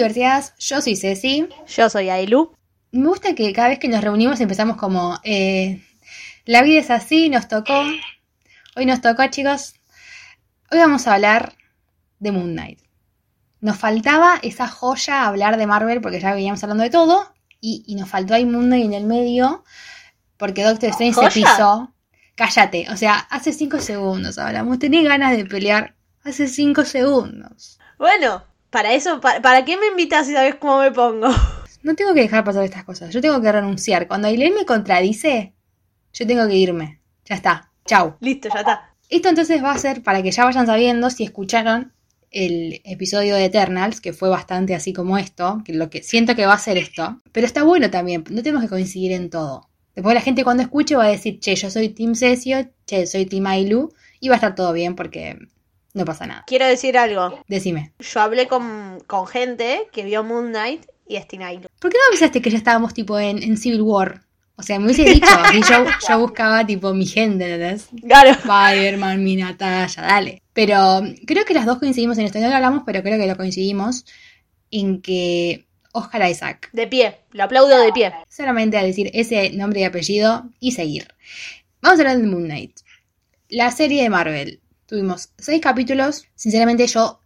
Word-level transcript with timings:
Multiversiadas, 0.00 0.54
yo 0.58 0.80
soy 0.80 0.96
Ceci. 0.96 1.46
Yo 1.76 1.90
soy 1.90 2.08
Ailu. 2.08 2.56
Me 2.90 3.06
gusta 3.06 3.34
que 3.34 3.52
cada 3.52 3.68
vez 3.68 3.78
que 3.78 3.86
nos 3.86 4.02
reunimos 4.02 4.40
empezamos 4.40 4.78
como, 4.78 5.20
eh, 5.24 5.84
la 6.46 6.62
vida 6.62 6.80
es 6.80 6.90
así, 6.90 7.28
nos 7.28 7.48
tocó. 7.48 7.84
Hoy 8.76 8.86
nos 8.86 9.02
tocó, 9.02 9.26
chicos. 9.26 9.74
Hoy 10.70 10.78
vamos 10.78 11.06
a 11.06 11.12
hablar 11.12 11.52
de 12.18 12.32
Moon 12.32 12.52
Knight. 12.52 12.80
Nos 13.60 13.76
faltaba 13.76 14.38
esa 14.40 14.68
joya 14.68 15.26
hablar 15.26 15.58
de 15.58 15.66
Marvel 15.66 16.00
porque 16.00 16.18
ya 16.18 16.32
veníamos 16.32 16.62
hablando 16.64 16.82
de 16.82 16.88
todo. 16.88 17.34
Y, 17.60 17.84
y 17.86 17.94
nos 17.96 18.08
faltó 18.08 18.32
ahí 18.32 18.46
Moon 18.46 18.68
Knight 18.68 18.86
en 18.86 18.94
el 18.94 19.04
medio 19.04 19.64
porque 20.38 20.64
Doctor 20.64 20.88
Strange 20.88 21.30
se 21.30 21.42
pisó. 21.42 21.92
Cállate, 22.36 22.86
o 22.88 22.96
sea, 22.96 23.18
hace 23.18 23.52
cinco 23.52 23.80
segundos 23.80 24.38
hablamos. 24.38 24.78
Tenía 24.78 25.02
ganas 25.02 25.36
de 25.36 25.44
pelear 25.44 25.94
hace 26.24 26.48
cinco 26.48 26.86
segundos. 26.86 27.78
Bueno, 27.98 28.44
para 28.70 28.94
eso, 28.94 29.20
para, 29.20 29.42
¿para 29.42 29.64
qué 29.64 29.76
me 29.76 29.86
invitas 29.86 30.26
si 30.26 30.32
sabes 30.32 30.54
cómo 30.56 30.78
me 30.80 30.90
pongo? 30.90 31.28
No 31.82 31.94
tengo 31.94 32.12
que 32.12 32.20
dejar 32.20 32.44
pasar 32.44 32.62
estas 32.62 32.84
cosas. 32.84 33.10
Yo 33.10 33.22
tengo 33.22 33.40
que 33.40 33.50
renunciar. 33.50 34.06
Cuando 34.06 34.28
Aileen 34.28 34.54
me 34.54 34.66
contradice, 34.66 35.54
yo 36.12 36.26
tengo 36.26 36.46
que 36.46 36.54
irme. 36.54 37.00
Ya 37.24 37.36
está. 37.36 37.72
Chau. 37.86 38.16
Listo, 38.20 38.50
ya 38.52 38.60
está. 38.60 38.94
Esto 39.08 39.30
entonces 39.30 39.64
va 39.64 39.72
a 39.72 39.78
ser 39.78 40.02
para 40.02 40.22
que 40.22 40.30
ya 40.30 40.44
vayan 40.44 40.66
sabiendo 40.66 41.08
si 41.08 41.24
escucharon 41.24 41.94
el 42.30 42.80
episodio 42.84 43.34
de 43.34 43.46
Eternals, 43.46 44.00
que 44.00 44.12
fue 44.12 44.28
bastante 44.28 44.74
así 44.74 44.92
como 44.92 45.18
esto, 45.18 45.62
que 45.64 45.72
lo 45.72 45.90
que 45.90 46.02
siento 46.02 46.36
que 46.36 46.46
va 46.46 46.54
a 46.54 46.58
ser 46.58 46.78
esto. 46.78 47.20
Pero 47.32 47.46
está 47.46 47.64
bueno 47.64 47.90
también, 47.90 48.24
no 48.30 48.42
tenemos 48.42 48.62
que 48.62 48.68
coincidir 48.68 49.12
en 49.12 49.30
todo. 49.30 49.68
Después 49.94 50.14
la 50.14 50.20
gente 50.20 50.44
cuando 50.44 50.62
escuche 50.62 50.94
va 50.94 51.04
a 51.04 51.08
decir, 51.08 51.40
che, 51.40 51.56
yo 51.56 51.70
soy 51.70 51.88
Team 51.88 52.14
Cesio, 52.14 52.70
che, 52.86 53.06
soy 53.06 53.26
Team 53.26 53.46
Ailu, 53.46 53.92
y 54.20 54.28
va 54.28 54.36
a 54.36 54.36
estar 54.36 54.54
todo 54.54 54.72
bien 54.72 54.94
porque 54.94 55.38
no 55.94 56.04
pasa 56.04 56.26
nada. 56.26 56.44
Quiero 56.46 56.66
decir 56.66 56.96
algo. 56.98 57.42
Decime, 57.48 57.92
Yo 57.98 58.20
hablé 58.20 58.46
con, 58.48 59.00
con 59.06 59.26
gente 59.26 59.88
que 59.92 60.04
vio 60.04 60.22
Moon 60.24 60.48
Knight 60.50 60.86
y 61.06 61.16
Estinailu. 61.16 61.68
¿por 61.80 61.90
qué 61.90 61.98
no 61.98 62.04
avisaste 62.10 62.40
que 62.40 62.50
ya 62.50 62.58
estábamos 62.58 62.94
tipo 62.94 63.18
en, 63.18 63.42
en 63.42 63.56
Civil 63.56 63.82
War? 63.82 64.22
O 64.56 64.62
sea, 64.62 64.78
me 64.78 64.84
hubiese 64.84 65.04
dicho, 65.04 65.26
y 65.54 65.62
yo, 65.62 65.86
yo 66.06 66.18
buscaba 66.18 66.66
tipo 66.66 66.92
mi 66.92 67.06
gente, 67.06 67.44
¿entendés? 67.44 67.88
Claro. 68.06 68.30
Spider-Man, 68.30 69.24
mi 69.24 69.36
Natalia, 69.36 69.88
dale. 69.96 70.42
Pero 70.52 71.00
creo 71.26 71.44
que 71.46 71.54
las 71.54 71.64
dos 71.64 71.78
coincidimos 71.78 72.18
en 72.18 72.26
esto, 72.26 72.38
no 72.40 72.48
lo 72.48 72.56
hablamos, 72.56 72.82
pero 72.84 73.02
creo 73.02 73.18
que 73.18 73.26
lo 73.26 73.36
coincidimos 73.36 74.04
en 74.70 75.00
que 75.00 75.66
Oscar 75.92 76.30
Isaac, 76.30 76.68
De 76.72 76.86
pie. 76.86 77.16
Lo 77.32 77.44
aplaudo 77.44 77.80
de 77.80 77.92
pie. 77.92 78.12
solamente 78.28 78.76
a 78.76 78.82
decir 78.84 79.10
ese 79.14 79.50
nombre 79.50 79.80
y 79.80 79.84
apellido 79.84 80.44
y 80.60 80.72
seguir. 80.72 81.08
Vamos 81.80 81.98
a 81.98 82.02
hablar 82.02 82.18
de 82.18 82.26
Moon 82.26 82.44
Knight. 82.44 82.80
La 83.48 83.70
serie 83.70 84.02
de 84.02 84.10
Marvel. 84.10 84.60
Tuvimos 84.90 85.32
seis 85.38 85.60
capítulos. 85.62 86.24
Sinceramente 86.34 86.84
yo... 86.88 87.20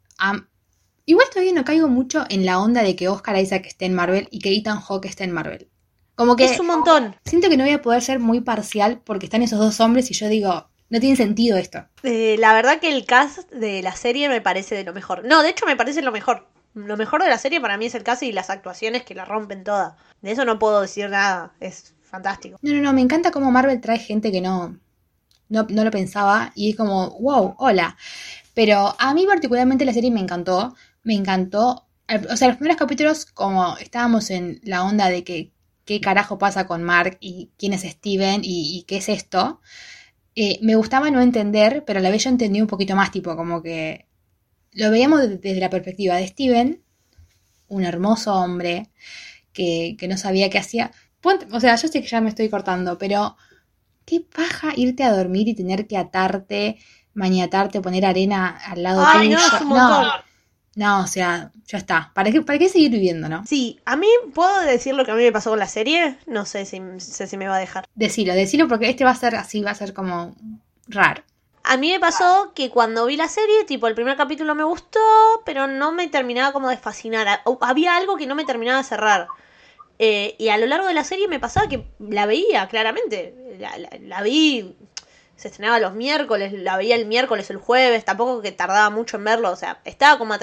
Igual 1.07 1.27
todavía 1.33 1.55
no 1.55 1.65
caigo 1.65 1.89
mucho 1.89 2.27
en 2.29 2.45
la 2.45 2.61
onda 2.61 2.83
de 2.83 2.95
que 2.95 3.09
Oscar 3.09 3.39
Isaac 3.39 3.65
esté 3.65 3.87
en 3.87 3.95
Marvel 3.95 4.29
y 4.31 4.41
que 4.41 4.55
Ethan 4.55 4.81
Hawke 4.81 5.07
esté 5.07 5.25
en 5.25 5.33
Marvel. 5.33 5.71
Como 6.15 6.37
que 6.37 6.45
Es 6.45 6.61
un 6.61 6.67
montón. 6.67 7.17
siento 7.25 7.49
que 7.49 7.57
no 7.57 7.65
voy 7.65 7.73
a 7.73 7.81
poder 7.81 8.03
ser 8.03 8.19
muy 8.19 8.43
parcial 8.43 9.01
porque 9.03 9.25
están 9.25 9.41
esos 9.41 9.59
dos 9.59 9.81
hombres 9.81 10.11
y 10.11 10.15
yo 10.15 10.29
digo, 10.29 10.69
no 10.91 11.01
tiene 11.01 11.17
sentido 11.17 11.57
esto. 11.57 11.87
Eh, 12.03 12.37
la 12.39 12.53
verdad 12.53 12.81
que 12.81 12.95
el 12.95 13.07
cast 13.07 13.51
de 13.51 13.81
la 13.81 13.97
serie 13.97 14.29
me 14.29 14.43
parece 14.43 14.75
de 14.75 14.85
lo 14.85 14.93
mejor. 14.93 15.25
No, 15.25 15.43
de 15.43 15.49
hecho 15.49 15.65
me 15.65 15.77
parece 15.77 16.03
lo 16.03 16.13
mejor. 16.13 16.47
Lo 16.75 16.99
mejor 16.99 17.23
de 17.23 17.31
la 17.31 17.39
serie 17.39 17.63
para 17.63 17.79
mí 17.79 17.87
es 17.87 17.95
el 17.95 18.03
cast 18.03 18.25
y 18.25 18.33
las 18.33 18.51
actuaciones 18.51 19.05
que 19.05 19.15
la 19.15 19.25
rompen 19.25 19.65
toda. 19.65 19.97
De 20.21 20.33
eso 20.33 20.45
no 20.45 20.59
puedo 20.59 20.83
decir 20.83 21.09
nada. 21.09 21.55
Es 21.61 21.95
fantástico. 22.03 22.59
No, 22.61 22.75
no, 22.75 22.83
no, 22.83 22.93
me 22.93 23.01
encanta 23.01 23.31
cómo 23.31 23.51
Marvel 23.51 23.81
trae 23.81 23.99
gente 23.99 24.31
que 24.31 24.43
no, 24.43 24.79
no, 25.49 25.67
no 25.71 25.85
lo 25.85 25.91
pensaba 25.91 26.53
y 26.55 26.71
es 26.71 26.77
como, 26.77 27.11
wow, 27.21 27.55
hola. 27.59 27.97
Pero 28.55 28.95
a 28.99 29.15
mí 29.15 29.27
particularmente 29.27 29.85
la 29.85 29.93
serie 29.93 30.11
me 30.11 30.21
encantó, 30.21 30.75
me 31.03 31.15
encantó, 31.15 31.87
o 32.31 32.37
sea, 32.37 32.49
los 32.49 32.57
primeros 32.59 32.79
capítulos 32.79 33.27
como 33.27 33.77
estábamos 33.79 34.31
en 34.31 34.61
la 34.65 34.85
onda 34.85 35.09
de 35.11 35.25
que 35.25 35.53
qué 35.85 36.01
carajo 36.01 36.39
pasa 36.39 36.67
con 36.67 36.83
Mark 36.85 37.19
y 37.21 37.51
quién 37.59 37.73
es 37.75 37.83
Steven 37.83 38.41
y, 38.45 38.85
qué 38.89 38.99
es 38.99 39.09
esto, 39.09 39.61
eh, 40.37 40.59
me 40.63 40.77
gustaba 40.77 41.11
no 41.11 41.21
entender, 41.23 41.85
pero 41.87 42.01
a 42.01 42.03
la 42.03 42.11
vez 42.11 42.25
yo 42.25 42.31
entendí 42.31 42.61
un 42.61 42.67
poquito 42.69 42.97
más, 42.97 43.11
tipo, 43.13 43.37
como 43.37 43.63
que 43.63 44.07
lo 44.73 44.91
veíamos 44.91 45.21
de- 45.23 45.39
desde 45.39 45.61
la 45.61 45.71
perspectiva 45.71 46.17
de 46.17 46.29
Steven, 46.29 46.83
un 47.69 47.85
hermoso 47.85 48.35
hombre 48.35 48.91
que, 49.53 49.97
que 49.99 50.09
no 50.09 50.17
sabía 50.19 50.51
qué 50.51 50.59
hacía. 50.59 50.93
O 51.53 51.61
sea, 51.61 51.77
yo 51.77 51.89
sé 51.89 52.03
que 52.03 52.09
ya 52.09 52.21
me 52.21 52.29
estoy 52.31 52.49
cortando, 52.51 52.99
pero 52.99 53.37
qué 54.05 54.21
paja 54.21 54.73
irte 54.77 55.03
a 55.05 55.13
dormir 55.17 55.49
y 55.49 55.55
tener 55.55 55.87
que 55.87 55.97
atarte, 55.97 56.79
maniatarte, 57.15 57.81
poner 57.81 58.05
arena 58.07 58.49
al 58.67 58.83
lado 58.83 59.01
Ay, 59.07 59.29
tuyo. 59.29 59.37
no, 59.37 59.47
es 59.47 59.61
un 59.61 59.69
montón. 59.69 60.05
no, 60.05 60.13
no, 60.77 61.01
o 61.03 61.07
sea, 61.07 61.53
ya 61.67 61.79
está. 61.79 62.13
¿Para 62.15 62.31
qué, 62.33 62.43
¿Para 62.43 62.59
qué 62.59 62.69
seguir 62.69 62.91
viviendo, 62.91 63.29
no? 63.29 63.45
Sí, 63.45 63.81
a 63.85 63.97
mí 63.97 64.09
puedo 64.35 64.61
decir 64.63 64.95
lo 64.95 65.05
que 65.05 65.11
a 65.13 65.15
mí 65.15 65.23
me 65.23 65.33
pasó 65.33 65.51
con 65.51 65.59
la 65.59 65.69
serie. 65.69 66.19
No 66.27 66.45
sé 66.47 66.65
si, 66.65 66.81
sé 66.99 67.27
si 67.27 67.37
me 67.37 67.47
va 67.47 67.57
a 67.57 67.61
dejar. 67.61 67.85
Decilo, 67.95 68.35
decilo 68.35 68.69
porque 68.69 68.89
este 68.91 69.05
va 69.05 69.11
a 69.11 69.15
ser 69.17 69.35
así, 69.37 69.63
va 69.63 69.71
a 69.73 69.75
ser 69.75 69.93
como 69.95 70.35
raro. 70.89 71.23
A 71.63 71.77
mí 71.79 71.91
me 71.91 71.99
pasó 72.01 72.53
que 72.55 72.71
cuando 72.71 73.07
vi 73.07 73.17
la 73.17 73.27
serie, 73.29 73.65
tipo, 73.65 73.87
el 73.87 73.95
primer 73.95 74.17
capítulo 74.17 74.55
me 74.55 74.65
gustó, 74.65 75.01
pero 75.47 75.67
no 75.67 75.93
me 75.93 76.09
terminaba 76.09 76.53
como 76.53 76.69
de 76.69 76.77
fascinar. 76.77 77.27
Ha- 77.27 77.43
Había 77.63 77.97
algo 77.97 78.17
que 78.17 78.27
no 78.27 78.35
me 78.35 78.45
terminaba 78.45 78.79
de 78.79 78.85
cerrar. 78.85 79.29
Eh, 79.99 80.37
y 80.39 80.49
a 80.51 80.59
lo 80.59 80.67
largo 80.67 80.87
de 80.89 80.95
la 80.95 81.05
serie 81.05 81.29
me 81.29 81.41
pasaba 81.41 81.69
que 81.69 81.87
la 82.01 82.27
veía, 82.27 82.69
claramente. 82.69 83.35
La, 83.59 83.77
la- 83.79 83.91
la 84.01 84.23
vi, 84.23 84.75
se 85.37 85.49
estrenaba 85.49 85.79
los 85.81 85.95
miércoles, 85.95 86.53
la 86.53 86.77
veía 86.77 86.95
el 86.97 87.07
miércoles, 87.07 87.51
el 87.51 87.57
jueves, 87.57 88.05
tampoco 88.05 88.41
que 88.43 88.53
tardaba 88.53 88.91
mucho 88.91 89.17
en 89.17 89.25
verlo. 89.25 89.51
O 89.51 89.57
sea, 89.57 89.81
estaba 89.85 90.19
como 90.19 90.35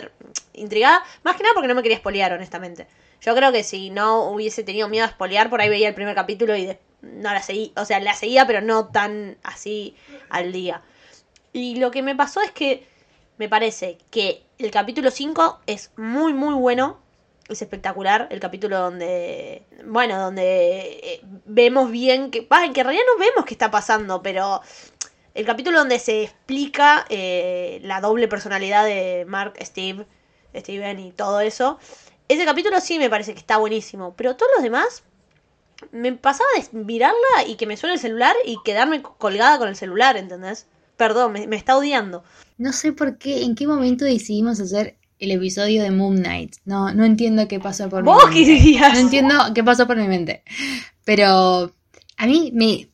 intrigada, 0.53 1.03
más 1.23 1.35
que 1.35 1.43
nada 1.43 1.53
porque 1.53 1.67
no 1.67 1.75
me 1.75 1.81
quería 1.81 1.97
espolear, 1.97 2.33
honestamente. 2.33 2.87
Yo 3.21 3.35
creo 3.35 3.51
que 3.51 3.63
si 3.63 3.89
no 3.89 4.23
hubiese 4.31 4.63
tenido 4.63 4.89
miedo 4.89 5.05
a 5.05 5.09
espolear, 5.09 5.49
por 5.49 5.61
ahí 5.61 5.69
veía 5.69 5.87
el 5.87 5.93
primer 5.95 6.15
capítulo 6.15 6.55
y 6.57 6.75
no 7.01 7.31
la 7.33 7.41
seguía. 7.41 7.71
O 7.77 7.85
sea, 7.85 7.99
la 7.99 8.15
seguía, 8.15 8.45
pero 8.47 8.61
no 8.61 8.87
tan 8.87 9.37
así 9.43 9.95
al 10.29 10.51
día. 10.51 10.81
Y 11.53 11.75
lo 11.75 11.91
que 11.91 12.01
me 12.01 12.15
pasó 12.15 12.41
es 12.41 12.51
que 12.51 12.87
me 13.37 13.47
parece 13.49 13.97
que 14.09 14.43
el 14.57 14.71
capítulo 14.71 15.11
5 15.11 15.59
es 15.67 15.91
muy, 15.97 16.33
muy 16.33 16.53
bueno. 16.55 16.99
Es 17.47 17.61
espectacular. 17.61 18.27
El 18.31 18.39
capítulo 18.39 18.79
donde. 18.79 19.63
Bueno, 19.85 20.19
donde 20.19 20.99
eh, 21.03 21.21
vemos 21.45 21.91
bien 21.91 22.31
que. 22.31 22.41
bah, 22.41 22.61
que 22.73 22.81
en 22.81 22.85
realidad 22.85 23.03
no 23.13 23.19
vemos 23.19 23.45
qué 23.45 23.53
está 23.53 23.71
pasando, 23.71 24.21
pero. 24.21 24.61
El 25.33 25.45
capítulo 25.45 25.79
donde 25.79 25.97
se 25.99 26.23
explica 26.23 27.05
eh, 27.09 27.79
la 27.83 28.01
doble 28.01 28.27
personalidad 28.27 28.83
de 28.83 29.23
Mark, 29.27 29.53
Steve, 29.61 30.05
Steven 30.53 30.99
y 30.99 31.11
todo 31.13 31.39
eso. 31.39 31.79
Ese 32.27 32.43
capítulo 32.45 32.81
sí 32.81 32.99
me 32.99 33.09
parece 33.09 33.33
que 33.33 33.39
está 33.39 33.57
buenísimo. 33.57 34.13
Pero 34.15 34.35
todos 34.35 34.51
los 34.55 34.63
demás. 34.63 35.03
Me 35.91 36.13
pasaba 36.13 36.49
de 36.55 36.77
mirarla 36.77 37.43
y 37.47 37.55
que 37.55 37.65
me 37.65 37.75
suene 37.75 37.95
el 37.95 37.99
celular 37.99 38.35
y 38.45 38.57
quedarme 38.63 39.01
colgada 39.01 39.57
con 39.57 39.67
el 39.67 39.75
celular, 39.75 40.15
¿entendés? 40.15 40.67
Perdón, 40.95 41.31
me, 41.31 41.47
me 41.47 41.55
está 41.55 41.75
odiando. 41.75 42.23
No 42.59 42.71
sé 42.71 42.93
por 42.93 43.17
qué, 43.17 43.41
en 43.43 43.55
qué 43.55 43.65
momento 43.65 44.05
decidimos 44.05 44.59
hacer 44.59 44.95
el 45.21 45.31
episodio 45.31 45.83
de 45.83 45.91
Moon 45.91 46.17
Knight. 46.17 46.55
No, 46.65 46.93
no 46.93 47.05
entiendo 47.05 47.47
qué 47.47 47.59
pasó 47.59 47.87
por 47.87 48.03
¿Vos 48.03 48.27
mi 48.29 48.33
qué 48.33 48.39
mente. 48.51 48.63
dirías? 48.63 48.93
No 48.93 48.99
entiendo 48.99 49.35
qué 49.53 49.63
pasó 49.63 49.87
por 49.87 49.95
mi 49.95 50.07
mente. 50.07 50.43
Pero 51.05 51.73
a 52.17 52.25
mí 52.25 52.51
me. 52.53 52.89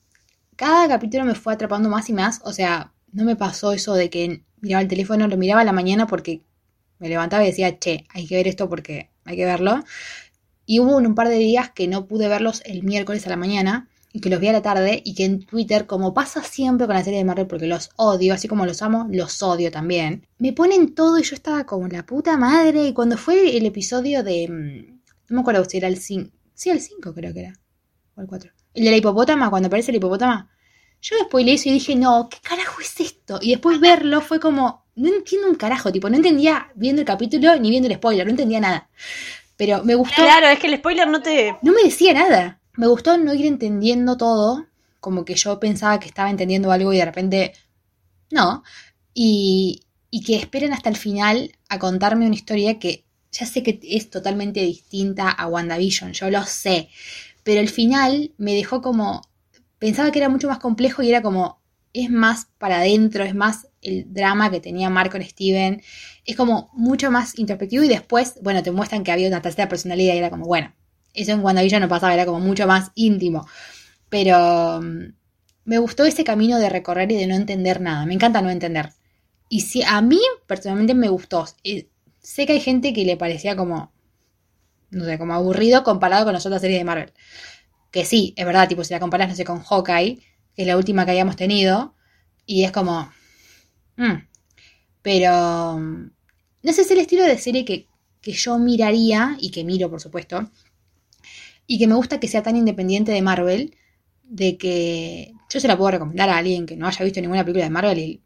Cada 0.57 0.87
capítulo 0.87 1.23
me 1.23 1.35
fue 1.35 1.53
atrapando 1.53 1.89
más 1.89 2.09
y 2.09 2.13
más. 2.13 2.41
O 2.43 2.51
sea, 2.51 2.93
no 3.13 3.23
me 3.23 3.35
pasó 3.37 3.71
eso 3.71 3.93
de 3.93 4.09
que 4.09 4.43
miraba 4.59 4.81
el 4.81 4.87
teléfono, 4.89 5.27
lo 5.27 5.37
miraba 5.37 5.61
a 5.61 5.65
la 5.65 5.71
mañana 5.71 6.05
porque 6.05 6.43
me 6.99 7.07
levantaba 7.09 7.43
y 7.43 7.47
decía, 7.47 7.79
che, 7.79 8.05
hay 8.09 8.27
que 8.27 8.35
ver 8.35 8.47
esto 8.47 8.67
porque 8.67 9.09
hay 9.23 9.37
que 9.37 9.45
verlo. 9.45 9.83
Y 10.65 10.79
hubo 10.81 10.97
un 10.97 11.15
par 11.15 11.29
de 11.29 11.37
días 11.37 11.69
que 11.71 11.87
no 11.87 12.07
pude 12.07 12.27
verlos 12.27 12.61
el 12.65 12.83
miércoles 12.83 13.25
a 13.25 13.29
la 13.29 13.37
mañana 13.37 13.87
que 14.21 14.29
los 14.29 14.39
vi 14.39 14.47
a 14.47 14.53
la 14.53 14.61
tarde 14.61 15.01
y 15.05 15.13
que 15.15 15.25
en 15.25 15.45
Twitter, 15.45 15.85
como 15.85 16.13
pasa 16.13 16.43
siempre 16.43 16.87
con 16.87 16.95
la 16.95 17.03
serie 17.03 17.19
de 17.19 17.25
Marvel, 17.25 17.47
porque 17.47 17.67
los 17.67 17.89
odio, 17.95 18.33
así 18.33 18.47
como 18.47 18.65
los 18.65 18.81
amo, 18.81 19.07
los 19.11 19.41
odio 19.43 19.71
también, 19.71 20.25
me 20.39 20.53
ponen 20.53 20.93
todo 20.95 21.17
y 21.19 21.23
yo 21.23 21.35
estaba 21.35 21.65
como 21.65 21.87
la 21.87 22.05
puta 22.05 22.37
madre. 22.37 22.87
Y 22.87 22.93
cuando 22.93 23.17
fue 23.17 23.57
el 23.57 23.65
episodio 23.65 24.23
de... 24.23 24.47
mm, 24.49 24.99
No 25.29 25.35
me 25.35 25.41
acuerdo 25.41 25.65
si 25.65 25.77
era 25.77 25.87
el 25.87 25.97
5. 25.97 26.29
Sí, 26.53 26.69
el 26.69 26.79
5 26.81 27.13
creo 27.13 27.33
que 27.33 27.39
era. 27.41 27.53
O 28.15 28.21
el 28.21 28.27
4. 28.27 28.51
El 28.73 28.83
de 28.85 28.91
la 28.91 28.97
hipopótama, 28.97 29.49
cuando 29.49 29.67
aparece 29.67 29.91
el 29.91 29.97
hipopótama. 29.97 30.49
Yo 31.01 31.15
después 31.17 31.45
leí 31.45 31.55
eso 31.55 31.69
y 31.69 31.73
dije, 31.73 31.95
no, 31.95 32.27
¿qué 32.29 32.37
carajo 32.41 32.81
es 32.81 32.99
esto? 32.99 33.37
Y 33.41 33.51
después 33.51 33.79
verlo 33.79 34.19
fue 34.21 34.39
como, 34.39 34.85
no 34.95 35.07
entiendo 35.09 35.47
un 35.47 35.55
carajo, 35.55 35.91
tipo, 35.91 36.09
no 36.09 36.15
entendía 36.15 36.69
viendo 36.75 37.01
el 37.01 37.05
capítulo 37.07 37.55
ni 37.59 37.69
viendo 37.69 37.87
el 37.87 37.95
spoiler, 37.95 38.25
no 38.25 38.31
entendía 38.31 38.59
nada. 38.59 38.89
Pero 39.57 39.83
me 39.83 39.95
gustó. 39.95 40.15
Claro, 40.23 40.47
es 40.47 40.59
que 40.59 40.67
el 40.67 40.77
spoiler 40.77 41.07
no 41.07 41.21
te. 41.21 41.55
No 41.61 41.71
me 41.71 41.83
decía 41.83 42.13
nada. 42.13 42.59
Me 42.77 42.87
gustó 42.87 43.17
no 43.17 43.33
ir 43.33 43.47
entendiendo 43.47 44.17
todo, 44.17 44.67
como 44.99 45.25
que 45.25 45.35
yo 45.35 45.59
pensaba 45.59 45.99
que 45.99 46.07
estaba 46.07 46.29
entendiendo 46.29 46.71
algo 46.71 46.93
y 46.93 46.97
de 46.97 47.05
repente 47.05 47.53
no. 48.31 48.63
Y, 49.13 49.83
que 50.25 50.35
esperen 50.35 50.73
hasta 50.73 50.89
el 50.89 50.97
final 50.97 51.51
a 51.69 51.79
contarme 51.79 52.25
una 52.25 52.35
historia 52.35 52.79
que 52.79 53.05
ya 53.31 53.45
sé 53.45 53.61
que 53.63 53.79
es 53.83 54.09
totalmente 54.09 54.61
distinta 54.61 55.29
a 55.29 55.47
WandaVision, 55.47 56.13
yo 56.13 56.29
lo 56.31 56.43
sé. 56.43 56.89
Pero 57.43 57.61
el 57.61 57.69
final 57.69 58.33
me 58.37 58.53
dejó 58.53 58.81
como. 58.81 59.21
Pensaba 59.79 60.11
que 60.11 60.19
era 60.19 60.29
mucho 60.29 60.47
más 60.47 60.59
complejo 60.59 61.01
y 61.03 61.09
era 61.09 61.21
como. 61.21 61.61
Es 61.93 62.09
más 62.11 62.47
para 62.57 62.77
adentro, 62.79 63.23
es 63.23 63.35
más 63.35 63.67
el 63.81 64.13
drama 64.13 64.51
que 64.51 64.59
tenía 64.59 64.89
Mark 64.89 65.11
con 65.11 65.23
Steven. 65.23 65.81
Es 66.25 66.35
como 66.35 66.69
mucho 66.73 67.11
más 67.11 67.37
introspectivo 67.39 67.83
y 67.83 67.89
después, 67.89 68.35
bueno, 68.43 68.61
te 68.63 68.71
muestran 68.71 69.03
que 69.03 69.11
había 69.11 69.27
una 69.29 69.41
tercera 69.41 69.69
personalidad 69.69 70.13
y 70.15 70.17
era 70.17 70.29
como, 70.29 70.45
bueno, 70.45 70.73
eso 71.21 71.31
en 71.33 71.43
WandaVision 71.43 71.81
no 71.81 71.89
pasaba, 71.89 72.13
era 72.13 72.25
como 72.25 72.39
mucho 72.39 72.67
más 72.67 72.91
íntimo. 72.95 73.47
Pero 74.09 74.81
mm, 74.81 75.13
me 75.65 75.77
gustó 75.79 76.05
ese 76.05 76.23
camino 76.23 76.59
de 76.59 76.69
recorrer 76.69 77.11
y 77.11 77.15
de 77.17 77.27
no 77.27 77.35
entender 77.35 77.81
nada. 77.81 78.05
Me 78.05 78.13
encanta 78.13 78.41
no 78.41 78.49
entender. 78.49 78.91
Y 79.49 79.61
si 79.61 79.83
a 79.83 80.01
mí 80.01 80.19
personalmente 80.47 80.93
me 80.93 81.09
gustó. 81.09 81.45
Sé 82.21 82.45
que 82.45 82.53
hay 82.53 82.59
gente 82.61 82.93
que 82.93 83.05
le 83.05 83.17
parecía 83.17 83.55
como, 83.55 83.93
no 84.91 85.05
sé, 85.05 85.17
como 85.17 85.33
aburrido 85.33 85.83
comparado 85.83 86.25
con 86.25 86.33
las 86.33 86.45
otras 86.45 86.61
series 86.61 86.79
de 86.79 86.85
Marvel. 86.85 87.13
Que 87.91 88.05
sí, 88.05 88.33
es 88.37 88.45
verdad, 88.45 88.67
tipo, 88.67 88.83
si 88.83 88.93
la 88.93 88.99
comparas, 88.99 89.29
no 89.29 89.35
sé, 89.35 89.45
con 89.45 89.61
Hawkeye, 89.63 90.17
que 90.55 90.61
es 90.63 90.67
la 90.67 90.77
última 90.77 91.05
que 91.05 91.11
hayamos 91.11 91.35
tenido, 91.35 91.95
y 92.45 92.63
es 92.63 92.71
como... 92.71 93.11
mm. 93.97 94.27
Pero... 95.01 95.77
mm, 95.79 96.11
No 96.63 96.73
sé, 96.73 96.81
es 96.81 96.91
el 96.91 96.99
estilo 96.99 97.23
de 97.23 97.37
serie 97.37 97.65
que, 97.65 97.87
que 98.21 98.31
yo 98.33 98.57
miraría, 98.59 99.37
y 99.39 99.51
que 99.51 99.63
miro, 99.63 99.89
por 99.89 100.01
supuesto, 100.01 100.49
y 101.67 101.77
que 101.77 101.87
me 101.87 101.95
gusta 101.95 102.19
que 102.19 102.27
sea 102.27 102.41
tan 102.43 102.55
independiente 102.55 103.11
de 103.11 103.21
Marvel, 103.21 103.75
de 104.23 104.57
que 104.57 105.33
yo 105.49 105.59
se 105.59 105.67
la 105.67 105.77
puedo 105.77 105.91
recomendar 105.91 106.29
a 106.29 106.37
alguien 106.37 106.65
que 106.65 106.75
no 106.75 106.87
haya 106.87 107.03
visto 107.05 107.21
ninguna 107.21 107.43
película 107.43 107.65
de 107.65 107.69
Marvel 107.69 107.99
y 107.99 108.21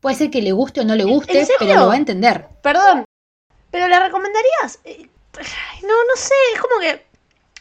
puede 0.00 0.16
ser 0.16 0.30
que 0.30 0.42
le 0.42 0.52
guste 0.52 0.80
o 0.80 0.84
no 0.84 0.94
le 0.94 1.04
guste, 1.04 1.32
pero 1.58 1.74
lo 1.80 1.86
va 1.88 1.94
a 1.94 1.98
entender. 1.98 2.46
Perdón, 2.62 3.04
pero 3.70 3.88
¿la 3.88 4.00
recomendarías? 4.06 4.80
No, 5.82 5.88
no 5.88 6.16
sé, 6.16 6.34
es 6.54 6.60
como 6.60 6.80
que... 6.80 7.04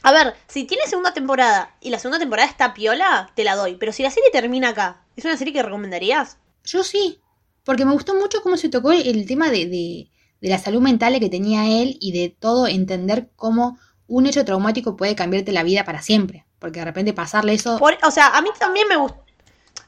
A 0.04 0.12
ver, 0.12 0.36
si 0.48 0.66
tiene 0.66 0.84
segunda 0.86 1.14
temporada 1.14 1.76
y 1.82 1.90
la 1.90 1.98
segunda 2.00 2.20
temporada 2.20 2.48
está 2.48 2.74
piola, 2.76 3.32
te 3.36 3.44
la 3.44 3.56
doy. 3.56 3.76
Pero 3.76 3.92
si 3.92 4.04
la 4.04 4.12
serie 4.12 4.30
termina 4.32 4.70
acá, 4.70 5.04
¿es 5.16 5.26
una 5.26 5.36
serie 5.36 5.52
que 5.52 5.64
recomendarías? 5.64 6.38
Yo 6.64 6.84
sí, 6.84 7.20
porque 7.64 7.86
me 7.86 7.92
gustó 7.94 8.14
mucho 8.14 8.42
cómo 8.44 8.56
se 8.56 8.70
tocó 8.70 8.92
el 8.92 9.26
tema 9.26 9.50
de, 9.50 9.66
de- 9.66 10.10
de 10.42 10.50
la 10.50 10.60
salud 10.60 10.82
mental 10.82 11.20
que 11.20 11.30
tenía 11.30 11.82
él 11.82 11.98
y 12.00 12.12
de 12.12 12.30
todo 12.30 12.68
entender 12.68 13.32
cómo 13.36 13.80
un 14.08 14.28
hecho 14.28 14.46
traumático 14.46 14.96
puede 14.96 15.16
cambiarte 15.16 15.52
la 15.52 15.64
vida 15.64 15.84
para 15.84 16.02
siempre. 16.02 16.46
Porque 16.60 16.80
de 16.80 16.86
repente 16.86 17.14
pasarle 17.14 17.54
eso... 17.54 17.78
Por- 17.80 17.98
o 18.04 18.12
sea, 18.12 18.28
a 18.28 18.42
mí 18.42 18.50
también 18.60 18.88
me 18.88 18.98
gustó. 18.98 19.24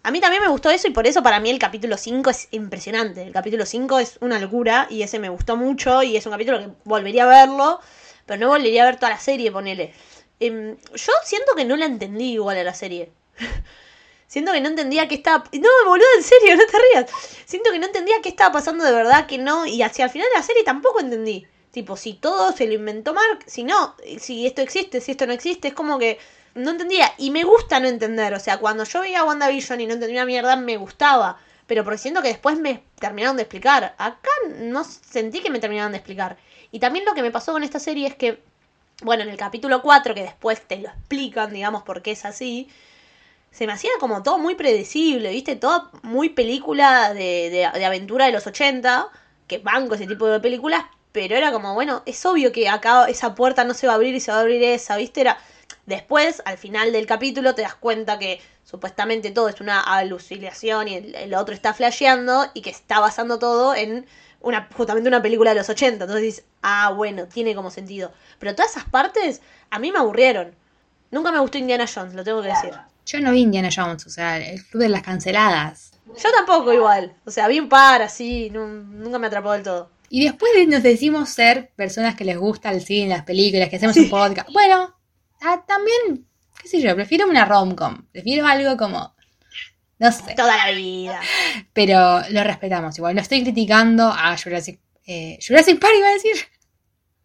A 0.04 0.12
mí 0.12 0.22
también 0.22 0.42
me 0.42 0.48
gustó 0.50 0.70
eso 0.70 0.88
y 0.88 0.92
por 0.92 1.06
eso 1.06 1.22
para 1.22 1.40
mí 1.40 1.50
el 1.50 1.60
capítulo 1.60 1.98
5 1.98 2.30
es 2.30 2.48
impresionante. 2.52 3.24
El 3.24 3.34
capítulo 3.34 3.66
5 3.66 4.00
es 4.00 4.18
una 4.22 4.40
locura 4.40 4.88
y 4.90 5.02
ese 5.02 5.20
me 5.20 5.28
gustó 5.30 5.58
mucho 5.58 6.02
y 6.02 6.16
es 6.16 6.26
un 6.26 6.32
capítulo 6.32 6.60
que 6.60 6.70
volvería 6.86 7.24
a 7.24 7.28
verlo, 7.28 7.80
pero 8.26 8.40
no 8.40 8.48
volvería 8.48 8.84
a 8.84 8.86
ver 8.86 8.96
toda 8.96 9.10
la 9.10 9.20
serie, 9.20 9.52
ponele. 9.52 9.94
Em, 10.40 10.78
yo 10.78 11.12
siento 11.26 11.54
que 11.56 11.66
no 11.66 11.76
la 11.76 11.86
entendí 11.88 12.34
igual 12.34 12.58
a 12.58 12.64
la 12.64 12.74
serie. 12.74 13.12
siento 14.28 14.52
que 14.54 14.62
no 14.62 14.70
entendía 14.70 15.08
qué 15.08 15.16
estaba... 15.16 15.44
No, 15.52 15.70
boludo, 15.86 16.08
en 16.18 16.24
serio, 16.24 16.56
no 16.58 16.64
te 16.66 16.78
rías. 16.94 17.12
Siento 17.46 17.72
que 17.72 17.80
no 17.80 17.88
entendía 17.88 18.16
qué 18.24 18.30
estaba 18.30 18.54
pasando 18.54 18.86
de 18.86 18.92
verdad, 18.94 19.26
que 19.26 19.38
no, 19.38 19.66
y 19.66 19.82
hacia 19.82 20.06
el 20.06 20.12
final 20.12 20.28
de 20.32 20.40
la 20.40 20.44
serie 20.46 20.64
tampoco 20.64 21.00
entendí. 21.02 21.46
Tipo, 21.78 21.96
si 21.96 22.14
todo 22.14 22.54
se 22.54 22.66
lo 22.66 22.74
inventó 22.74 23.14
Mark, 23.14 23.44
si 23.46 23.64
no, 23.64 23.94
si 24.20 24.48
esto 24.48 24.64
existe, 24.64 25.00
si 25.00 25.12
esto 25.12 25.28
no 25.28 25.34
existe, 25.34 25.68
es 25.68 25.76
como 25.76 26.00
que 26.00 26.18
no 26.56 26.72
entendía. 26.72 27.14
Y 27.20 27.30
me 27.30 27.44
gusta 27.44 27.80
no 27.80 27.88
entender. 27.88 28.34
O 28.34 28.40
sea, 28.40 28.58
cuando 28.58 28.84
yo 28.84 29.02
veía 29.02 29.24
WandaVision 29.24 29.80
y 29.82 29.86
no 29.86 29.94
entendía 29.94 30.26
mierda, 30.26 30.56
me 30.56 30.76
gustaba. 30.78 31.38
Pero 31.68 31.84
porque 31.84 32.00
siento 32.00 32.24
que 32.24 32.30
después 32.30 32.58
me 32.58 32.82
terminaron 32.98 33.38
de 33.38 33.44
explicar. 33.44 33.94
Acá 34.00 34.32
no 34.56 34.84
sentí 34.84 35.42
que 35.42 35.52
me 35.52 35.60
terminaron 35.60 35.92
de 35.92 36.00
explicar. 36.00 36.38
Y 36.72 36.80
también 36.80 37.06
lo 37.06 37.14
que 37.14 37.22
me 37.22 37.30
pasó 37.30 37.52
con 37.52 37.64
esta 37.64 37.78
serie 37.78 38.08
es 38.08 38.16
que, 38.16 38.42
bueno, 39.04 39.22
en 39.22 39.30
el 39.30 39.38
capítulo 39.38 39.84
4, 39.84 40.16
que 40.16 40.24
después 40.24 40.60
te 40.68 40.78
lo 40.78 40.90
explican, 40.90 41.54
digamos, 41.54 41.84
por 41.84 42.02
qué 42.02 42.10
es 42.10 42.26
así, 42.26 42.72
se 43.52 43.68
me 43.68 43.74
hacía 43.74 43.92
como 44.00 44.24
todo 44.24 44.40
muy 44.40 44.56
predecible, 44.56 45.30
¿viste? 45.30 45.56
Todo 45.56 45.92
muy 46.02 46.30
película 46.30 47.14
de, 47.14 47.52
de, 47.52 47.70
de 47.72 47.86
aventura 47.86 48.26
de 48.26 48.32
los 48.32 48.48
80, 48.48 49.10
que 49.46 49.60
banco 49.60 49.94
ese 49.94 50.08
tipo 50.08 50.26
de 50.26 50.40
películas, 50.40 50.84
pero 51.18 51.36
era 51.36 51.52
como, 51.52 51.74
bueno, 51.74 52.04
es 52.06 52.24
obvio 52.28 52.52
que 52.52 52.70
acá 52.70 53.06
esa 53.08 53.34
puerta 53.34 53.64
no 53.64 53.74
se 53.74 53.88
va 53.88 53.94
a 53.94 53.96
abrir 53.96 54.14
y 54.14 54.20
se 54.20 54.32
va 54.32 54.38
a 54.38 54.42
abrir 54.42 54.62
esa, 54.64 54.96
¿viste? 54.98 55.22
Era... 55.22 55.38
Después, 55.88 56.42
al 56.46 56.58
final 56.58 56.92
del 56.92 57.06
capítulo, 57.08 57.56
te 57.56 57.62
das 57.62 57.74
cuenta 57.76 58.20
que 58.20 58.42
supuestamente 58.64 59.32
todo 59.32 59.48
es 59.50 59.60
una 59.62 59.80
alucinación 59.82 60.88
y 60.90 60.96
el, 60.96 61.16
el 61.16 61.34
otro 61.34 61.56
está 61.56 61.74
flasheando 61.74 62.46
y 62.54 62.62
que 62.62 62.70
está 62.70 63.00
basando 63.00 63.40
todo 63.40 63.74
en 63.74 64.06
una, 64.42 64.68
justamente 64.76 65.08
una 65.10 65.22
película 65.22 65.52
de 65.52 65.56
los 65.58 65.70
80. 65.70 66.04
Entonces 66.04 66.22
dices, 66.22 66.46
ah, 66.62 66.92
bueno, 66.92 67.26
tiene 67.28 67.56
como 67.56 67.72
sentido. 67.72 68.12
Pero 68.38 68.54
todas 68.54 68.72
esas 68.72 68.84
partes 68.86 69.42
a 69.70 69.80
mí 69.80 69.92
me 69.92 70.00
aburrieron. 70.00 70.54
Nunca 71.10 71.32
me 71.32 71.40
gustó 71.40 71.58
Indiana 71.58 71.86
Jones, 71.94 72.14
lo 72.14 72.24
tengo 72.26 72.42
que 72.42 72.50
decir. 72.50 72.74
Yo 73.06 73.22
no 73.22 73.32
vi 73.32 73.40
Indiana 73.42 73.70
Jones, 73.74 74.06
o 74.06 74.10
sea, 74.10 74.38
el 74.38 74.62
club 74.66 74.84
de 74.84 74.90
las 74.90 75.02
canceladas. 75.04 75.92
Yo 76.22 76.30
tampoco 76.36 76.74
igual. 76.74 77.14
O 77.26 77.32
sea, 77.32 77.48
vi 77.48 77.60
un 77.62 77.70
par 77.70 78.02
así, 78.02 78.50
nu- 78.50 78.68
nunca 78.84 79.18
me 79.20 79.28
atrapó 79.28 79.54
del 79.54 79.64
todo. 79.64 79.90
Y 80.10 80.24
después 80.24 80.52
nos 80.68 80.84
decimos 80.84 81.30
ser 81.30 81.72
personas 81.76 82.16
que 82.16 82.24
les 82.26 82.38
gusta 82.38 82.72
el 82.72 82.82
cine, 82.82 83.10
las 83.10 83.24
películas, 83.24 83.70
que 83.70 83.76
hacemos 83.76 83.98
un 83.98 84.10
podcast. 84.10 84.50
Bueno, 84.52 84.96
ah, 85.42 85.64
también, 85.68 86.26
qué 86.62 86.68
sé 86.68 86.82
yo, 86.82 86.96
prefiero 86.96 87.28
una 87.28 87.46
rom-com. 87.46 88.06
Prefiero 88.12 88.46
algo 88.48 88.78
como, 88.78 89.14
no 90.00 90.12
sé. 90.12 90.34
Toda 90.36 90.56
la 90.66 90.72
vida. 90.72 91.20
Pero 91.74 92.22
lo 92.30 92.44
respetamos 92.44 92.98
igual. 92.98 93.16
No 93.16 93.22
estoy 93.22 93.42
criticando 93.44 94.06
a 94.08 94.38
Jurassic, 94.38 94.80
eh, 95.06 95.38
Jurassic 95.46 95.80
Park, 95.80 95.94
iba 95.98 96.08
a 96.08 96.14
decir. 96.14 96.36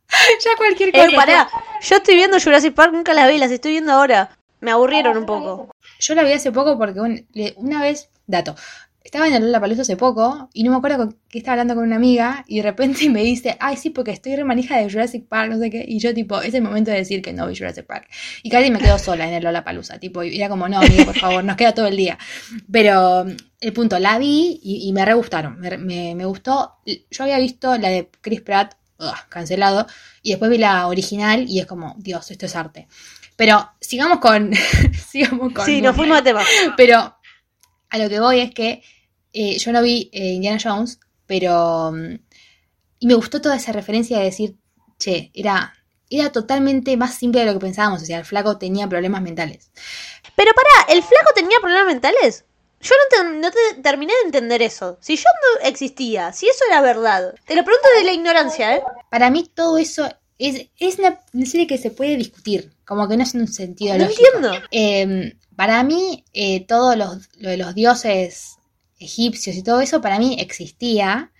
ya 0.44 0.56
cualquier 0.56 0.92
cosa. 0.92 1.06
Eh, 1.06 1.14
pará, 1.14 1.48
yo 1.82 1.96
estoy 1.96 2.14
viendo 2.16 2.40
Jurassic 2.40 2.74
Park, 2.74 2.92
nunca 2.92 3.14
las 3.14 3.30
vi, 3.30 3.38
las 3.38 3.50
estoy 3.50 3.72
viendo 3.72 3.92
ahora. 3.92 4.36
Me 4.60 4.70
aburrieron 4.70 5.16
un 5.16 5.26
poco. 5.26 5.70
Yo 5.98 6.14
la 6.14 6.22
vi 6.22 6.32
hace 6.32 6.52
poco 6.52 6.78
porque 6.78 7.00
un- 7.00 7.26
una 7.56 7.82
vez, 7.82 8.10
dato, 8.26 8.54
estaba 9.04 9.26
en 9.28 9.34
el 9.34 9.42
Lollapalooza 9.42 9.82
hace 9.82 9.96
poco 9.96 10.48
y 10.52 10.62
no 10.64 10.70
me 10.70 10.76
acuerdo 10.78 10.98
con 10.98 11.18
qué 11.28 11.38
estaba 11.38 11.54
hablando 11.54 11.74
con 11.74 11.84
una 11.84 11.96
amiga 11.96 12.44
y 12.48 12.56
de 12.58 12.62
repente 12.62 13.08
me 13.10 13.22
dice, 13.22 13.56
ay 13.60 13.76
sí, 13.76 13.90
porque 13.90 14.10
estoy 14.12 14.36
re 14.36 14.44
manija 14.44 14.78
de 14.78 14.90
Jurassic 14.90 15.26
Park, 15.26 15.50
no 15.50 15.58
sé 15.58 15.70
qué, 15.70 15.84
y 15.86 15.98
yo 15.98 16.14
tipo, 16.14 16.40
es 16.40 16.54
el 16.54 16.62
momento 16.62 16.90
de 16.90 16.98
decir 16.98 17.22
que 17.22 17.32
no 17.32 17.46
vi 17.46 17.56
Jurassic 17.56 17.86
Park. 17.86 18.08
Y 18.42 18.50
casi 18.50 18.70
me 18.70 18.78
quedo 18.78 18.98
sola 18.98 19.26
en 19.28 19.34
el 19.34 19.44
Lollapalooza, 19.44 19.98
tipo, 19.98 20.22
y 20.22 20.36
era 20.38 20.48
como, 20.48 20.68
no, 20.68 20.78
amigo, 20.78 21.04
por 21.04 21.18
favor, 21.18 21.42
nos 21.44 21.56
queda 21.56 21.72
todo 21.74 21.86
el 21.86 21.96
día. 21.96 22.18
Pero 22.70 23.24
el 23.60 23.72
punto, 23.72 23.98
la 23.98 24.18
vi 24.18 24.60
y, 24.62 24.88
y 24.88 24.92
me 24.92 25.04
re 25.04 25.14
gustaron, 25.14 25.58
me, 25.60 25.76
me- 25.78 26.14
me 26.14 26.24
gustó. 26.24 26.76
Yo 27.10 27.24
había 27.24 27.38
visto 27.38 27.76
la 27.78 27.88
de 27.88 28.08
Chris 28.20 28.40
Pratt, 28.40 28.74
ugh, 28.98 29.14
cancelado, 29.28 29.86
y 30.22 30.30
después 30.30 30.50
vi 30.50 30.58
la 30.58 30.86
original 30.86 31.44
y 31.48 31.60
es 31.60 31.66
como, 31.66 31.94
Dios, 31.98 32.30
esto 32.30 32.46
es 32.46 32.56
arte. 32.56 32.88
Pero 33.36 33.70
sigamos 33.80 34.18
con. 34.18 34.52
sigamos 35.10 35.52
con. 35.52 35.64
Sí, 35.66 35.80
nos 35.82 35.96
fuimos 35.96 36.18
de 36.18 36.22
tema. 36.22 36.42
Pero 36.76 37.16
a 37.90 37.98
lo 37.98 38.08
que 38.08 38.20
voy 38.20 38.40
es 38.40 38.52
que 38.54 38.82
eh, 39.32 39.58
yo 39.58 39.72
no 39.72 39.82
vi 39.82 40.10
eh, 40.12 40.32
Indiana 40.34 40.58
Jones, 40.62 40.98
pero. 41.26 41.92
mm, 41.92 42.14
Y 43.00 43.06
me 43.06 43.14
gustó 43.14 43.40
toda 43.40 43.56
esa 43.56 43.72
referencia 43.72 44.18
de 44.18 44.24
decir, 44.24 44.54
che, 44.98 45.30
era, 45.34 45.74
era 46.08 46.30
totalmente 46.30 46.96
más 46.96 47.14
simple 47.14 47.40
de 47.40 47.46
lo 47.46 47.54
que 47.54 47.58
pensábamos. 47.66 48.02
O 48.02 48.04
sea, 48.04 48.18
el 48.18 48.24
flaco 48.24 48.58
tenía 48.58 48.88
problemas 48.88 49.22
mentales. 49.22 49.70
Pero 50.36 50.52
pará, 50.54 50.92
¿el 50.94 51.02
flaco 51.02 51.32
tenía 51.34 51.58
problemas 51.60 51.86
mentales? 51.86 52.44
Yo 52.80 52.90
no, 52.96 53.30
te, 53.30 53.38
no 53.38 53.50
te 53.50 53.80
terminé 53.82 54.12
de 54.12 54.26
entender 54.26 54.60
eso. 54.62 54.98
Si 55.00 55.16
yo 55.16 55.22
no 55.62 55.68
existía, 55.68 56.32
si 56.32 56.46
eso 56.48 56.64
era 56.68 56.80
verdad. 56.80 57.34
Te 57.46 57.54
lo 57.54 57.64
pregunto 57.64 57.88
de 57.98 58.04
la 58.04 58.12
ignorancia, 58.12 58.76
¿eh? 58.76 58.82
Para 59.10 59.30
mí, 59.30 59.48
todo 59.54 59.78
eso 59.78 60.08
es, 60.38 60.66
es 60.78 60.98
una, 60.98 61.20
serie 61.44 61.66
que 61.68 61.78
se 61.78 61.90
puede 61.90 62.16
discutir. 62.16 62.72
Como 62.84 63.08
que 63.08 63.16
no 63.16 63.22
es 63.22 63.34
en 63.34 63.42
un 63.42 63.48
sentido 63.52 63.96
No 63.96 64.04
lógico. 64.04 64.22
entiendo. 64.34 64.66
Eh, 64.72 65.36
para 65.56 65.82
mí, 65.84 66.24
eh, 66.32 66.64
todo 66.66 66.94
los- 66.96 67.28
lo 67.38 67.50
de 67.50 67.56
los 67.56 67.74
dioses 67.74 68.56
egipcios 69.02 69.56
y 69.56 69.62
todo 69.62 69.80
eso 69.80 70.00
para 70.00 70.18
mí 70.18 70.36
existía, 70.38 71.32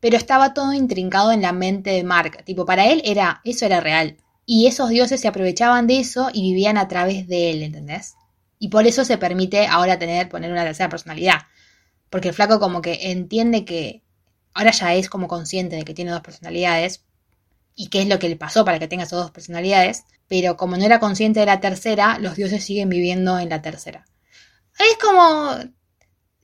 pero 0.00 0.16
estaba 0.16 0.54
todo 0.54 0.72
intrincado 0.72 1.32
en 1.32 1.42
la 1.42 1.52
mente 1.52 1.90
de 1.90 2.04
Mark. 2.04 2.44
Tipo, 2.44 2.64
para 2.64 2.86
él 2.86 3.02
era, 3.04 3.40
eso 3.44 3.66
era 3.66 3.80
real. 3.80 4.16
Y 4.44 4.66
esos 4.66 4.90
dioses 4.90 5.20
se 5.20 5.28
aprovechaban 5.28 5.86
de 5.86 5.98
eso 5.98 6.30
y 6.32 6.52
vivían 6.52 6.78
a 6.78 6.88
través 6.88 7.26
de 7.26 7.50
él, 7.50 7.62
¿entendés? 7.62 8.14
Y 8.58 8.68
por 8.68 8.86
eso 8.86 9.04
se 9.04 9.18
permite 9.18 9.66
ahora 9.66 9.98
tener, 9.98 10.28
poner 10.28 10.52
una 10.52 10.64
tercera 10.64 10.88
personalidad. 10.88 11.42
Porque 12.10 12.28
el 12.28 12.34
flaco 12.34 12.60
como 12.60 12.80
que 12.80 13.10
entiende 13.10 13.64
que 13.64 14.02
ahora 14.54 14.70
ya 14.70 14.94
es 14.94 15.10
como 15.10 15.28
consciente 15.28 15.76
de 15.76 15.84
que 15.84 15.94
tiene 15.94 16.12
dos 16.12 16.22
personalidades 16.22 17.04
y 17.74 17.88
qué 17.88 18.02
es 18.02 18.08
lo 18.08 18.18
que 18.18 18.28
le 18.28 18.36
pasó 18.36 18.64
para 18.64 18.78
que 18.78 18.88
tenga 18.88 19.04
esas 19.04 19.20
dos 19.20 19.30
personalidades, 19.30 20.04
pero 20.28 20.56
como 20.56 20.76
no 20.76 20.84
era 20.84 20.98
consciente 20.98 21.40
de 21.40 21.46
la 21.46 21.60
tercera, 21.60 22.18
los 22.18 22.36
dioses 22.36 22.64
siguen 22.64 22.88
viviendo 22.88 23.38
en 23.38 23.48
la 23.48 23.62
tercera. 23.62 24.06
Es 24.78 24.96
como... 24.98 25.56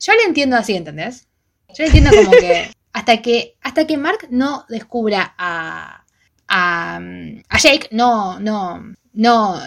Yo 0.03 0.13
lo 0.13 0.21
entiendo 0.27 0.57
así, 0.57 0.75
¿entendés? 0.75 1.27
Yo 1.69 1.83
lo 1.83 1.85
entiendo 1.85 2.11
como 2.13 2.31
que 2.31 2.69
hasta 2.93 3.21
que, 3.21 3.57
hasta 3.61 3.87
que 3.87 3.97
Mark 3.97 4.27
no 4.29 4.65
descubra 4.67 5.33
a, 5.37 6.03
a, 6.49 6.99
a 7.47 7.57
Jake, 7.57 7.87
no, 7.91 8.37
no, 8.41 8.83
no, 9.13 9.61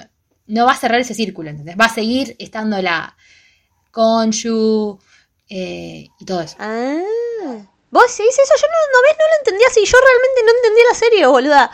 no 0.47 0.67
va 0.67 0.73
a 0.73 0.77
cerrar 0.77 1.01
ese 1.01 1.15
círculo, 1.15 1.49
¿entendés? 1.49 1.77
Va 1.81 1.87
a 1.87 1.95
seguir 1.95 2.37
estando 2.39 2.83
la 2.83 3.17
Conju 3.91 4.99
eh, 5.49 6.09
y 6.21 6.25
todo 6.27 6.43
eso. 6.43 6.57
Ah. 6.59 7.01
Vos 7.91 8.03
decís 8.03 8.39
eso, 8.39 8.55
yo 8.61 8.67
no, 8.67 8.79
no 8.93 9.03
ves, 9.09 9.17
no 9.19 9.25
lo 9.27 9.39
entendía 9.39 9.67
así. 9.71 9.81
Yo 9.87 9.97
realmente 9.99 10.43
no 10.45 10.51
entendía 10.51 10.85
la 10.91 10.99
serie, 10.99 11.27
boluda. 11.27 11.71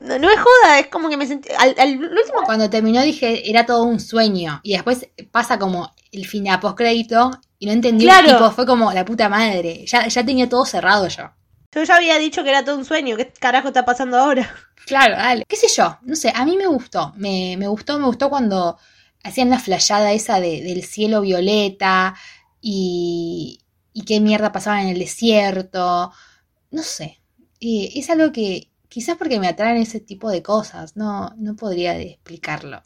No, 0.00 0.18
no 0.18 0.30
es 0.30 0.38
joda, 0.38 0.78
es 0.78 0.88
como 0.88 1.08
que 1.08 1.16
me 1.16 1.26
sentí. 1.26 1.48
Al, 1.56 1.74
al 1.78 1.96
último. 1.96 2.42
Cuando 2.44 2.68
terminó 2.68 3.00
dije, 3.00 3.48
era 3.48 3.64
todo 3.64 3.84
un 3.84 3.98
sueño. 3.98 4.60
Y 4.62 4.74
después 4.74 5.08
pasa 5.30 5.58
como 5.58 5.90
el 6.12 6.26
final 6.26 6.60
postcrédito 6.60 7.30
y 7.58 7.66
no 7.66 7.72
entendí. 7.72 8.04
Claro. 8.04 8.28
Tipo, 8.28 8.50
fue 8.50 8.66
como 8.66 8.92
la 8.92 9.04
puta 9.04 9.28
madre. 9.28 9.84
Ya, 9.86 10.06
ya 10.08 10.24
tenía 10.24 10.48
todo 10.48 10.64
cerrado 10.64 11.08
yo. 11.08 11.30
Yo 11.72 11.82
ya 11.84 11.96
había 11.96 12.18
dicho 12.18 12.42
que 12.44 12.50
era 12.50 12.64
todo 12.64 12.76
un 12.78 12.84
sueño. 12.84 13.16
¿Qué 13.16 13.32
carajo 13.32 13.68
está 13.68 13.84
pasando 13.84 14.16
ahora? 14.18 14.50
Claro, 14.86 15.16
dale. 15.16 15.44
¿Qué 15.46 15.56
sé 15.56 15.68
yo? 15.68 15.98
No 16.02 16.16
sé, 16.16 16.32
a 16.34 16.44
mí 16.46 16.56
me 16.56 16.66
gustó. 16.66 17.12
Me, 17.16 17.56
me 17.58 17.68
gustó, 17.68 17.98
me 17.98 18.06
gustó 18.06 18.30
cuando 18.30 18.78
hacían 19.22 19.50
la 19.50 19.58
flayada 19.58 20.12
esa 20.12 20.40
de- 20.40 20.62
del 20.62 20.82
cielo 20.84 21.20
violeta 21.20 22.14
y, 22.60 23.60
y 23.92 24.02
qué 24.04 24.20
mierda 24.20 24.52
pasaba 24.52 24.80
en 24.82 24.88
el 24.88 24.98
desierto. 24.98 26.12
No 26.70 26.82
sé. 26.82 27.20
Eh, 27.60 27.90
es 27.96 28.08
algo 28.10 28.32
que 28.32 28.70
quizás 28.88 29.16
porque 29.16 29.40
me 29.40 29.48
atraen 29.48 29.76
ese 29.82 30.00
tipo 30.00 30.30
de 30.30 30.42
cosas. 30.42 30.96
No, 30.96 31.34
no 31.36 31.54
podría 31.56 31.98
explicarlo. 31.98 32.82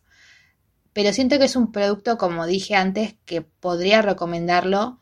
Pero 0.93 1.13
siento 1.13 1.39
que 1.39 1.47
es 1.47 1.57
un 1.57 1.73
producto, 1.73 2.19
como 2.19 2.47
dije 2.47 2.75
antes, 2.75 3.15
que 3.25 3.43
podría 3.43 4.03
recomendarlo. 4.03 5.01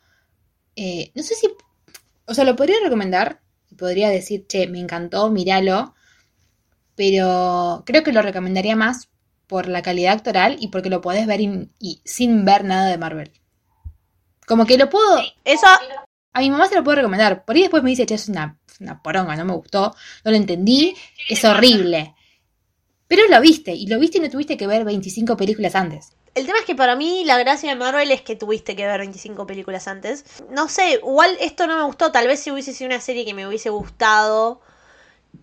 Eh, 0.77 1.11
no 1.15 1.23
sé 1.23 1.35
si. 1.35 1.49
O 2.27 2.35
sea, 2.35 2.45
lo 2.45 2.57
podría 2.57 2.77
recomendar. 2.83 3.41
y 3.71 3.75
Podría 3.75 4.09
decir, 4.09 4.47
che, 4.47 4.67
me 4.69 4.81
encantó, 4.81 5.31
míralo 5.31 5.95
pero 6.95 7.83
creo 7.87 8.03
que 8.03 8.13
lo 8.13 8.21
recomendaría 8.21 8.77
más 8.77 9.09
por 9.47 9.69
la 9.69 9.81
calidad 9.81 10.13
actoral 10.13 10.59
y 10.61 10.69
porque 10.69 10.91
lo 10.91 11.01
podés 11.01 11.27
ver 11.27 11.41
in- 11.41 11.73
y 11.79 12.03
sin 12.05 12.45
ver 12.45 12.65
nada 12.65 12.89
de 12.89 12.99
Marvel. 12.99 13.33
Como 14.47 14.67
que 14.67 14.77
lo 14.77 14.91
puedo... 14.91 15.19
Eso. 15.45 15.67
A 16.33 16.41
mi 16.41 16.51
mamá 16.51 16.69
se 16.69 16.75
lo 16.75 16.85
puedo 16.85 16.97
recomendar. 16.97 17.45
Por 17.45 17.57
ahí 17.57 17.63
después 17.63 17.83
me 17.83 17.91
dice, 17.91 18.05
che, 18.07 18.15
es 18.15 18.29
una, 18.29 18.59
es 18.71 18.81
una 18.81 19.03
poronga, 19.03 19.35
no 19.35 19.45
me 19.47 19.55
gustó, 19.55 19.95
no 20.25 20.31
lo 20.31 20.37
entendí, 20.37 20.95
es 21.29 21.43
horrible. 21.45 22.15
Pero 23.11 23.27
lo 23.29 23.41
viste, 23.41 23.73
y 23.73 23.89
lo 23.89 23.99
viste 23.99 24.19
y 24.19 24.21
no 24.21 24.31
tuviste 24.31 24.57
que 24.57 24.69
ver 24.69 24.85
25 24.85 25.37
películas 25.37 25.75
antes. 25.75 26.13
El 26.37 26.47
tema 26.47 26.61
es 26.61 26.65
que 26.65 26.77
para 26.77 26.95
mí 26.95 27.25
la 27.25 27.39
gracia 27.39 27.69
de 27.71 27.75
Marvel 27.75 28.09
es 28.13 28.23
que 28.23 28.37
tuviste 28.37 28.77
que 28.77 28.87
ver 28.87 29.01
25 29.01 29.49
películas 29.49 29.89
antes. 29.89 30.25
No 30.49 30.69
sé, 30.69 30.93
igual 30.93 31.37
esto 31.41 31.67
no 31.67 31.77
me 31.77 31.83
gustó. 31.83 32.13
Tal 32.13 32.29
vez 32.29 32.39
si 32.39 32.53
hubiese 32.53 32.73
sido 32.73 32.87
una 32.89 33.01
serie 33.01 33.25
que 33.25 33.35
me 33.35 33.49
hubiese 33.49 33.69
gustado 33.69 34.61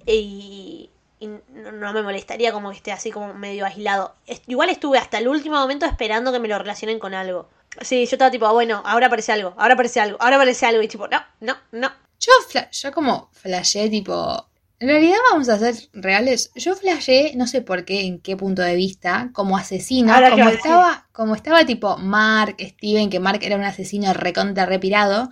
y, 0.05 0.89
y 1.19 1.27
no 1.27 1.91
me 1.93 2.01
molestaría 2.03 2.51
como 2.53 2.69
que 2.71 2.77
esté 2.77 2.91
así 2.93 3.11
como 3.11 3.33
medio 3.33 3.65
aislado. 3.65 4.15
Igual 4.47 4.69
estuve 4.69 4.97
hasta 4.97 5.17
el 5.17 5.27
último 5.27 5.57
momento 5.57 5.85
esperando 5.85 6.31
que 6.31 6.39
me 6.39 6.47
lo 6.47 6.57
relacionen 6.57 6.99
con 6.99 7.13
algo. 7.13 7.49
Sí, 7.81 8.05
yo 8.05 8.11
estaba 8.15 8.31
tipo, 8.31 8.45
ah, 8.47 8.53
bueno, 8.53 8.81
ahora 8.85 9.07
aparece 9.07 9.33
algo, 9.33 9.53
ahora 9.57 9.73
aparece 9.73 9.99
algo, 9.99 10.17
ahora 10.21 10.37
aparece 10.37 10.65
algo. 10.65 10.81
Y 10.81 10.87
tipo, 10.87 11.07
no, 11.09 11.19
no, 11.41 11.57
no. 11.73 11.91
Yo, 12.19 12.31
fla- 12.49 12.69
yo 12.71 12.91
como 12.93 13.29
flashé, 13.33 13.89
tipo. 13.89 14.45
En 14.79 14.89
realidad 14.89 15.17
vamos 15.31 15.49
a 15.49 15.57
ser 15.57 15.75
reales. 15.93 16.51
Yo 16.55 16.75
flashé, 16.75 17.33
no 17.35 17.47
sé 17.47 17.61
por 17.61 17.83
qué, 17.83 18.05
en 18.05 18.19
qué 18.19 18.37
punto 18.37 18.61
de 18.61 18.75
vista, 18.75 19.31
como 19.33 19.57
asesino. 19.57 20.13
Ahora, 20.13 20.29
¿qué 20.29 20.35
como 20.35 20.49
estaba, 20.49 21.07
como 21.11 21.35
estaba 21.35 21.65
tipo 21.65 21.97
Mark, 21.97 22.57
Steven, 22.59 23.09
que 23.09 23.19
Mark 23.19 23.39
era 23.41 23.55
un 23.55 23.63
asesino 23.63 24.13
recontra 24.13 24.65
repirado. 24.67 25.29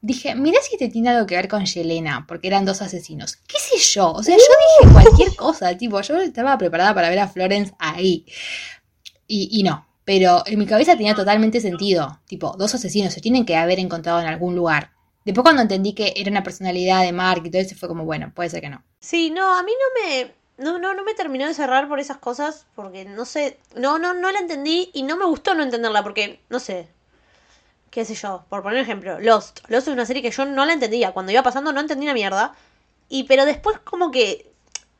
Dije, 0.00 0.34
mirá 0.34 0.58
si 0.62 0.78
te 0.78 0.88
tiene 0.88 1.10
algo 1.10 1.26
que 1.26 1.36
ver 1.36 1.48
con 1.48 1.64
Yelena, 1.66 2.24
porque 2.26 2.46
eran 2.48 2.64
dos 2.64 2.80
asesinos. 2.80 3.36
¿Qué 3.36 3.58
sé 3.58 3.78
yo? 3.94 4.12
O 4.12 4.22
sea, 4.22 4.36
yo 4.36 4.42
Uh. 4.42 4.88
dije 4.88 4.92
cualquier 4.92 5.36
cosa, 5.36 5.76
tipo, 5.76 6.00
yo 6.00 6.16
estaba 6.20 6.56
preparada 6.58 6.94
para 6.94 7.08
ver 7.10 7.18
a 7.18 7.28
Florence 7.28 7.74
ahí. 7.78 8.24
Y, 9.26 9.48
y 9.52 9.62
no. 9.62 9.86
Pero 10.04 10.42
en 10.46 10.58
mi 10.58 10.66
cabeza 10.66 10.96
tenía 10.96 11.14
totalmente 11.14 11.60
sentido. 11.60 12.20
Tipo, 12.26 12.54
dos 12.56 12.74
asesinos 12.74 13.12
se 13.12 13.20
tienen 13.20 13.44
que 13.44 13.56
haber 13.56 13.78
encontrado 13.80 14.20
en 14.20 14.26
algún 14.26 14.54
lugar. 14.54 14.92
Después 15.24 15.42
cuando 15.42 15.62
entendí 15.62 15.92
que 15.94 16.14
era 16.16 16.30
una 16.30 16.44
personalidad 16.44 17.02
de 17.02 17.12
Mark 17.12 17.42
y 17.44 17.50
todo 17.50 17.60
eso 17.62 17.74
fue 17.74 17.88
como, 17.88 18.04
bueno, 18.04 18.32
puede 18.34 18.50
ser 18.50 18.60
que 18.60 18.70
no. 18.70 18.84
Sí, 19.00 19.30
no, 19.30 19.54
a 19.56 19.62
mí 19.62 19.72
no 19.72 20.02
me. 20.02 20.34
No, 20.58 20.78
no, 20.78 20.94
no 20.94 21.04
me 21.04 21.14
terminó 21.14 21.46
de 21.46 21.54
cerrar 21.54 21.88
por 21.88 22.00
esas 22.00 22.18
cosas. 22.18 22.66
Porque 22.74 23.04
no 23.04 23.24
sé. 23.24 23.58
No, 23.74 23.98
no, 23.98 24.14
no 24.14 24.30
la 24.32 24.38
entendí. 24.38 24.90
Y 24.94 25.02
no 25.02 25.16
me 25.16 25.26
gustó 25.26 25.54
no 25.54 25.62
entenderla. 25.62 26.02
Porque, 26.02 26.40
no 26.48 26.58
sé. 26.60 26.88
Qué 27.90 28.04
sé 28.04 28.14
yo. 28.14 28.44
Por 28.48 28.62
poner 28.62 28.78
ejemplo. 28.78 29.20
Lost. 29.20 29.60
Lost 29.68 29.88
es 29.88 29.94
una 29.94 30.06
serie 30.06 30.22
que 30.22 30.30
yo 30.30 30.44
no 30.44 30.64
la 30.66 30.72
entendía. 30.72 31.12
Cuando 31.12 31.32
iba 31.32 31.42
pasando 31.42 31.72
no 31.72 31.80
entendí 31.80 32.06
una 32.06 32.14
mierda. 32.14 32.54
Y 33.08 33.24
pero 33.24 33.44
después 33.44 33.78
como 33.80 34.10
que 34.10 34.50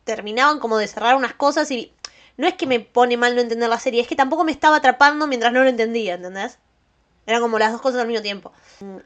terminaban 0.04 0.60
como 0.60 0.78
de 0.78 0.88
cerrar 0.88 1.16
unas 1.16 1.34
cosas 1.34 1.70
y. 1.70 1.92
No 2.36 2.46
es 2.46 2.54
que 2.54 2.66
me 2.66 2.80
pone 2.80 3.16
mal 3.16 3.34
no 3.34 3.40
entender 3.40 3.68
la 3.68 3.78
serie, 3.78 4.02
es 4.02 4.08
que 4.08 4.16
tampoco 4.16 4.44
me 4.44 4.52
estaba 4.52 4.76
atrapando 4.76 5.26
mientras 5.26 5.52
no 5.52 5.62
lo 5.62 5.68
entendía, 5.68 6.14
¿entendés? 6.14 6.58
Eran 7.26 7.40
como 7.40 7.58
las 7.58 7.72
dos 7.72 7.80
cosas 7.80 8.00
al 8.02 8.06
mismo 8.06 8.22
tiempo. 8.22 8.52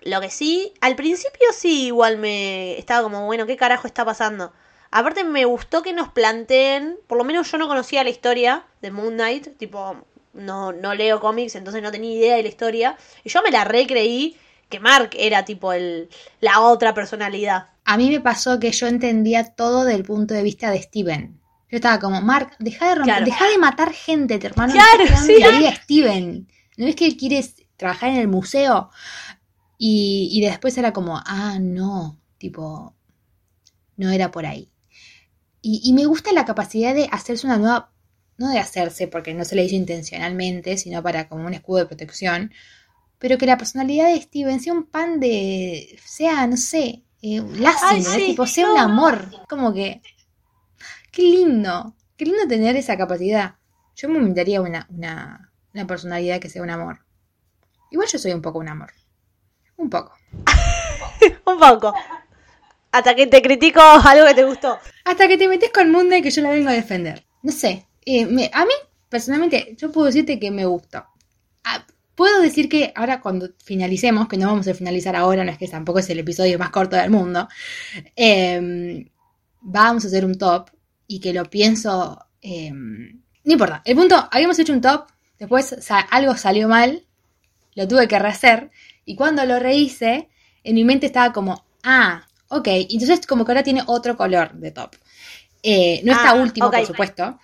Lo 0.02 0.20
que 0.20 0.30
sí, 0.30 0.74
al 0.80 0.96
principio 0.96 1.48
sí, 1.52 1.86
igual 1.86 2.18
me 2.18 2.78
estaba 2.78 3.02
como, 3.02 3.26
bueno, 3.26 3.46
¿qué 3.46 3.56
carajo 3.56 3.86
está 3.86 4.04
pasando? 4.04 4.52
Aparte 4.90 5.22
me 5.24 5.44
gustó 5.44 5.82
que 5.82 5.92
nos 5.92 6.08
planteen, 6.08 6.96
por 7.06 7.16
lo 7.18 7.24
menos 7.24 7.50
yo 7.50 7.58
no 7.58 7.68
conocía 7.68 8.02
la 8.02 8.10
historia 8.10 8.64
de 8.82 8.90
Moon 8.90 9.14
Knight, 9.14 9.56
tipo, 9.56 9.96
no, 10.32 10.72
no 10.72 10.94
leo 10.94 11.20
cómics, 11.20 11.54
entonces 11.54 11.82
no 11.82 11.92
tenía 11.92 12.12
idea 12.16 12.36
de 12.36 12.42
la 12.42 12.48
historia. 12.48 12.96
Y 13.22 13.28
yo 13.30 13.40
me 13.42 13.50
la 13.50 13.64
recreí 13.64 14.36
que 14.68 14.80
Mark 14.80 15.10
era 15.16 15.44
tipo 15.44 15.72
el, 15.72 16.08
la 16.40 16.60
otra 16.60 16.92
personalidad. 16.94 17.68
A 17.84 17.96
mí 17.96 18.10
me 18.10 18.20
pasó 18.20 18.58
que 18.58 18.72
yo 18.72 18.86
entendía 18.86 19.44
todo 19.54 19.84
del 19.84 20.04
punto 20.04 20.34
de 20.34 20.42
vista 20.42 20.70
de 20.70 20.82
Steven. 20.82 21.40
Yo 21.70 21.76
estaba 21.76 22.00
como, 22.00 22.20
Mark, 22.20 22.56
deja 22.58 22.88
de 22.88 22.94
romper, 22.96 23.14
Claro. 23.14 23.24
deja 23.26 23.48
de 23.48 23.58
matar 23.58 23.92
gente, 23.92 24.38
te 24.38 24.46
hermano. 24.48 24.72
Claro, 24.72 25.04
sí. 25.24 25.36
Steven. 25.82 26.48
¿No 26.76 26.86
es 26.86 26.96
que 26.96 27.16
quieres 27.16 27.54
trabajar 27.76 28.10
en 28.10 28.16
el 28.16 28.28
museo? 28.28 28.90
Y, 29.78 30.28
y 30.32 30.40
después 30.44 30.76
era 30.78 30.92
como, 30.92 31.20
ah, 31.24 31.58
no, 31.60 32.18
tipo, 32.38 32.94
no 33.96 34.10
era 34.10 34.30
por 34.30 34.46
ahí. 34.46 34.68
Y, 35.62 35.80
y 35.84 35.92
me 35.92 36.06
gusta 36.06 36.32
la 36.32 36.44
capacidad 36.44 36.94
de 36.94 37.08
hacerse 37.12 37.46
una 37.46 37.58
nueva, 37.58 37.92
no 38.38 38.48
de 38.50 38.58
hacerse, 38.58 39.08
porque 39.08 39.34
no 39.34 39.44
se 39.44 39.54
le 39.54 39.64
hizo 39.64 39.74
intencionalmente, 39.74 40.78
sino 40.78 41.02
para 41.02 41.28
como 41.28 41.46
un 41.46 41.54
escudo 41.54 41.80
de 41.80 41.86
protección, 41.86 42.52
pero 43.18 43.36
que 43.36 43.46
la 43.46 43.58
personalidad 43.58 44.06
de 44.06 44.20
Steven 44.22 44.60
sea 44.60 44.72
un 44.72 44.86
pan 44.86 45.20
de, 45.20 45.98
sea, 46.02 46.46
no 46.46 46.56
sé, 46.56 47.04
eh, 47.20 47.42
sí, 48.02 48.26
tipo, 48.28 48.46
sea 48.46 48.66
no. 48.66 48.72
un 48.72 48.78
amor, 48.78 49.46
como 49.46 49.74
que, 49.74 50.00
qué 51.12 51.22
lindo, 51.22 51.94
qué 52.16 52.24
lindo 52.24 52.48
tener 52.48 52.76
esa 52.76 52.96
capacidad. 52.96 53.56
Yo 53.94 54.08
me 54.08 54.16
inventaría 54.18 54.62
una, 54.62 54.86
una, 54.88 55.52
una 55.74 55.86
personalidad 55.86 56.40
que 56.40 56.48
sea 56.48 56.62
un 56.62 56.70
amor. 56.70 57.00
Igual 57.90 58.08
yo 58.08 58.18
soy 58.18 58.32
un 58.32 58.40
poco 58.40 58.58
un 58.58 58.68
amor. 58.68 58.92
Un 59.76 59.90
poco. 59.90 60.14
Un 61.46 61.58
poco. 61.58 61.94
Hasta 62.92 63.14
que 63.14 63.26
te 63.26 63.42
critico 63.42 63.80
algo 64.04 64.26
que 64.26 64.34
te 64.34 64.44
gustó. 64.44 64.78
Hasta 65.04 65.28
que 65.28 65.38
te 65.38 65.48
metes 65.48 65.70
con 65.72 65.90
Mundo 65.90 66.16
y 66.16 66.22
que 66.22 66.30
yo 66.30 66.42
la 66.42 66.50
vengo 66.50 66.68
a 66.68 66.72
defender. 66.72 67.24
No 67.42 67.52
sé. 67.52 67.86
eh, 68.04 68.26
me- 68.26 68.50
a 68.52 68.64
mí, 68.64 68.72
personalmente, 69.08 69.74
yo 69.78 69.90
puedo 69.92 70.06
decirte 70.06 70.38
que 70.38 70.50
me 70.50 70.64
gustó. 70.66 71.04
Ah, 71.64 71.84
puedo 72.14 72.40
decir 72.42 72.68
que 72.68 72.92
ahora 72.96 73.20
cuando 73.20 73.50
finalicemos, 73.64 74.28
que 74.28 74.36
no 74.36 74.46
vamos 74.48 74.66
a 74.68 74.74
finalizar 74.74 75.14
ahora, 75.16 75.44
no 75.44 75.50
es 75.52 75.58
que 75.58 75.68
tampoco 75.68 75.98
es 76.00 76.10
el 76.10 76.18
episodio 76.18 76.58
más 76.58 76.70
corto 76.70 76.96
del 76.96 77.10
mundo, 77.10 77.48
eh, 78.16 79.06
vamos 79.60 80.04
a 80.04 80.08
hacer 80.08 80.24
un 80.24 80.36
top 80.38 80.70
y 81.06 81.20
que 81.20 81.32
lo 81.32 81.44
pienso... 81.44 82.24
eh, 82.42 82.70
no 82.72 83.52
importa. 83.52 83.82
El 83.84 83.96
punto, 83.96 84.28
habíamos 84.30 84.58
hecho 84.58 84.72
un 84.72 84.80
top, 84.80 85.06
después 85.38 85.76
algo 86.10 86.36
salió 86.36 86.68
mal, 86.68 87.06
lo 87.74 87.88
tuve 87.88 88.08
que 88.08 88.18
rehacer 88.18 88.70
y 89.04 89.16
cuando 89.16 89.44
lo 89.46 89.58
rehice, 89.58 90.28
en 90.64 90.74
mi 90.74 90.84
mente 90.84 91.06
estaba 91.06 91.32
como, 91.32 91.64
ah, 91.82 92.26
ok, 92.50 92.68
entonces 92.90 93.26
como 93.26 93.44
que 93.44 93.52
ahora 93.52 93.62
tiene 93.62 93.82
otro 93.86 94.16
color 94.16 94.52
de 94.52 94.70
top. 94.70 94.94
Eh, 95.62 96.00
no 96.04 96.12
está 96.12 96.30
Ah, 96.30 96.34
último, 96.34 96.70
por 96.70 96.86
supuesto, 96.86 97.38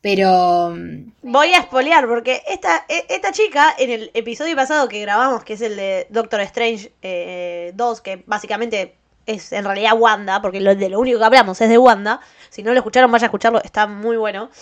Pero 0.00 0.70
mm, 0.74 1.12
Voy 1.22 1.48
a 1.52 1.58
espolear 1.58 2.06
porque 2.08 2.42
esta, 2.48 2.84
e- 2.88 3.04
esta 3.10 3.32
chica 3.32 3.74
en 3.78 3.90
el 3.90 4.10
episodio 4.14 4.56
pasado 4.56 4.88
que 4.88 5.00
grabamos, 5.00 5.44
que 5.44 5.54
es 5.54 5.60
el 5.60 5.76
de 5.76 6.06
Doctor 6.10 6.40
Strange 6.42 6.92
eh, 7.02 7.72
2, 7.74 8.00
que 8.00 8.22
básicamente 8.26 8.94
es 9.26 9.52
en 9.52 9.64
realidad 9.64 9.92
Wanda, 9.98 10.40
porque 10.40 10.60
lo, 10.60 10.74
de 10.74 10.88
lo 10.88 10.98
único 11.00 11.18
que 11.18 11.24
hablamos 11.26 11.60
es 11.60 11.68
de 11.68 11.76
Wanda. 11.78 12.20
Si 12.48 12.62
no 12.62 12.72
lo 12.72 12.78
escucharon, 12.78 13.12
vaya 13.12 13.26
a 13.26 13.28
escucharlo, 13.28 13.62
está 13.62 13.86
muy 13.86 14.16
bueno. 14.16 14.50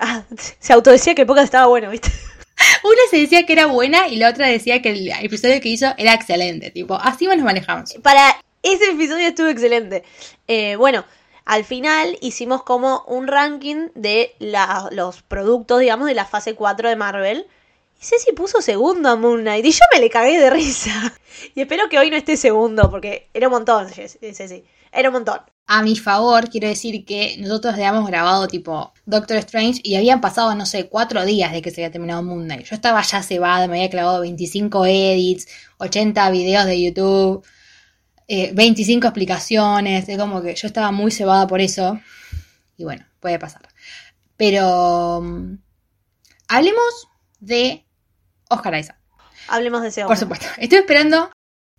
Ah, 0.00 0.22
se 0.60 0.72
autodecía 0.72 1.16
que 1.16 1.22
el 1.22 1.26
podcast 1.26 1.46
estaba 1.46 1.66
bueno, 1.66 1.90
¿viste? 1.90 2.08
una 2.84 3.00
se 3.10 3.16
decía 3.16 3.44
que 3.44 3.52
era 3.52 3.66
buena 3.66 4.06
y 4.06 4.14
la 4.14 4.28
otra 4.30 4.46
decía 4.46 4.80
que 4.80 4.90
el 4.90 5.08
episodio 5.24 5.60
que 5.60 5.70
hizo 5.70 5.92
era 5.98 6.14
excelente. 6.14 6.70
Tipo, 6.70 6.94
así 6.94 7.26
nos 7.26 7.38
manejamos. 7.38 7.94
Para 8.00 8.40
ese 8.62 8.90
episodio 8.90 9.28
estuvo 9.28 9.48
excelente. 9.48 10.04
Eh, 10.46 10.76
bueno, 10.76 11.04
al 11.44 11.64
final 11.64 12.18
hicimos 12.20 12.62
como 12.62 13.04
un 13.06 13.26
ranking 13.26 13.88
de 13.94 14.34
los 14.38 15.22
productos, 15.22 15.80
digamos, 15.80 16.06
de 16.06 16.14
la 16.14 16.26
fase 16.26 16.54
4 16.54 16.88
de 16.88 16.96
Marvel. 16.96 17.46
Y 18.00 18.04
Ceci 18.04 18.32
puso 18.32 18.60
segundo 18.60 19.08
a 19.08 19.16
Moon 19.16 19.40
Knight 19.40 19.64
y 19.64 19.72
yo 19.72 19.80
me 19.92 20.00
le 20.00 20.10
cagué 20.10 20.38
de 20.38 20.50
risa. 20.50 21.14
Y 21.54 21.60
espero 21.60 21.88
que 21.88 21.98
hoy 21.98 22.10
no 22.10 22.16
esté 22.16 22.36
segundo, 22.36 22.90
porque 22.90 23.28
era 23.32 23.46
un 23.46 23.52
montón, 23.52 23.88
Ceci. 23.88 24.64
Era 24.92 25.08
un 25.08 25.14
montón. 25.14 25.38
A 25.66 25.82
mi 25.82 25.96
favor, 25.96 26.48
quiero 26.50 26.66
decir 26.66 27.04
que 27.04 27.36
nosotros 27.38 27.74
habíamos 27.74 28.06
grabado 28.08 28.48
tipo 28.48 28.92
Doctor 29.06 29.36
Strange 29.38 29.80
y 29.84 29.94
habían 29.96 30.20
pasado, 30.20 30.54
no 30.54 30.66
sé, 30.66 30.88
cuatro 30.88 31.24
días 31.24 31.52
de 31.52 31.62
que 31.62 31.70
se 31.70 31.82
había 31.82 31.92
terminado 31.92 32.22
Moon 32.22 32.44
Knight. 32.44 32.66
Yo 32.66 32.74
estaba 32.74 33.02
ya 33.02 33.22
cebada, 33.22 33.68
me 33.68 33.76
había 33.78 33.90
clavado 33.90 34.20
25 34.20 34.86
edits, 34.86 35.46
80 35.78 36.30
videos 36.30 36.66
de 36.66 36.82
YouTube, 36.82 37.44
eh, 38.28 38.52
25 38.54 39.06
explicaciones. 39.06 40.08
Es 40.08 40.18
como 40.18 40.42
que 40.42 40.54
yo 40.54 40.68
estaba 40.68 40.92
muy 40.92 41.10
cebada 41.10 41.46
por 41.46 41.60
eso. 41.60 41.98
Y 42.76 42.84
bueno, 42.84 43.04
puede 43.20 43.38
pasar. 43.38 43.62
Pero 44.36 45.20
mm, 45.22 45.58
hablemos 46.48 47.08
de 47.40 47.86
Oscar 48.48 48.78
Isaac. 48.78 48.98
Hablemos 49.48 49.82
de 49.82 49.88
ese 49.88 50.04
Por 50.04 50.16
supuesto. 50.16 50.46
Estoy 50.58 50.78
esperando 50.78 51.30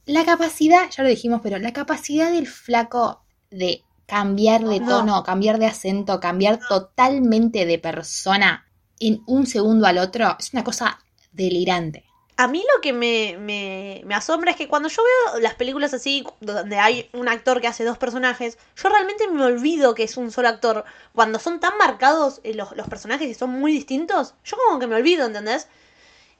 la 0.06 0.26
capacidad, 0.26 0.90
ya 0.90 1.04
lo 1.04 1.10
dijimos, 1.10 1.42
pero 1.44 1.60
la 1.60 1.72
capacidad 1.72 2.32
del 2.32 2.48
flaco 2.48 3.24
de 3.52 3.84
cambiar 4.08 4.64
de 4.64 4.80
No. 4.80 4.88
tono, 4.88 5.24
cambiar 5.24 5.60
de 5.60 5.68
acento, 5.68 6.20
cambiar 6.20 6.60
totalmente 6.68 7.68
de 7.68 7.78
persona 7.78 8.66
en 9.00 9.22
un 9.28 9.46
segundo 9.46 9.86
al 9.86 10.00
otro, 10.00 10.36
es 10.40 10.52
una 10.52 10.64
cosa 10.64 11.00
delirante. 11.32 12.06
A 12.40 12.48
mí 12.48 12.64
lo 12.74 12.80
que 12.80 12.94
me, 12.94 13.36
me, 13.38 14.02
me 14.06 14.16
asombra 14.16 14.52
es 14.52 14.56
que 14.56 14.70
cuando 14.70 14.88
yo 14.88 15.04
veo 15.04 15.42
las 15.42 15.56
películas 15.56 15.94
así, 15.94 16.26
donde 16.40 16.80
hay 16.80 17.10
un 17.12 17.28
actor 17.28 17.60
que 17.60 17.68
hace 17.68 17.84
dos 17.84 17.98
personajes, 17.98 18.58
yo 18.78 18.88
realmente 18.88 19.28
me 19.28 19.44
olvido 19.44 19.94
que 19.94 20.04
es 20.04 20.16
un 20.16 20.32
solo 20.32 20.48
actor. 20.48 20.86
Cuando 21.14 21.38
son 21.38 21.60
tan 21.60 21.78
marcados 21.78 22.40
eh, 22.46 22.54
los, 22.54 22.72
los 22.78 22.88
personajes 22.88 23.28
y 23.28 23.34
son 23.34 23.50
muy 23.50 23.74
distintos, 23.74 24.36
yo 24.46 24.56
como 24.56 24.80
que 24.80 24.88
me 24.88 24.96
olvido, 24.96 25.26
¿entendés? 25.26 25.68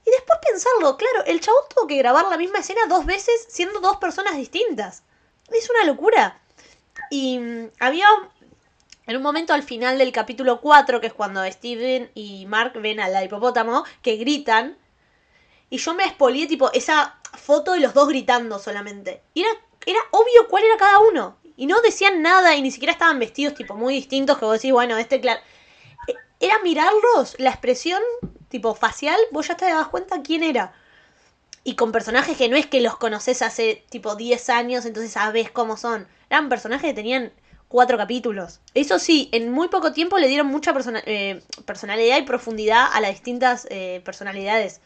Y 0.06 0.10
después 0.10 0.38
pensarlo, 0.42 0.96
claro, 0.96 1.22
el 1.26 1.38
chabón 1.42 1.64
tuvo 1.68 1.86
que 1.86 1.98
grabar 1.98 2.26
la 2.30 2.38
misma 2.38 2.60
escena 2.60 2.80
dos 2.88 3.04
veces 3.04 3.34
siendo 3.50 3.80
dos 3.80 3.98
personas 3.98 4.38
distintas. 4.38 5.02
Es 5.52 5.68
una 5.68 5.84
locura. 5.84 6.40
Y 7.10 7.38
mm, 7.40 7.72
había 7.78 8.06
en 9.06 9.16
un 9.18 9.22
momento 9.22 9.52
al 9.52 9.64
final 9.64 9.98
del 9.98 10.12
capítulo 10.12 10.62
4, 10.62 10.98
que 11.02 11.08
es 11.08 11.12
cuando 11.12 11.44
Steven 11.44 12.10
y 12.14 12.46
Mark 12.46 12.72
ven 12.80 13.00
al 13.00 13.22
hipopótamo, 13.22 13.84
que 14.00 14.16
gritan. 14.16 14.78
Y 15.70 15.78
yo 15.78 15.94
me 15.94 16.04
espolié, 16.04 16.46
tipo, 16.46 16.70
esa 16.72 17.18
foto 17.38 17.72
de 17.72 17.80
los 17.80 17.94
dos 17.94 18.08
gritando 18.08 18.58
solamente. 18.58 19.22
Y 19.34 19.42
era, 19.42 19.50
era 19.86 20.00
obvio 20.10 20.48
cuál 20.48 20.64
era 20.64 20.76
cada 20.76 20.98
uno. 21.00 21.38
Y 21.56 21.66
no 21.66 21.80
decían 21.80 22.22
nada 22.22 22.56
y 22.56 22.62
ni 22.62 22.70
siquiera 22.70 22.92
estaban 22.92 23.18
vestidos, 23.18 23.54
tipo, 23.54 23.74
muy 23.74 23.94
distintos. 23.94 24.38
Que 24.38 24.44
vos 24.44 24.54
decís, 24.54 24.72
bueno, 24.72 24.96
este, 24.98 25.20
claro. 25.20 25.40
Eh, 26.08 26.14
Era 26.40 26.58
mirarlos, 26.64 27.36
la 27.38 27.50
expresión, 27.50 28.02
tipo, 28.48 28.74
facial, 28.74 29.18
vos 29.32 29.48
ya 29.48 29.56
te 29.56 29.66
dabas 29.66 29.88
cuenta 29.88 30.22
quién 30.22 30.42
era. 30.42 30.74
Y 31.62 31.76
con 31.76 31.92
personajes 31.92 32.36
que 32.38 32.48
no 32.48 32.56
es 32.56 32.66
que 32.66 32.80
los 32.80 32.96
conoces 32.96 33.42
hace, 33.42 33.84
tipo, 33.90 34.14
10 34.16 34.48
años, 34.48 34.86
entonces 34.86 35.12
sabes 35.12 35.50
cómo 35.50 35.76
son. 35.76 36.08
Eran 36.30 36.48
personajes 36.48 36.88
que 36.90 36.94
tenían 36.94 37.32
cuatro 37.68 37.98
capítulos. 37.98 38.60
Eso 38.74 38.98
sí, 38.98 39.28
en 39.32 39.50
muy 39.52 39.68
poco 39.68 39.92
tiempo 39.92 40.18
le 40.18 40.28
dieron 40.28 40.46
mucha 40.46 40.72
persona- 40.72 41.02
eh, 41.06 41.42
personalidad 41.66 42.18
y 42.18 42.22
profundidad 42.22 42.86
a 42.92 43.00
las 43.00 43.10
distintas 43.12 43.66
eh, 43.70 44.00
personalidades. 44.04 44.80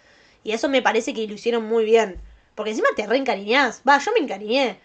Y 0.45 0.53
eso 0.53 0.69
me 0.69 0.83
parece 0.83 1.13
que 1.13 1.27
lo 1.27 1.35
hicieron 1.35 1.67
muy 1.67 1.85
bien. 1.85 2.21
Porque 2.55 2.71
encima 2.71 2.89
te 2.95 3.07
reencariñás. 3.07 3.83
Va, 3.89 3.99
yo 3.99 4.13
me 4.13 4.21
encariñé. 4.21 4.79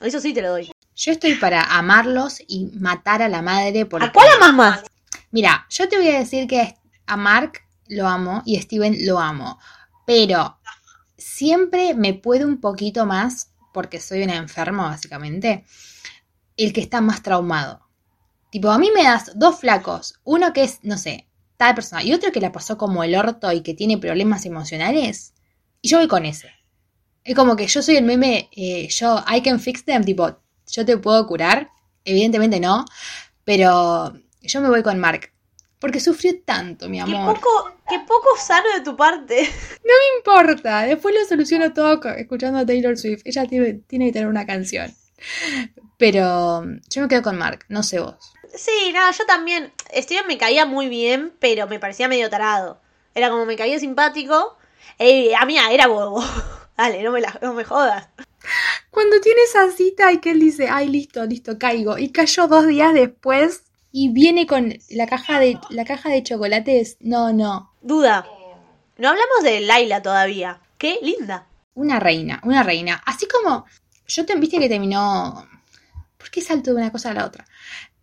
Eso 0.00 0.20
sí 0.20 0.34
te 0.34 0.42
lo 0.42 0.50
doy. 0.50 0.70
Yo 0.96 1.12
estoy 1.12 1.36
para 1.36 1.62
amarlos 1.62 2.42
y 2.46 2.70
matar 2.78 3.22
a 3.22 3.28
la 3.28 3.40
madre 3.40 3.86
porque... 3.86 4.06
¿A 4.06 4.12
cuál 4.12 4.28
amas 4.36 4.54
más? 4.54 4.84
Mira, 5.30 5.66
yo 5.70 5.88
te 5.88 5.96
voy 5.96 6.08
a 6.08 6.18
decir 6.18 6.46
que 6.46 6.76
a 7.06 7.16
Mark 7.16 7.62
lo 7.88 8.06
amo 8.06 8.42
y 8.44 8.56
a 8.56 8.62
Steven 8.62 8.96
lo 9.06 9.18
amo, 9.18 9.58
pero 10.06 10.58
siempre 11.16 11.94
me 11.94 12.14
puede 12.14 12.44
un 12.44 12.60
poquito 12.60 13.06
más, 13.06 13.50
porque 13.72 14.00
soy 14.00 14.22
una 14.22 14.36
enferma 14.36 14.88
básicamente, 14.88 15.64
el 16.56 16.72
que 16.72 16.80
está 16.80 17.00
más 17.00 17.22
traumado. 17.22 17.80
Tipo, 18.50 18.70
a 18.70 18.78
mí 18.78 18.90
me 18.94 19.02
das 19.02 19.32
dos 19.34 19.58
flacos, 19.58 20.20
uno 20.22 20.52
que 20.52 20.62
es, 20.62 20.78
no 20.82 20.96
sé, 20.96 21.26
tal 21.56 21.74
persona, 21.74 22.02
y 22.02 22.12
otro 22.12 22.32
que 22.32 22.40
la 22.40 22.52
pasó 22.52 22.76
como 22.78 23.04
el 23.04 23.14
orto 23.14 23.52
y 23.52 23.62
que 23.62 23.74
tiene 23.74 23.98
problemas 23.98 24.44
emocionales, 24.46 25.34
y 25.80 25.88
yo 25.88 25.98
voy 25.98 26.08
con 26.08 26.24
ese. 26.24 26.50
Es 27.24 27.34
como 27.34 27.56
que 27.56 27.66
yo 27.66 27.82
soy 27.82 27.96
el 27.96 28.04
meme, 28.04 28.48
eh, 28.54 28.88
yo, 28.88 29.24
I 29.32 29.40
can 29.42 29.60
fix 29.60 29.84
them, 29.84 30.04
tipo, 30.04 30.38
yo 30.70 30.84
te 30.84 30.96
puedo 30.98 31.26
curar, 31.26 31.70
evidentemente 32.04 32.60
no, 32.60 32.84
pero 33.44 34.12
yo 34.42 34.60
me 34.60 34.68
voy 34.68 34.82
con 34.82 34.98
Mark. 34.98 35.30
Porque 35.78 36.00
sufrió 36.00 36.32
tanto, 36.46 36.88
mi 36.88 36.96
Qué 36.96 37.02
amor. 37.02 37.34
poco, 37.34 37.72
qué 37.88 37.98
poco 38.00 38.28
sano 38.38 38.66
de 38.74 38.80
tu 38.82 38.96
parte. 38.96 39.46
No 39.84 39.92
importa, 40.18 40.82
después 40.84 41.14
lo 41.14 41.26
soluciono 41.26 41.74
todo 41.74 42.00
escuchando 42.16 42.60
a 42.60 42.64
Taylor 42.66 42.96
Swift. 42.96 43.20
Ella 43.26 43.44
tiene, 43.46 43.74
tiene 43.86 44.06
que 44.06 44.12
tener 44.14 44.28
una 44.28 44.46
canción. 44.46 44.94
Pero 45.98 46.64
yo 46.88 47.02
me 47.02 47.08
quedo 47.08 47.22
con 47.22 47.36
Mark, 47.36 47.66
no 47.68 47.82
sé 47.82 48.00
vos. 48.00 48.33
Sí, 48.56 48.92
nada, 48.92 49.10
yo 49.10 49.24
también. 49.26 49.72
Steven 49.94 50.26
me 50.26 50.38
caía 50.38 50.66
muy 50.66 50.88
bien, 50.88 51.32
pero 51.40 51.66
me 51.66 51.78
parecía 51.80 52.08
medio 52.08 52.30
tarado. 52.30 52.80
Era 53.14 53.30
como 53.30 53.46
me 53.46 53.56
caía 53.56 53.78
simpático. 53.78 54.56
Eh, 54.98 55.34
a 55.34 55.44
mí 55.44 55.56
era 55.70 55.86
bobo. 55.86 56.22
Dale, 56.76 57.02
no 57.02 57.12
me, 57.12 57.20
la- 57.20 57.38
no 57.42 57.52
me 57.54 57.64
jodas. 57.64 58.08
Cuando 58.90 59.20
tiene 59.20 59.40
esa 59.42 59.70
cita 59.70 60.12
y 60.12 60.18
que 60.18 60.30
él 60.30 60.40
dice, 60.40 60.68
ay, 60.68 60.88
listo, 60.88 61.24
listo, 61.24 61.58
caigo. 61.58 61.98
Y 61.98 62.10
cayó 62.10 62.46
dos 62.46 62.66
días 62.66 62.92
después 62.94 63.62
y 63.92 64.08
viene 64.10 64.46
con 64.46 64.74
la 64.90 65.06
caja 65.06 65.40
de, 65.40 65.58
la 65.70 65.84
caja 65.84 66.10
de 66.10 66.22
chocolates. 66.22 66.96
No, 67.00 67.32
no. 67.32 67.72
Duda. 67.80 68.26
No 68.96 69.08
hablamos 69.08 69.42
de 69.42 69.60
Laila 69.60 70.02
todavía. 70.02 70.60
Qué 70.78 70.98
linda. 71.02 71.46
Una 71.74 71.98
reina, 71.98 72.40
una 72.44 72.62
reina. 72.62 73.02
Así 73.06 73.26
como 73.26 73.66
yo 74.06 74.24
te 74.26 74.36
viste 74.36 74.58
que 74.58 74.68
terminó. 74.68 75.48
¿Por 76.18 76.30
qué 76.30 76.40
salto 76.40 76.70
de 76.70 76.76
una 76.76 76.92
cosa 76.92 77.10
a 77.10 77.14
la 77.14 77.24
otra? 77.26 77.44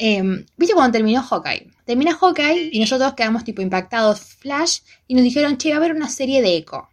Em, 0.03 0.47
¿Viste 0.57 0.73
cuando 0.73 0.93
terminó 0.93 1.21
Hawkeye? 1.21 1.69
Termina 1.85 2.17
Hawkeye 2.19 2.71
y 2.71 2.79
nosotros 2.79 3.13
quedamos 3.13 3.43
tipo 3.43 3.61
impactados, 3.61 4.19
flash, 4.19 4.79
y 5.05 5.13
nos 5.13 5.23
dijeron, 5.23 5.59
che, 5.59 5.69
va 5.69 5.75
a 5.75 5.77
haber 5.77 5.95
una 5.95 6.09
serie 6.09 6.41
de 6.41 6.57
Echo. 6.57 6.89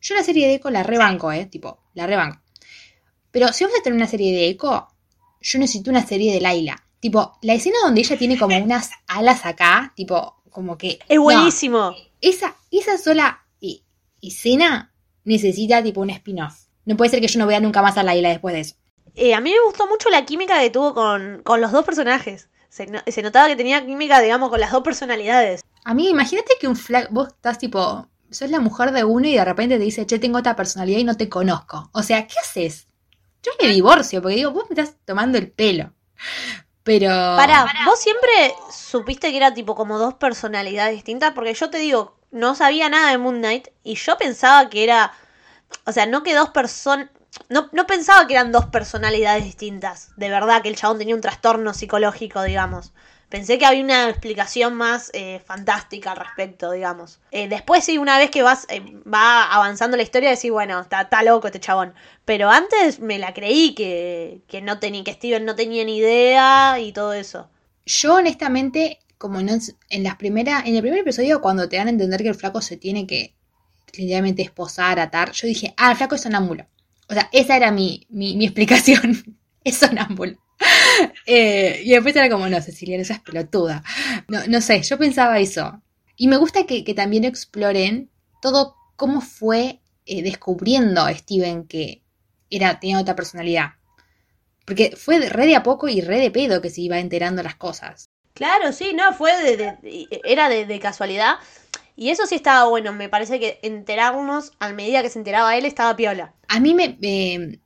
Yo 0.00 0.14
la 0.14 0.24
serie 0.24 0.46
de 0.46 0.54
Echo 0.54 0.70
la 0.70 0.82
rebanco, 0.82 1.30
¿eh? 1.30 1.44
Tipo, 1.44 1.82
la 1.92 2.06
rebanco. 2.06 2.40
Pero 3.30 3.52
si 3.52 3.64
vamos 3.64 3.78
a 3.78 3.82
tener 3.82 3.98
una 3.98 4.06
serie 4.06 4.32
de 4.34 4.48
Echo, 4.48 4.88
yo 5.42 5.58
necesito 5.58 5.90
una 5.90 6.06
serie 6.06 6.32
de 6.32 6.40
Laila. 6.40 6.82
Tipo, 7.00 7.36
la 7.42 7.52
escena 7.52 7.76
donde 7.84 8.00
ella 8.00 8.16
tiene 8.16 8.38
como 8.38 8.56
unas 8.56 8.92
alas 9.08 9.44
acá, 9.44 9.92
tipo, 9.94 10.40
como 10.48 10.78
que... 10.78 11.00
Es 11.06 11.16
no, 11.16 11.24
buenísimo. 11.24 11.94
esa, 12.22 12.56
esa 12.70 12.96
sola 12.96 13.44
eh, 13.60 13.82
escena 14.22 14.94
necesita 15.24 15.82
tipo 15.82 16.00
un 16.00 16.08
spin-off. 16.08 16.60
No 16.86 16.96
puede 16.96 17.10
ser 17.10 17.20
que 17.20 17.28
yo 17.28 17.40
no 17.40 17.46
vea 17.46 17.60
nunca 17.60 17.82
más 17.82 17.98
a 17.98 18.02
Laila 18.02 18.30
después 18.30 18.54
de 18.54 18.60
eso. 18.60 18.76
Eh, 19.18 19.34
a 19.34 19.40
mí 19.40 19.50
me 19.50 19.60
gustó 19.66 19.86
mucho 19.86 20.08
la 20.10 20.24
química 20.24 20.60
que 20.60 20.70
tuvo 20.70 20.94
con, 20.94 21.42
con 21.42 21.60
los 21.60 21.72
dos 21.72 21.84
personajes. 21.84 22.48
Se, 22.68 22.86
no- 22.86 23.00
se 23.06 23.22
notaba 23.22 23.48
que 23.48 23.56
tenía 23.56 23.84
química, 23.84 24.20
digamos, 24.20 24.50
con 24.50 24.60
las 24.60 24.70
dos 24.72 24.82
personalidades. 24.82 25.60
A 25.84 25.94
mí, 25.94 26.08
imagínate 26.08 26.54
que 26.60 26.68
un 26.68 26.76
flag, 26.76 27.08
vos 27.10 27.28
estás 27.28 27.58
tipo, 27.58 28.06
sos 28.30 28.50
la 28.50 28.60
mujer 28.60 28.92
de 28.92 29.04
uno 29.04 29.26
y 29.26 29.34
de 29.34 29.44
repente 29.44 29.78
te 29.78 29.84
dice, 29.84 30.06
che, 30.06 30.18
tengo 30.18 30.38
otra 30.38 30.54
personalidad 30.54 30.98
y 30.98 31.04
no 31.04 31.16
te 31.16 31.28
conozco. 31.28 31.90
O 31.92 32.02
sea, 32.02 32.26
¿qué 32.26 32.34
haces? 32.40 32.86
Yo 33.42 33.52
me 33.60 33.68
divorcio 33.68 34.20
porque 34.22 34.36
digo, 34.36 34.50
vos 34.52 34.64
me 34.68 34.74
estás 34.80 34.96
tomando 35.04 35.38
el 35.38 35.50
pelo. 35.50 35.92
Pero... 36.82 37.08
Pará, 37.08 37.66
¿vos 37.84 37.98
siempre 38.00 38.54
supiste 38.70 39.30
que 39.30 39.36
era 39.36 39.54
tipo 39.54 39.74
como 39.74 39.98
dos 39.98 40.14
personalidades 40.14 40.94
distintas? 40.94 41.32
Porque 41.32 41.54
yo 41.54 41.70
te 41.70 41.78
digo, 41.78 42.18
no 42.30 42.54
sabía 42.54 42.88
nada 42.88 43.10
de 43.10 43.18
Moon 43.18 43.38
Knight 43.38 43.68
y 43.82 43.94
yo 43.96 44.16
pensaba 44.18 44.68
que 44.70 44.84
era. 44.84 45.12
O 45.86 45.92
sea, 45.92 46.06
no 46.06 46.22
que 46.22 46.34
dos 46.34 46.50
personas. 46.50 47.10
No, 47.48 47.68
no 47.72 47.86
pensaba 47.86 48.26
que 48.26 48.34
eran 48.34 48.52
dos 48.52 48.66
personalidades 48.66 49.44
distintas. 49.44 50.10
De 50.16 50.28
verdad, 50.28 50.62
que 50.62 50.68
el 50.68 50.76
chabón 50.76 50.98
tenía 50.98 51.14
un 51.14 51.20
trastorno 51.20 51.74
psicológico, 51.74 52.42
digamos. 52.42 52.92
Pensé 53.28 53.58
que 53.58 53.66
había 53.66 53.84
una 53.84 54.08
explicación 54.08 54.74
más 54.74 55.10
eh, 55.12 55.40
fantástica 55.44 56.12
al 56.12 56.16
respecto, 56.16 56.72
digamos. 56.72 57.20
Eh, 57.30 57.46
después, 57.48 57.84
sí, 57.84 57.98
una 57.98 58.16
vez 58.16 58.30
que 58.30 58.42
vas 58.42 58.66
eh, 58.70 58.82
va 59.06 59.44
avanzando 59.52 59.98
la 59.98 60.02
historia, 60.02 60.30
decís, 60.30 60.50
bueno, 60.50 60.80
está, 60.80 61.02
está 61.02 61.22
loco 61.22 61.46
este 61.46 61.60
chabón. 61.60 61.94
Pero 62.24 62.50
antes 62.50 63.00
me 63.00 63.18
la 63.18 63.34
creí 63.34 63.74
que, 63.74 64.40
que 64.48 64.62
no 64.62 64.78
tenía, 64.78 65.04
que 65.04 65.12
Steven 65.12 65.44
no 65.44 65.54
tenía 65.54 65.84
ni 65.84 65.98
idea 65.98 66.78
y 66.80 66.92
todo 66.92 67.12
eso. 67.12 67.50
Yo 67.84 68.14
honestamente 68.14 69.00
como 69.18 69.42
no, 69.42 69.52
en 69.90 70.02
las 70.04 70.16
primeras, 70.16 70.64
en 70.64 70.76
el 70.76 70.80
primer 70.80 71.00
episodio, 71.00 71.40
cuando 71.40 71.68
te 71.68 71.76
dan 71.76 71.88
a 71.88 71.90
entender 71.90 72.22
que 72.22 72.28
el 72.28 72.34
flaco 72.36 72.62
se 72.62 72.76
tiene 72.76 73.06
que 73.06 73.34
literalmente 73.92 74.42
esposar, 74.42 75.00
atar, 75.00 75.32
yo 75.32 75.48
dije, 75.48 75.74
ah, 75.76 75.90
el 75.90 75.96
flaco 75.96 76.14
es 76.14 76.22
sonámbulo. 76.22 76.66
O 77.08 77.14
sea, 77.14 77.28
esa 77.32 77.56
era 77.56 77.70
mi, 77.72 78.06
mi, 78.10 78.36
mi 78.36 78.44
explicación. 78.46 79.38
es 79.64 79.76
sonámbulo. 79.76 80.38
Eh, 81.26 81.82
y 81.84 81.90
después 81.90 82.16
era 82.16 82.28
como, 82.30 82.48
no, 82.48 82.60
Cecilia, 82.60 82.98
esa 83.00 83.14
es 83.14 83.20
pelotuda. 83.20 83.82
No, 84.28 84.40
no 84.48 84.60
sé, 84.60 84.82
yo 84.82 84.98
pensaba 84.98 85.38
eso. 85.38 85.82
Y 86.16 86.28
me 86.28 86.36
gusta 86.36 86.66
que, 86.66 86.84
que 86.84 86.94
también 86.94 87.24
exploren 87.24 88.10
todo 88.42 88.74
cómo 88.96 89.20
fue 89.20 89.80
eh, 90.06 90.22
descubriendo 90.22 91.02
a 91.02 91.14
Steven 91.14 91.66
que 91.66 92.02
era, 92.50 92.80
tenía 92.80 92.98
otra 93.00 93.14
personalidad. 93.16 93.72
Porque 94.66 94.94
fue 94.96 95.18
de- 95.20 95.28
re 95.30 95.46
de 95.46 95.56
a 95.56 95.62
poco 95.62 95.88
y 95.88 96.00
re 96.00 96.20
de 96.20 96.30
pedo 96.30 96.60
que 96.60 96.70
se 96.70 96.80
iba 96.82 96.98
enterando 96.98 97.42
las 97.42 97.56
cosas. 97.56 98.10
Claro, 98.34 98.72
sí, 98.72 98.92
no, 98.94 99.12
fue 99.14 99.32
de, 99.56 100.06
era 100.24 100.48
de 100.48 100.80
casualidad. 100.80 101.36
Y 102.00 102.10
eso 102.10 102.26
sí 102.26 102.36
estaba 102.36 102.68
bueno, 102.68 102.92
me 102.92 103.08
parece 103.08 103.40
que 103.40 103.58
enterarnos 103.62 104.52
a 104.60 104.68
medida 104.68 105.02
que 105.02 105.10
se 105.10 105.18
enteraba 105.18 105.56
él 105.56 105.64
estaba 105.64 105.96
piola. 105.96 106.32
A 106.46 106.60
mí 106.60 106.72
me... 106.72 106.96
eh, 107.02 107.58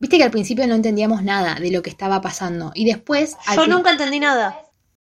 Viste 0.00 0.18
que 0.18 0.24
al 0.24 0.32
principio 0.32 0.66
no 0.66 0.74
entendíamos 0.74 1.22
nada 1.22 1.54
de 1.54 1.70
lo 1.70 1.80
que 1.80 1.88
estaba 1.88 2.20
pasando. 2.20 2.72
Y 2.74 2.84
después... 2.84 3.36
Yo 3.54 3.68
nunca 3.68 3.92
entendí 3.92 4.18
nada. 4.18 4.60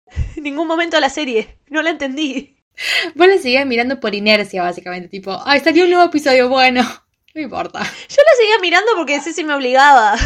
En 0.37 0.43
ningún 0.43 0.67
momento 0.67 0.97
de 0.97 1.01
la 1.01 1.11
serie. 1.11 1.61
No 1.69 1.81
la 1.81 1.91
entendí. 1.91 2.57
Vos 3.15 3.29
lo 3.29 3.39
seguías 3.39 3.65
mirando 3.67 4.01
por 4.01 4.17
inercia, 4.17 4.65
básicamente. 4.65 5.09
Tipo, 5.09 5.41
ay, 5.45 5.61
salió 5.61 5.85
un 5.85 5.91
nuevo 5.91 6.07
episodio, 6.07 6.49
bueno. 6.49 6.83
No 7.37 7.41
importa. 7.41 7.79
Yo 7.79 8.17
la 8.17 8.37
seguía 8.37 8.59
mirando 8.61 8.91
porque 8.97 9.21
Ceci 9.21 9.45
me 9.45 9.55
obligaba. 9.55 10.17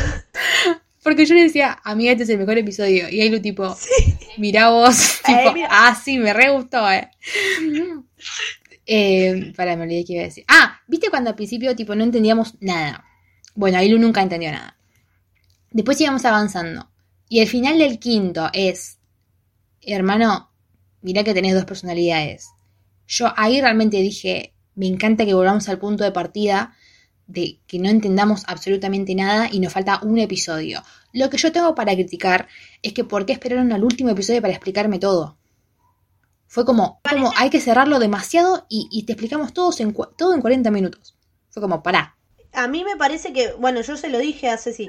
Porque 1.02 1.26
yo 1.26 1.34
le 1.34 1.42
decía, 1.42 1.78
amiga, 1.84 2.12
este 2.12 2.24
es 2.24 2.30
el 2.30 2.38
mejor 2.38 2.56
episodio. 2.56 3.10
Y 3.10 3.20
ahí 3.20 3.28
lo 3.28 3.42
tipo, 3.42 3.76
mirá 4.38 4.70
vos. 4.70 5.20
Eh, 5.28 5.37
tipo, 5.37 5.52
mira. 5.52 5.68
ah, 5.70 5.94
sí, 6.02 6.16
me 6.16 6.32
re 6.32 6.50
gustó, 6.50 6.90
eh. 6.90 7.10
Eh 8.87 9.52
para, 9.56 9.76
me 9.76 9.84
olvidé 9.84 10.04
qué 10.04 10.12
iba 10.14 10.22
a 10.22 10.26
decir. 10.26 10.44
Ah, 10.48 10.80
viste 10.87 11.10
cuando 11.10 11.30
al 11.30 11.37
principio, 11.37 11.74
tipo, 11.74 11.94
no 11.94 12.04
entendíamos 12.04 12.54
nada. 12.60 13.04
Bueno, 13.54 13.78
Ailu 13.78 13.98
nunca 13.98 14.22
entendió 14.22 14.50
nada. 14.50 14.76
Después 15.70 16.00
íbamos 16.00 16.24
avanzando. 16.24 16.90
Y 17.28 17.40
el 17.40 17.48
final 17.48 17.78
del 17.78 17.98
quinto 17.98 18.50
es, 18.52 18.98
hermano, 19.80 20.50
mirá 21.02 21.24
que 21.24 21.34
tenés 21.34 21.54
dos 21.54 21.64
personalidades. 21.64 22.48
Yo 23.06 23.32
ahí 23.37 23.60
realmente 23.60 23.98
dije, 23.98 24.54
me 24.74 24.87
encanta 24.87 25.24
que 25.24 25.34
volvamos 25.34 25.68
al 25.68 25.78
punto 25.78 26.04
de 26.04 26.12
partida 26.12 26.74
de 27.26 27.60
que 27.66 27.78
no 27.78 27.88
entendamos 27.88 28.42
absolutamente 28.46 29.14
nada 29.14 29.48
y 29.50 29.60
nos 29.60 29.72
falta 29.72 30.00
un 30.02 30.18
episodio. 30.18 30.82
Lo 31.12 31.30
que 31.30 31.38
yo 31.38 31.52
tengo 31.52 31.74
para 31.74 31.94
criticar 31.94 32.48
es 32.82 32.92
que 32.92 33.04
por 33.04 33.24
qué 33.24 33.32
esperaron 33.32 33.72
al 33.72 33.84
último 33.84 34.10
episodio 34.10 34.42
para 34.42 34.52
explicarme 34.52 34.98
todo. 34.98 35.38
Fue 36.54 36.64
como, 36.64 37.00
como 37.10 37.32
hay 37.36 37.50
que 37.50 37.58
cerrarlo 37.60 37.98
demasiado 37.98 38.64
y, 38.68 38.86
y 38.92 39.06
te 39.06 39.14
explicamos 39.14 39.52
todos 39.52 39.80
en, 39.80 39.92
todo 40.16 40.34
en 40.34 40.40
40 40.40 40.70
minutos. 40.70 41.16
Fue 41.50 41.60
como, 41.60 41.82
pará. 41.82 42.16
A 42.52 42.68
mí 42.68 42.84
me 42.84 42.96
parece 42.96 43.32
que, 43.32 43.54
bueno, 43.54 43.80
yo 43.80 43.96
se 43.96 44.08
lo 44.08 44.18
dije 44.18 44.48
a 44.48 44.56
Ceci. 44.56 44.88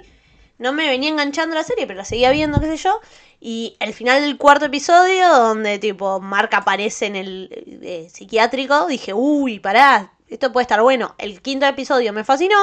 No 0.60 0.74
me 0.74 0.88
venía 0.88 1.10
enganchando 1.10 1.56
la 1.56 1.64
serie, 1.64 1.88
pero 1.88 1.98
la 1.98 2.06
seguía 2.06 2.30
viendo, 2.30 2.60
qué 2.60 2.68
sé 2.68 2.78
yo. 2.78 3.00
Y 3.40 3.78
al 3.80 3.94
final 3.94 4.22
del 4.22 4.38
cuarto 4.38 4.66
episodio, 4.66 5.28
donde 5.28 5.80
tipo 5.80 6.20
Mark 6.20 6.52
aparece 6.54 7.08
en 7.08 7.16
el 7.16 7.50
eh, 7.82 8.10
psiquiátrico, 8.14 8.86
dije, 8.86 9.16
uy, 9.16 9.58
pará, 9.58 10.14
esto 10.28 10.52
puede 10.52 10.66
estar 10.66 10.84
bueno. 10.84 11.16
El 11.18 11.42
quinto 11.42 11.66
episodio 11.66 12.14
me 12.14 12.24
fascinó, 12.24 12.60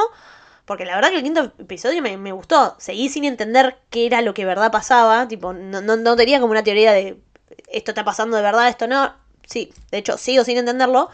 porque 0.64 0.84
la 0.84 0.94
verdad 0.94 1.10
que 1.10 1.16
el 1.16 1.24
quinto 1.24 1.52
episodio 1.58 2.02
me, 2.02 2.16
me 2.18 2.30
gustó. 2.30 2.76
Seguí 2.78 3.08
sin 3.08 3.24
entender 3.24 3.78
qué 3.90 4.06
era 4.06 4.22
lo 4.22 4.32
que 4.32 4.44
verdad 4.44 4.70
pasaba. 4.70 5.26
Tipo, 5.26 5.52
no, 5.52 5.80
no, 5.80 5.96
no 5.96 6.14
tenía 6.14 6.38
como 6.38 6.52
una 6.52 6.62
teoría 6.62 6.92
de 6.92 7.20
esto 7.72 7.90
está 7.92 8.04
pasando 8.04 8.37
de 8.37 8.42
verdad, 8.42 8.68
esto 8.68 8.87
no. 8.87 9.14
Sí, 9.46 9.72
de 9.90 9.98
hecho, 9.98 10.18
sigo 10.18 10.44
sin 10.44 10.58
entenderlo. 10.58 11.11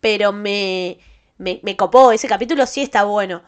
Pero 0.00 0.32
me, 0.32 0.98
me, 1.38 1.76
copó. 1.76 2.12
Ese 2.12 2.28
capítulo 2.28 2.66
sí 2.66 2.82
está 2.82 3.04
bueno. 3.04 3.42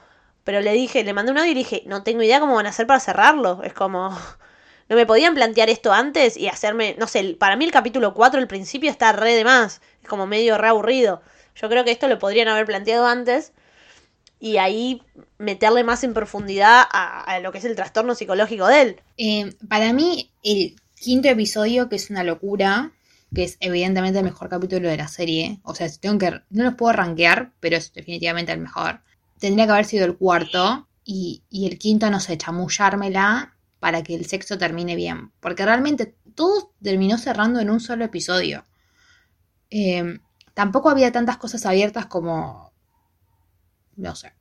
Pero 0.44 0.60
le 0.60 0.72
dije, 0.72 1.04
le 1.04 1.12
mandé 1.12 1.32
un 1.32 1.38
audio 1.38 1.52
y 1.52 1.54
dije, 1.54 1.82
no 1.86 2.02
tengo 2.02 2.22
idea 2.22 2.40
cómo 2.40 2.54
van 2.54 2.66
a 2.66 2.70
hacer 2.70 2.86
para 2.86 3.00
cerrarlo. 3.00 3.62
Es 3.62 3.72
como. 3.72 4.16
No 4.88 4.94
me 4.94 5.04
podían 5.04 5.34
plantear 5.34 5.68
esto 5.68 5.92
antes 5.92 6.36
y 6.36 6.46
hacerme. 6.46 6.94
No 6.96 7.08
sé, 7.08 7.36
para 7.40 7.56
mí 7.56 7.64
el 7.64 7.72
capítulo 7.72 8.14
4, 8.14 8.38
el 8.38 8.46
principio, 8.46 8.88
está 8.88 9.10
re 9.10 9.34
de 9.34 9.44
más. 9.44 9.80
Es 10.00 10.08
como 10.08 10.28
medio 10.28 10.58
re 10.58 10.68
aburrido. 10.68 11.22
Yo 11.56 11.68
creo 11.68 11.84
que 11.84 11.90
esto 11.90 12.06
lo 12.06 12.20
podrían 12.20 12.46
haber 12.46 12.66
planteado 12.66 13.04
antes. 13.04 13.52
Y 14.38 14.58
ahí 14.58 15.02
meterle 15.38 15.82
más 15.82 16.04
en 16.04 16.14
profundidad 16.14 16.84
a, 16.88 17.22
a 17.22 17.40
lo 17.40 17.50
que 17.50 17.58
es 17.58 17.64
el 17.64 17.74
trastorno 17.74 18.14
psicológico 18.14 18.68
de 18.68 18.80
él. 18.82 19.00
Eh, 19.18 19.56
para 19.68 19.92
mí, 19.92 20.30
el 20.44 20.76
quinto 20.96 21.28
episodio, 21.28 21.88
que 21.88 21.96
es 21.96 22.10
una 22.10 22.24
locura, 22.24 22.92
que 23.34 23.44
es 23.44 23.56
evidentemente 23.60 24.18
el 24.18 24.24
mejor 24.24 24.48
capítulo 24.48 24.88
de 24.88 24.96
la 24.96 25.08
serie, 25.08 25.60
o 25.62 25.74
sea, 25.74 25.88
tengo 26.00 26.18
que, 26.18 26.30
no 26.50 26.64
los 26.64 26.74
puedo 26.74 26.92
rankear, 26.92 27.52
pero 27.60 27.76
es 27.76 27.92
definitivamente 27.92 28.52
el 28.52 28.60
mejor, 28.60 29.00
tendría 29.38 29.66
que 29.66 29.72
haber 29.72 29.84
sido 29.84 30.06
el 30.06 30.16
cuarto 30.16 30.88
y, 31.04 31.42
y 31.50 31.66
el 31.66 31.78
quinto, 31.78 32.10
no 32.10 32.20
sé, 32.20 32.36
chamullármela 32.38 33.56
para 33.78 34.02
que 34.02 34.14
el 34.14 34.26
sexto 34.26 34.58
termine 34.58 34.96
bien, 34.96 35.32
porque 35.40 35.64
realmente 35.64 36.16
todo 36.34 36.72
terminó 36.82 37.18
cerrando 37.18 37.60
en 37.60 37.70
un 37.70 37.80
solo 37.80 38.04
episodio. 38.04 38.64
Eh, 39.70 40.18
tampoco 40.54 40.90
había 40.90 41.12
tantas 41.12 41.36
cosas 41.36 41.66
abiertas 41.66 42.06
como, 42.06 42.72
no 43.96 44.14
sé, 44.14 44.32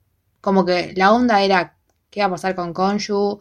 como 0.41 0.65
que 0.65 0.93
la 0.95 1.11
onda 1.11 1.43
era 1.43 1.77
qué 2.09 2.21
va 2.21 2.27
a 2.27 2.31
pasar 2.31 2.55
con 2.55 2.73
Konshu, 2.73 3.39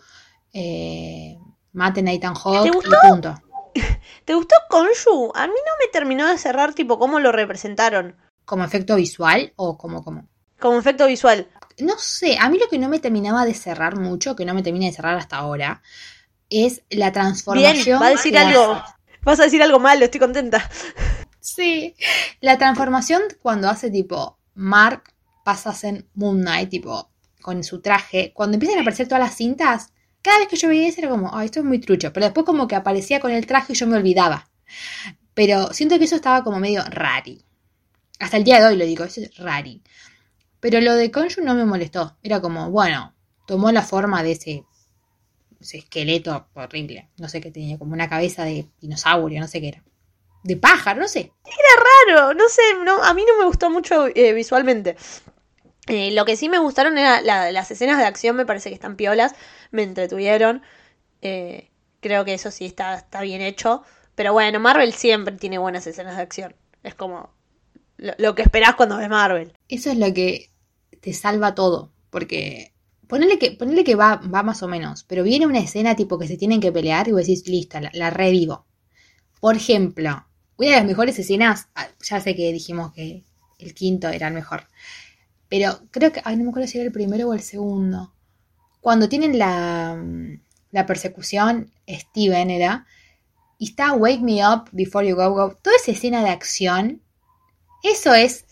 eh, 0.52 1.38
maten 1.74 2.08
a 2.08 2.12
Ethan 2.12 2.34
Hawke 2.34 2.70
¿Te 2.70 2.78
y 2.78 3.10
punto. 3.10 3.34
¿Te 4.24 4.34
gustó 4.34 4.54
Konshu? 4.70 5.32
A 5.34 5.46
mí 5.46 5.52
no 5.52 5.72
me 5.80 5.92
terminó 5.92 6.26
de 6.26 6.38
cerrar, 6.38 6.72
tipo, 6.72 6.98
cómo 6.98 7.20
lo 7.20 7.32
representaron. 7.32 8.16
¿Como 8.46 8.64
efecto 8.64 8.96
visual 8.96 9.52
o 9.56 9.76
como, 9.76 10.02
como? 10.02 10.28
Como 10.58 10.78
efecto 10.78 11.06
visual. 11.06 11.48
No 11.78 11.98
sé, 11.98 12.38
a 12.40 12.48
mí 12.48 12.58
lo 12.58 12.68
que 12.68 12.78
no 12.78 12.88
me 12.88 13.00
terminaba 13.00 13.44
de 13.44 13.54
cerrar 13.54 13.98
mucho, 13.98 14.36
que 14.36 14.44
no 14.44 14.54
me 14.54 14.62
termina 14.62 14.86
de 14.86 14.92
cerrar 14.92 15.18
hasta 15.18 15.36
ahora, 15.36 15.82
es 16.48 16.82
la 16.88 17.12
transformación. 17.12 17.84
Bien, 17.84 18.00
va 18.00 18.06
a 18.06 18.10
decir 18.10 18.38
algo. 18.38 18.72
hace. 18.72 18.94
Vas 19.22 19.40
a 19.40 19.44
decir 19.44 19.62
algo 19.62 19.80
malo, 19.80 20.04
estoy 20.04 20.20
contenta. 20.20 20.70
Sí, 21.44 21.94
la 22.40 22.56
transformación 22.56 23.20
cuando 23.42 23.68
hace 23.68 23.90
tipo 23.90 24.38
Mark 24.54 25.12
pasa 25.44 25.68
a 25.68 25.74
ser 25.74 26.06
Moon 26.14 26.40
Knight, 26.40 26.70
tipo 26.70 27.10
con 27.42 27.62
su 27.62 27.82
traje, 27.82 28.32
cuando 28.32 28.54
empiezan 28.54 28.78
a 28.78 28.80
aparecer 28.80 29.06
todas 29.06 29.22
las 29.22 29.36
cintas, 29.36 29.92
cada 30.24 30.40
vez 30.40 30.48
que 30.48 30.56
yo 30.56 30.68
veía 30.70 30.88
eso 30.88 31.00
era 31.02 31.10
como, 31.10 31.36
ay, 31.36 31.46
esto 31.46 31.60
es 31.60 31.66
muy 31.66 31.80
trucho, 31.80 32.12
pero 32.14 32.26
después 32.26 32.46
como 32.46 32.68
que 32.68 32.76
aparecía 32.76 33.20
con 33.20 33.32
el 33.32 33.46
traje 33.46 33.74
y 33.74 33.76
yo 33.76 33.86
me 33.88 33.98
olvidaba. 33.98 34.50
Pero 35.34 35.72
siento 35.72 35.98
que 35.98 36.04
eso 36.06 36.16
estaba 36.16 36.44
como 36.44 36.60
medio 36.60 36.84
rari. 36.90 37.44
Hasta 38.20 38.36
el 38.38 38.44
día 38.44 38.60
de 38.60 38.66
hoy 38.68 38.76
lo 38.78 38.86
digo, 38.86 39.04
eso 39.04 39.20
es 39.22 39.36
rari. 39.38 39.82
Pero 40.60 40.80
lo 40.82 40.94
de 40.94 41.10
Konshu 41.12 41.42
no 41.42 41.54
me 41.54 41.64
molestó. 41.66 42.16
Era 42.22 42.40
como, 42.42 42.70
bueno, 42.70 43.14
tomó 43.46 43.72
la 43.72 43.82
forma 43.82 44.22
de 44.24 44.32
ese, 44.32 44.64
esqueleto 45.60 46.48
horrible. 46.54 47.08
No 47.18 47.28
sé 47.28 47.40
qué 47.40 47.50
tenía, 47.50 47.78
como 47.78 47.92
una 47.92 48.08
cabeza 48.08 48.44
de 48.44 48.68
dinosaurio, 48.80 49.40
no 49.40 49.48
sé 49.48 49.60
qué 49.60 49.68
era. 49.68 49.82
De 50.44 50.56
pájaro, 50.56 51.00
no 51.00 51.08
sé. 51.08 51.32
Claro, 52.06 52.34
no 52.34 52.48
sé, 52.48 52.62
no, 52.84 53.02
a 53.02 53.14
mí 53.14 53.24
no 53.28 53.38
me 53.38 53.46
gustó 53.46 53.70
mucho 53.70 54.08
eh, 54.14 54.32
visualmente. 54.34 54.96
Eh, 55.88 56.12
lo 56.12 56.24
que 56.24 56.36
sí 56.36 56.48
me 56.48 56.58
gustaron 56.58 56.98
era 56.98 57.20
la- 57.22 57.52
las 57.52 57.70
escenas 57.70 57.98
de 57.98 58.04
acción, 58.06 58.36
me 58.36 58.46
parece 58.46 58.70
que 58.70 58.74
están 58.74 58.96
piolas, 58.96 59.34
me 59.74 59.82
entretuvieron. 59.82 60.62
Eh, 61.20 61.70
creo 62.00 62.24
que 62.24 62.34
eso 62.34 62.50
sí 62.50 62.64
está, 62.64 62.94
está 62.96 63.20
bien 63.20 63.40
hecho. 63.40 63.82
Pero 64.14 64.32
bueno, 64.32 64.60
Marvel 64.60 64.92
siempre 64.92 65.36
tiene 65.36 65.58
buenas 65.58 65.86
escenas 65.86 66.16
de 66.16 66.22
acción. 66.22 66.54
Es 66.82 66.94
como 66.94 67.30
lo, 67.96 68.34
que 68.34 68.42
esperás 68.42 68.76
cuando 68.76 68.96
ves 68.96 69.08
Marvel. 69.08 69.52
Eso 69.68 69.90
es 69.90 69.98
lo 69.98 70.12
que 70.14 70.50
te 71.00 71.12
salva 71.12 71.54
todo. 71.54 71.92
Porque 72.10 72.72
ponele 73.08 73.38
que, 73.38 73.58
que 73.58 73.94
va, 73.96 74.16
va 74.16 74.42
más 74.42 74.62
o 74.62 74.68
menos. 74.68 75.04
Pero 75.04 75.24
viene 75.24 75.46
una 75.46 75.58
escena 75.58 75.96
tipo 75.96 76.18
que 76.18 76.28
se 76.28 76.36
tienen 76.36 76.60
que 76.60 76.72
pelear 76.72 77.08
y 77.08 77.12
vos 77.12 77.22
decís, 77.22 77.46
listo, 77.48 77.80
la, 77.80 77.90
la 77.92 78.10
revivo. 78.10 78.66
Por 79.40 79.56
ejemplo, 79.56 80.26
una 80.56 80.70
de 80.70 80.76
las 80.76 80.84
mejores 80.84 81.18
escenas, 81.18 81.68
ah, 81.74 81.88
ya 82.00 82.20
sé 82.20 82.36
que 82.36 82.52
dijimos 82.52 82.92
que 82.92 83.24
el 83.58 83.74
quinto 83.74 84.08
era 84.08 84.28
el 84.28 84.34
mejor. 84.34 84.68
Pero 85.48 85.80
creo 85.90 86.12
que, 86.12 86.20
ay, 86.24 86.36
no 86.36 86.44
me 86.44 86.50
acuerdo 86.50 86.68
si 86.68 86.78
era 86.78 86.86
el 86.86 86.92
primero 86.92 87.28
o 87.28 87.34
el 87.34 87.40
segundo. 87.40 88.13
Cuando 88.84 89.08
tienen 89.08 89.38
la, 89.38 89.96
la 90.70 90.84
persecución, 90.84 91.72
Steven 91.88 92.50
era, 92.50 92.86
y 93.58 93.70
está 93.70 93.94
Wake 93.94 94.20
Me 94.20 94.46
Up 94.46 94.68
Before 94.72 95.08
You 95.08 95.16
Go 95.16 95.30
Go. 95.30 95.56
Toda 95.62 95.74
esa 95.76 95.92
escena 95.92 96.22
de 96.22 96.28
acción, 96.28 97.00
eso 97.82 98.12
es 98.12 98.44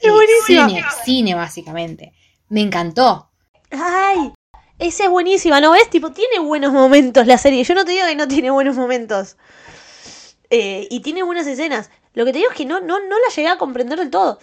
cine, 0.46 0.82
cine 1.04 1.34
básicamente. 1.34 2.14
Me 2.48 2.62
encantó. 2.62 3.28
¡Ay! 3.72 4.32
Esa 4.78 5.04
es 5.04 5.10
buenísima, 5.10 5.60
¿no 5.60 5.72
ves? 5.72 5.90
Tipo, 5.90 6.12
tiene 6.12 6.38
buenos 6.38 6.72
momentos 6.72 7.26
la 7.26 7.36
serie. 7.36 7.62
Yo 7.62 7.74
no 7.74 7.84
te 7.84 7.92
digo 7.92 8.06
que 8.06 8.16
no 8.16 8.26
tiene 8.26 8.50
buenos 8.50 8.74
momentos. 8.74 9.36
Eh, 10.48 10.88
y 10.90 11.00
tiene 11.00 11.22
buenas 11.22 11.46
escenas. 11.46 11.90
Lo 12.14 12.24
que 12.24 12.32
te 12.32 12.38
digo 12.38 12.52
es 12.52 12.56
que 12.56 12.64
no, 12.64 12.80
no, 12.80 12.98
no 13.00 13.18
la 13.18 13.34
llegué 13.36 13.48
a 13.48 13.58
comprender 13.58 13.98
del 13.98 14.08
todo. 14.08 14.38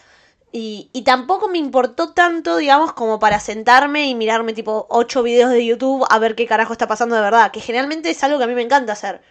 Y, 0.51 0.89
y 0.93 1.03
tampoco 1.03 1.47
me 1.47 1.59
importó 1.59 2.13
tanto, 2.13 2.57
digamos, 2.57 2.93
como 2.93 3.19
para 3.19 3.39
sentarme 3.39 4.07
y 4.07 4.15
mirarme 4.15 4.53
tipo 4.53 4.87
ocho 4.89 5.21
videos 5.21 5.51
de 5.51 5.65
YouTube 5.65 6.05
a 6.09 6.17
ver 6.19 6.35
qué 6.35 6.47
carajo 6.47 6.73
está 6.73 6.87
pasando 6.87 7.15
de 7.15 7.21
verdad. 7.21 7.51
Que 7.51 7.59
generalmente 7.61 8.09
es 8.09 8.23
algo 8.23 8.37
que 8.39 8.45
a 8.45 8.47
mí 8.47 8.55
me 8.55 8.63
encanta 8.63 8.93
hacer. 8.93 9.21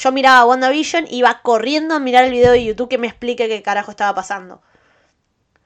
Yo 0.00 0.12
miraba 0.12 0.44
WandaVision 0.44 1.06
y 1.08 1.16
iba 1.18 1.40
corriendo 1.42 1.94
a 1.94 1.98
mirar 1.98 2.24
el 2.24 2.30
video 2.30 2.52
de 2.52 2.62
YouTube 2.64 2.88
que 2.90 2.98
me 2.98 3.06
explique 3.06 3.48
qué 3.48 3.62
carajo 3.62 3.90
estaba 3.90 4.14
pasando. 4.14 4.60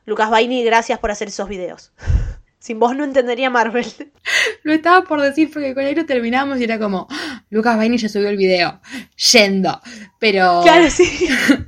Lucas 0.04 0.30
Baini, 0.30 0.64
gracias 0.64 0.98
por 0.98 1.10
hacer 1.10 1.28
esos 1.28 1.48
videos. 1.48 1.92
Sin 2.58 2.78
vos 2.78 2.94
no 2.94 3.02
entendería 3.02 3.50
Marvel. 3.50 3.84
Lo 4.62 4.72
estaba 4.72 5.02
por 5.02 5.20
decir 5.20 5.50
porque 5.52 5.74
con 5.74 5.84
lo 5.84 6.06
terminamos 6.06 6.60
y 6.60 6.64
era 6.64 6.78
como, 6.78 7.08
"Ah, 7.10 7.42
Lucas 7.50 7.76
Baini 7.76 7.98
ya 7.98 8.08
subió 8.08 8.28
el 8.28 8.36
video, 8.36 8.80
yendo. 9.32 9.80
Pero 10.20 10.60
Claro, 10.62 10.88
sí. 10.88 11.28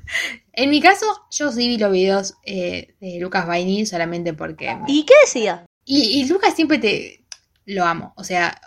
en 0.56 0.70
mi 0.70 0.80
caso, 0.80 1.06
yo 1.30 1.50
sí 1.50 1.68
vi 1.68 1.78
los 1.78 1.90
videos 1.90 2.34
eh, 2.44 2.94
de 3.00 3.18
Lucas 3.20 3.46
Baini 3.46 3.86
solamente 3.86 4.34
porque... 4.34 4.76
¿Y 4.86 5.04
qué 5.04 5.14
decía? 5.24 5.66
Y, 5.84 6.20
y 6.20 6.26
Lucas 6.26 6.54
siempre 6.54 6.78
te... 6.78 7.24
Lo 7.66 7.84
amo. 7.84 8.12
O 8.16 8.24
sea, 8.24 8.60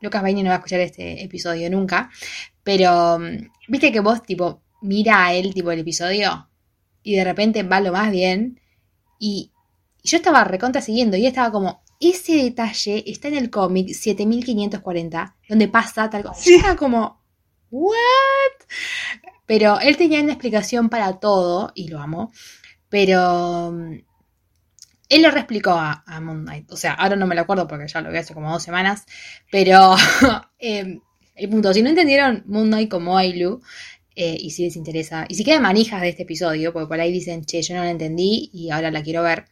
Lucas 0.00 0.22
Baini 0.22 0.42
no 0.42 0.48
va 0.48 0.56
a 0.56 0.58
escuchar 0.58 0.80
este 0.80 1.22
episodio 1.22 1.68
nunca. 1.70 2.10
Pero, 2.62 3.18
mm, 3.18 3.50
viste 3.68 3.92
que 3.92 4.00
vos, 4.00 4.22
tipo, 4.22 4.62
mira 4.80 5.26
a 5.26 5.34
él, 5.34 5.52
tipo, 5.52 5.70
el 5.70 5.80
episodio. 5.80 6.48
Y 7.02 7.16
de 7.16 7.24
repente 7.24 7.62
va 7.62 7.80
lo 7.80 7.92
más 7.92 8.10
bien. 8.10 8.60
Y, 9.18 9.52
y 10.02 10.08
yo 10.08 10.16
estaba 10.16 10.44
recontra 10.44 10.82
siguiendo. 10.82 11.16
Y 11.16 11.22
él 11.22 11.28
estaba 11.28 11.50
como, 11.50 11.82
ese 12.00 12.36
detalle 12.36 13.04
está 13.06 13.28
en 13.28 13.36
el 13.36 13.50
cómic 13.50 13.88
7540. 13.92 15.36
Donde 15.48 15.68
pasa 15.68 16.10
tal 16.10 16.22
cosa. 16.24 16.42
Yo 16.44 16.56
estaba 16.56 16.76
como, 16.76 17.22
¿what? 17.70 17.92
Pero 19.46 19.80
él 19.80 19.96
tenía 19.96 20.20
una 20.22 20.32
explicación 20.32 20.88
para 20.88 21.18
todo. 21.20 21.72
Y 21.74 21.88
lo 21.88 22.00
amo. 22.00 22.32
Pero... 22.88 23.72
mm, 23.72 23.98
él 25.08 25.20
lo 25.20 25.30
reexplicó 25.30 25.72
a, 25.72 26.02
a 26.06 26.20
Moon 26.20 26.42
Knight. 26.42 26.72
O 26.72 26.76
sea, 26.76 26.94
ahora 26.94 27.16
no 27.16 27.26
me 27.26 27.34
lo 27.34 27.42
acuerdo 27.42 27.68
porque 27.68 27.86
ya 27.86 28.00
lo 28.00 28.10
vi 28.10 28.16
hace 28.16 28.32
como 28.32 28.50
dos 28.50 28.62
semanas. 28.62 29.04
Pero 29.50 29.94
eh, 30.58 31.00
el 31.34 31.48
punto, 31.50 31.72
si 31.74 31.82
no 31.82 31.90
entendieron 31.90 32.44
Moon 32.46 32.68
Knight 32.68 32.90
como 32.90 33.18
Ailu, 33.18 33.60
eh, 34.14 34.36
y 34.38 34.50
si 34.50 34.64
les 34.64 34.76
interesa, 34.76 35.24
y 35.28 35.34
si 35.34 35.44
quedan 35.44 35.62
manijas 35.62 36.00
de 36.02 36.10
este 36.10 36.22
episodio, 36.24 36.72
porque 36.72 36.88
por 36.88 37.00
ahí 37.00 37.12
dicen, 37.12 37.44
che, 37.44 37.62
yo 37.62 37.74
no 37.74 37.82
la 37.82 37.90
entendí 37.90 38.50
y 38.52 38.70
ahora 38.70 38.90
la 38.90 39.02
quiero 39.02 39.22
ver, 39.22 39.46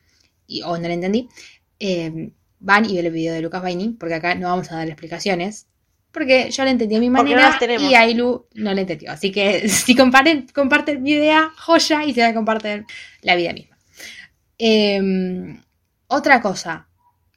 y, 0.47 0.63
o 0.63 0.77
no 0.77 0.89
la 0.89 0.95
entendí, 0.95 1.29
eh, 1.79 2.33
van 2.59 2.85
y 2.85 2.97
ven 2.97 3.07
el 3.07 3.13
video 3.13 3.35
de 3.35 3.41
Lucas 3.41 3.63
Baini, 3.63 3.97
porque 3.99 4.15
acá 4.15 4.35
no 4.35 4.49
vamos 4.49 4.71
a 4.71 4.77
dar 4.77 4.89
explicaciones. 4.89 5.67
Porque 6.13 6.51
yo 6.51 6.65
la 6.65 6.71
entendí 6.71 6.97
a 6.97 7.01
mi 7.01 7.09
no 7.09 7.23
manera 7.23 7.59
y 7.79 7.95
Ailu 7.95 8.47
no 8.55 8.75
la 8.75 8.81
entendió. 8.81 9.13
Así 9.13 9.31
que 9.31 9.69
si 9.69 9.95
comparten, 9.95 10.47
comparten 10.55 11.03
mi 11.03 11.13
idea, 11.13 11.53
joya, 11.57 12.05
y 12.05 12.15
se 12.15 12.21
van 12.21 12.31
a 12.31 12.35
compartir 12.35 12.85
la 13.23 13.37
vida 13.37 13.53
misma. 13.53 13.79
Eh, 14.59 15.01
otra 16.09 16.41
cosa, 16.41 16.89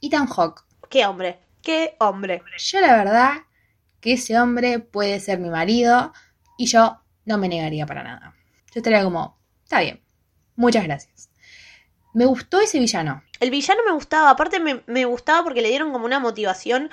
Ethan 0.02 0.28
Hawke. 0.28 0.64
¿Qué 0.90 1.06
hombre? 1.06 1.40
¿Qué 1.62 1.96
hombre? 2.00 2.42
Yo 2.58 2.82
la 2.82 2.98
verdad 2.98 3.34
que 4.02 4.14
ese 4.14 4.38
hombre 4.38 4.80
puede 4.80 5.20
ser 5.20 5.40
mi 5.40 5.50
marido 5.50 6.12
y 6.58 6.66
yo 6.66 7.00
no 7.26 7.38
me 7.38 7.48
negaría 7.48 7.86
para 7.86 8.04
nada. 8.04 8.36
Yo 8.74 8.80
estaría 8.80 9.04
como, 9.04 9.40
está 9.64 9.80
bien, 9.80 10.04
muchas 10.56 10.84
gracias. 10.84 11.30
Me 12.14 12.26
gustó 12.26 12.60
ese 12.60 12.80
villano. 12.80 13.24
El 13.40 13.50
villano 13.50 13.82
me 13.86 13.94
gustaba, 13.94 14.32
aparte 14.32 14.60
me, 14.60 14.84
me 14.88 15.06
gustaba 15.06 15.44
porque 15.44 15.62
le 15.62 15.70
dieron 15.70 15.92
como 15.94 16.06
una 16.06 16.20
motivación 16.20 16.90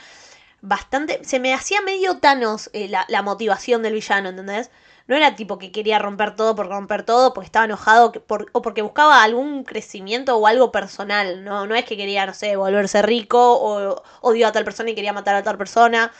bastante... 0.63 1.25
Se 1.25 1.41
me 1.41 1.55
hacía 1.55 1.81
medio 1.83 2.19
Thanos 2.19 2.71
eh, 2.73 2.89
la, 2.89 3.23
motivación 3.23 3.83
del 3.83 3.95
villano, 3.95 4.31
¿entendés? 4.31 4.71
No 5.07 5.17
era 5.17 5.35
tipo 5.35 5.59
que 5.59 5.73
quería 5.73 5.99
romper 5.99 6.37
todo 6.37 6.55
por 6.55 6.69
romper 6.69 7.03
todo, 7.05 7.35
porque 7.35 7.47
estaba 7.47 7.65
enojado 7.65 8.13
por- 8.13 8.47
o 8.53 8.63
porque 8.63 8.83
buscaba 8.83 9.23
algún 9.23 9.65
crecimiento 9.65 10.37
o 10.37 10.47
algo 10.47 10.71
personal, 10.73 11.45
¿no? 11.45 11.67
No 11.67 11.75
es 11.75 11.85
que 11.85 11.97
quería, 11.97 12.27
no 12.27 12.35
sé, 12.35 12.57
volverse 12.57 13.03
rico 13.03 13.39
o 13.61 14.03
odió 14.21 14.49
a 14.49 14.53
tal 14.53 14.65
persona 14.65 14.91
y 14.91 14.95
quería 14.95 15.13
matar 15.13 15.35
a 15.35 15.43
tal 15.43 15.59
persona. 15.59 16.13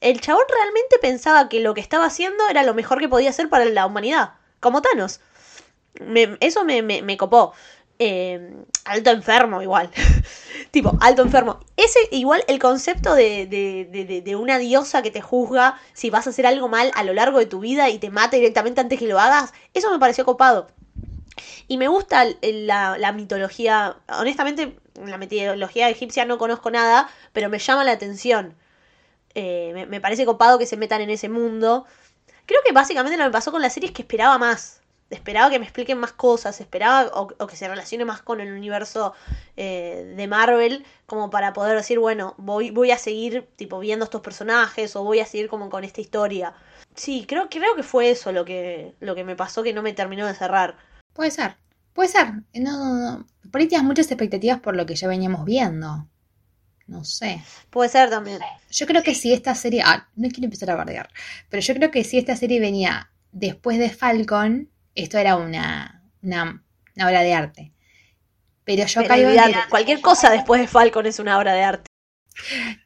El 0.00 0.20
chabón 0.20 0.44
realmente 0.48 0.98
pensaba 1.00 1.48
que 1.48 1.60
lo 1.60 1.74
que 1.74 1.80
estaba 1.80 2.06
haciendo 2.06 2.48
era 2.48 2.62
lo 2.64 2.74
mejor 2.74 3.00
que 3.00 3.08
podía 3.08 3.30
hacer 3.30 3.48
para 3.48 3.64
la 3.66 3.86
humanidad, 3.86 4.34
como 4.60 4.82
Thanos. 4.82 5.20
Me- 6.00 6.36
eso 6.40 6.64
me, 6.64 6.82
me- 6.82 7.02
me 7.02 7.16
copó. 7.16 7.52
Eh, 8.02 8.54
alto 8.86 9.10
enfermo 9.10 9.60
igual. 9.62 9.90
tipo, 10.72 10.96
alto 11.00 11.22
enfermo. 11.22 11.60
Ese 11.76 11.98
igual 12.12 12.42
el 12.48 12.58
concepto 12.58 13.14
de, 13.14 13.46
de- 13.46 13.86
de- 13.90 14.22
de- 14.22 14.36
una 14.36 14.58
diosa 14.58 15.02
que 15.02 15.10
te 15.10 15.20
juzga 15.20 15.78
si 15.92 16.08
vas 16.10 16.26
a 16.26 16.30
hacer 16.30 16.46
algo 16.46 16.68
mal 16.68 16.90
a 16.94 17.04
lo 17.04 17.12
largo 17.12 17.38
de 17.38 17.46
tu 17.46 17.60
vida 17.60 17.90
y 17.90 17.98
te 17.98 18.10
mata 18.10 18.36
directamente 18.36 18.80
antes 18.80 18.98
que 18.98 19.06
lo 19.06 19.20
hagas, 19.20 19.52
eso 19.74 19.90
me 19.90 19.98
pareció 19.98 20.24
copado. 20.24 20.68
Y 21.68 21.78
me 21.78 21.88
gusta 21.88 22.24
la, 22.42 22.98
la 22.98 23.12
mitología, 23.12 23.96
honestamente, 24.18 24.76
la 25.04 25.18
mitología 25.18 25.88
egipcia 25.88 26.24
no 26.24 26.38
conozco 26.38 26.70
nada, 26.70 27.08
pero 27.32 27.48
me 27.48 27.58
llama 27.58 27.84
la 27.84 27.92
atención. 27.92 28.54
Eh, 29.34 29.86
me, 29.88 30.00
parece 30.00 30.26
copado 30.26 30.58
que 30.58 30.66
se 30.66 30.76
metan 30.76 31.00
en 31.02 31.10
ese 31.10 31.28
mundo. 31.28 31.86
Creo 32.46 32.60
que 32.66 32.72
básicamente 32.72 33.18
lo 33.18 33.24
que 33.24 33.30
pasó 33.32 33.52
con 33.52 33.62
la 33.62 33.70
serie 33.70 33.88
es 33.90 33.94
que 33.94 34.02
esperaba 34.02 34.38
más. 34.38 34.79
Esperaba 35.10 35.50
que 35.50 35.58
me 35.58 35.64
expliquen 35.64 35.98
más 35.98 36.12
cosas, 36.12 36.60
esperaba 36.60 37.10
o, 37.14 37.28
o 37.38 37.46
que 37.46 37.56
se 37.56 37.68
relacione 37.68 38.04
más 38.04 38.22
con 38.22 38.40
el 38.40 38.52
universo 38.52 39.12
eh, 39.56 40.14
de 40.16 40.28
Marvel, 40.28 40.86
como 41.06 41.30
para 41.30 41.52
poder 41.52 41.76
decir, 41.76 41.98
bueno, 41.98 42.34
voy, 42.38 42.70
voy 42.70 42.92
a 42.92 42.98
seguir 42.98 43.48
tipo 43.56 43.80
viendo 43.80 44.04
estos 44.04 44.20
personajes 44.20 44.94
o 44.94 45.02
voy 45.02 45.18
a 45.18 45.26
seguir 45.26 45.48
como 45.48 45.68
con 45.68 45.82
esta 45.82 46.00
historia. 46.00 46.54
Sí, 46.94 47.24
creo, 47.26 47.48
creo 47.48 47.74
que 47.74 47.82
fue 47.82 48.10
eso 48.10 48.30
lo 48.30 48.44
que, 48.44 48.94
lo 49.00 49.14
que 49.14 49.24
me 49.24 49.36
pasó 49.36 49.62
que 49.62 49.72
no 49.72 49.82
me 49.82 49.92
terminó 49.92 50.26
de 50.26 50.34
cerrar. 50.34 50.76
Puede 51.12 51.32
ser, 51.32 51.56
puede 51.92 52.08
ser. 52.08 52.32
No, 52.54 52.78
no, 52.78 52.94
no. 52.94 53.26
Por 53.50 53.60
ahí 53.60 53.66
tienes 53.66 53.86
muchas 53.86 54.06
expectativas 54.06 54.60
por 54.60 54.76
lo 54.76 54.86
que 54.86 54.94
ya 54.94 55.08
veníamos 55.08 55.44
viendo. 55.44 56.06
No 56.86 57.04
sé. 57.04 57.42
Puede 57.70 57.88
ser 57.88 58.10
también. 58.10 58.40
Yo 58.70 58.86
creo 58.86 59.02
que 59.02 59.14
si 59.14 59.32
esta 59.32 59.54
serie. 59.54 59.82
Ah, 59.84 60.08
no 60.16 60.28
quiero 60.28 60.44
empezar 60.44 60.70
a 60.70 60.74
bardear. 60.74 61.08
Pero 61.48 61.62
yo 61.62 61.74
creo 61.74 61.90
que 61.90 62.02
si 62.02 62.18
esta 62.18 62.34
serie 62.36 62.58
venía 62.58 63.10
después 63.30 63.78
de 63.78 63.90
Falcon, 63.90 64.68
esto 64.94 65.18
era 65.18 65.36
una, 65.36 66.02
una, 66.22 66.62
una 66.96 67.06
obra 67.06 67.20
de 67.22 67.34
arte. 67.34 67.72
Pero 68.64 68.86
yo 68.86 69.00
Pero 69.00 69.08
caigo 69.08 69.30
en 69.30 69.54
cualquier 69.68 70.00
cosa 70.00 70.30
después 70.30 70.60
de 70.60 70.68
Falcon 70.68 71.06
es 71.06 71.18
una 71.18 71.38
obra 71.38 71.52
de 71.54 71.62
arte. 71.64 71.86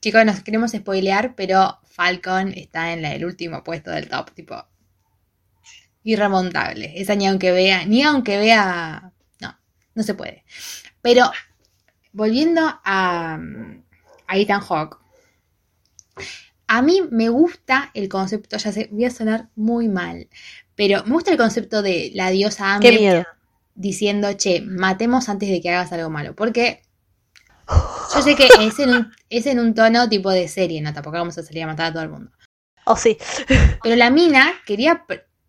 Chicos, 0.01 0.25
nos 0.25 0.41
queremos 0.43 0.73
spoilear, 0.73 1.35
pero 1.35 1.79
Falcon 1.85 2.53
está 2.55 2.93
en 2.93 3.03
la- 3.03 3.15
el 3.15 3.25
último 3.25 3.63
puesto 3.63 3.91
del 3.91 4.09
top, 4.09 4.33
tipo. 4.33 4.67
Irremontable. 6.03 6.93
Esa 7.01 7.15
ni 7.15 7.27
aunque 7.27 7.51
vea, 7.53 7.85
ni 7.87 8.03
aunque 8.03 8.39
vea. 8.39 9.13
No, 9.41 9.59
no 9.95 10.03
se 10.03 10.15
puede. 10.15 10.45
Pero, 11.03 11.31
volviendo 12.13 12.61
a, 12.85 13.39
a 14.27 14.37
Ethan 14.37 14.61
Hawke. 14.61 14.99
A 16.67 16.81
mí 16.83 17.03
me 17.11 17.29
gusta 17.29 17.91
el 17.95 18.09
concepto, 18.09 18.57
ya 18.57 18.73
sé, 18.73 18.89
voy 18.91 19.05
a 19.05 19.11
sonar 19.11 19.49
muy 19.55 19.87
mal, 19.89 20.29
pero 20.77 21.05
me 21.05 21.13
gusta 21.13 21.31
el 21.31 21.37
concepto 21.37 21.83
de 21.83 22.11
la 22.15 22.31
diosa 22.31 22.79
miedo. 22.79 23.25
diciendo, 23.75 24.33
che, 24.35 24.61
matemos 24.61 25.29
antes 25.29 25.49
de 25.49 25.61
que 25.61 25.71
hagas 25.71 25.93
algo 25.93 26.11
malo. 26.11 26.35
Porque 26.35 26.83
yo 28.15 28.23
sé 28.23 28.35
que 28.35 28.49
es 28.61 28.79
en 28.79 28.91
un, 28.91 29.13
es 29.31 29.47
en 29.47 29.59
un 29.59 29.75
tono 29.75 30.09
tipo 30.09 30.31
de 30.31 30.49
serie, 30.49 30.81
no 30.81 30.93
tampoco 30.93 31.19
vamos 31.19 31.39
a 31.39 31.43
salir 31.43 31.65
a 31.65 31.67
matar 31.67 31.87
a 31.87 31.93
todo 31.93 32.03
el 32.03 32.11
mundo. 32.11 32.31
Oh, 32.85 32.97
sí. 32.97 33.17
Pero 33.83 33.97
la 33.97 34.11
mina 34.11 34.53
quería, 34.67 35.05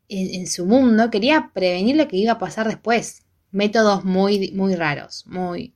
en, 0.07 0.41
en 0.41 0.47
su 0.47 0.65
mundo, 0.65 1.09
quería 1.09 1.51
prevenir 1.53 1.95
lo 1.95 2.07
que 2.07 2.17
iba 2.17 2.33
a 2.33 2.39
pasar 2.39 2.67
después. 2.67 3.23
Métodos 3.51 4.03
muy, 4.03 4.51
muy 4.51 4.75
raros, 4.75 5.25
muy, 5.27 5.75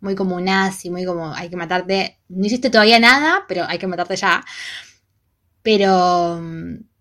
muy 0.00 0.16
como 0.16 0.40
nazi, 0.40 0.90
muy 0.90 1.04
como 1.04 1.32
hay 1.32 1.48
que 1.48 1.56
matarte. 1.56 2.18
No 2.28 2.44
hiciste 2.46 2.70
todavía 2.70 2.98
nada, 2.98 3.44
pero 3.48 3.64
hay 3.66 3.78
que 3.78 3.86
matarte 3.86 4.16
ya. 4.16 4.44
Pero, 5.62 6.40
mm, 6.42 6.91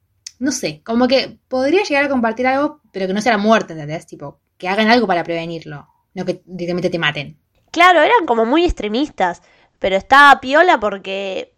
no 0.41 0.51
sé, 0.51 0.81
como 0.83 1.07
que 1.07 1.37
podría 1.47 1.83
llegar 1.83 2.05
a 2.05 2.09
compartir 2.09 2.47
algo, 2.47 2.81
pero 2.91 3.05
que 3.05 3.13
no 3.13 3.21
sea 3.21 3.33
la 3.33 3.37
muerte, 3.37 3.73
¿entendés? 3.73 4.07
Tipo, 4.07 4.39
que 4.57 4.67
hagan 4.67 4.89
algo 4.89 5.05
para 5.05 5.23
prevenirlo, 5.23 5.87
no 6.15 6.25
que 6.25 6.41
directamente 6.45 6.89
te 6.89 6.97
maten. 6.97 7.37
Claro, 7.69 8.01
eran 8.01 8.25
como 8.25 8.43
muy 8.43 8.65
extremistas, 8.65 9.43
pero 9.77 9.95
estaba 9.95 10.41
piola 10.41 10.79
porque, 10.79 11.53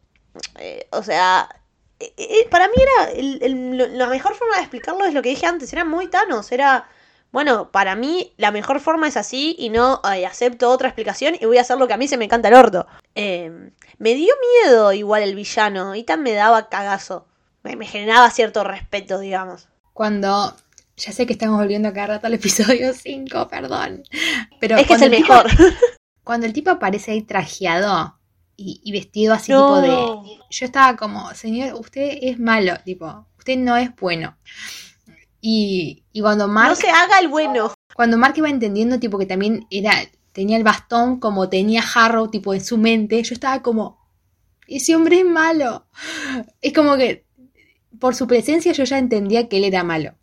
eh, 0.60 0.86
o 0.91 1.02
sea, 1.02 1.48
eh, 1.98 2.13
eh, 2.17 2.48
para 2.52 2.67
mí 2.67 2.74
era 2.76 3.88
la 3.88 4.08
mejor 4.08 4.36
forma 4.36 4.58
de 4.58 4.63
explicarlo 4.63 5.06
es 5.06 5.13
lo 5.13 5.22
que 5.22 5.30
dije 5.30 5.46
antes, 5.46 5.72
era 5.72 5.86
muy 5.86 6.10
Thanos, 6.10 6.52
era, 6.52 6.89
bueno, 7.32 7.72
para 7.72 7.96
mí 7.96 8.34
la 8.36 8.52
mejor 8.52 8.82
forma 8.82 9.08
es 9.08 9.15
así 9.15 9.56
y 9.58 9.69
no 9.69 10.02
acepto 10.04 10.69
otra 10.69 10.89
explicación 10.89 11.36
y 11.39 11.46
voy 11.46 11.58
a 11.58 11.62
hacer 11.62 11.78
lo 11.78 11.88
que 11.88 11.93
a 11.93 11.98
mí 11.98 12.10
se 12.10 12.17
me 12.17 12.28
canta 12.28 12.50
el 12.50 12.56
orto. 12.56 12.86
Eh, 13.15 13.72
me 13.98 14.13
dio 14.13 14.34
miedo 14.65 14.91
igual 14.91 15.24
el 15.24 15.36
villano, 15.36 15.96
y 15.96 16.04
tan 16.04 16.22
me 16.22 16.34
daba 16.34 16.67
cagazo, 16.67 17.28
me, 17.63 17.76
me 17.76 17.86
generaba 17.86 18.30
cierto 18.30 18.63
respeto, 18.63 19.19
digamos. 19.19 19.67
Cuando, 19.93 20.56
ya 20.97 21.12
sé 21.12 21.26
que 21.26 21.34
estamos 21.34 21.58
volviendo 21.60 21.89
a 21.89 21.93
cada 21.93 22.08
rato 22.08 22.28
al 22.28 22.34
episodio 22.34 22.93
5, 22.95 23.47
perdón. 23.47 24.04
Pero 24.60 24.78
es 24.78 24.88
que 24.88 24.93
es 24.93 25.02
el 25.02 25.12
tipo- 25.12 25.34
mejor. 25.34 25.52
Cuando 26.23 26.45
el 26.45 26.54
tipo 26.54 26.69
aparece 26.69 27.12
ahí 27.12 27.21
trajeado 27.21 28.17
y, 28.56 28.80
y 28.84 28.91
vestido 28.93 29.34
así 29.34 29.52
No. 29.52 29.82
tipo 29.82 29.82
de... 29.82 30.38
Yo 30.52 30.65
estaba 30.65 30.95
como, 30.95 31.34
señor, 31.34 31.73
usted 31.73 32.17
es 32.21 32.39
malo, 32.39 32.76
tipo, 32.86 33.28
usted 33.38 33.58
no 33.58 33.76
es 33.76 33.93
bueno. 33.97 34.38
Y, 35.41 36.04
y 36.13 36.21
cuando 36.21 36.47
Mark, 36.47 36.69
No 36.69 36.76
se 36.76 36.89
haga 36.89 37.19
el 37.19 37.28
bueno. 37.28 37.73
cuando 37.95 38.17
Mark 38.17 38.36
iba 38.38 38.49
entendiendo 38.49 38.99
tipo 38.99 39.17
que 39.17 39.26
también 39.26 39.67
era, 39.69 39.93
tenía 40.32 40.56
el 40.56 40.63
bastón 40.63 41.19
como 41.19 41.49
tenía 41.49 41.84
Harrow 41.93 42.30
tipo 42.30 42.54
en 42.54 42.63
su 42.63 42.78
mente, 42.78 43.21
yo 43.21 43.34
estaba 43.34 43.62
como, 43.62 43.99
ese 44.67 44.95
hombre 44.95 45.19
es 45.19 45.26
malo. 45.26 45.86
Es 46.62 46.71
como 46.71 46.95
que 46.95 47.26
por 48.04 48.16
su 48.16 48.28
presencia 48.28 48.74
yo 48.74 48.84
ya 48.84 48.98
entendía 48.98 49.48
que 49.48 49.56
él 49.56 49.63
era 49.63 49.82
malo. 49.86 50.16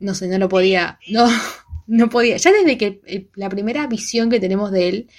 No 0.00 0.12
sé, 0.16 0.26
no 0.26 0.38
lo 0.38 0.48
podía, 0.48 0.98
no, 1.08 1.24
no 1.86 2.08
podía. 2.08 2.36
Ya 2.36 2.50
desde 2.50 2.76
que 2.76 3.00
eh, 3.06 3.28
la 3.36 3.48
primera 3.48 3.86
visión 3.86 4.28
que 4.28 4.40
tenemos 4.40 4.72
de 4.72 4.88
él, 4.88 5.10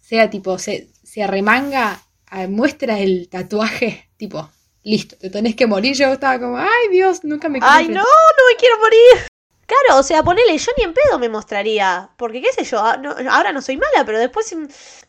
sea 0.00 0.30
tipo, 0.30 0.58
se, 0.60 0.90
se 1.02 1.24
arremanga, 1.24 2.00
muestra 2.48 3.00
el 3.00 3.28
tatuaje, 3.28 4.08
tipo, 4.16 4.48
listo, 4.84 5.16
te 5.16 5.28
tenés 5.28 5.56
que 5.56 5.66
morir. 5.66 5.96
Yo 5.96 6.12
estaba 6.12 6.38
como, 6.38 6.56
ay 6.56 6.88
Dios, 6.92 7.24
nunca 7.24 7.48
me 7.48 7.58
quiero 7.58 7.74
Ay, 7.74 7.88
no, 7.88 7.98
enfrentar". 7.98 8.34
no 8.38 8.44
me 8.48 8.56
quiero 8.56 8.78
morir. 8.78 9.26
Claro, 9.66 9.98
o 9.98 10.02
sea, 10.04 10.22
ponele, 10.22 10.56
yo 10.56 10.70
ni 10.78 10.84
en 10.84 10.94
pedo 10.94 11.18
me 11.18 11.28
mostraría. 11.28 12.10
Porque 12.16 12.40
qué 12.40 12.52
sé 12.52 12.62
yo, 12.62 12.78
ah, 12.78 12.96
no- 12.96 13.16
ahora 13.28 13.50
no 13.50 13.60
soy 13.60 13.76
mala, 13.76 14.04
pero 14.06 14.20
después, 14.20 14.54
mm, 14.54 14.66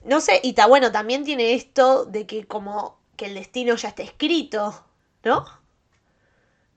no 0.09 0.19
sé, 0.21 0.39
y 0.41 0.49
está 0.49 0.65
bueno, 0.65 0.91
también 0.91 1.23
tiene 1.23 1.53
esto 1.53 2.05
de 2.05 2.25
que 2.25 2.45
como 2.47 2.99
que 3.15 3.25
el 3.27 3.35
destino 3.35 3.75
ya 3.75 3.89
está 3.89 4.01
escrito, 4.01 4.83
¿no? 5.23 5.60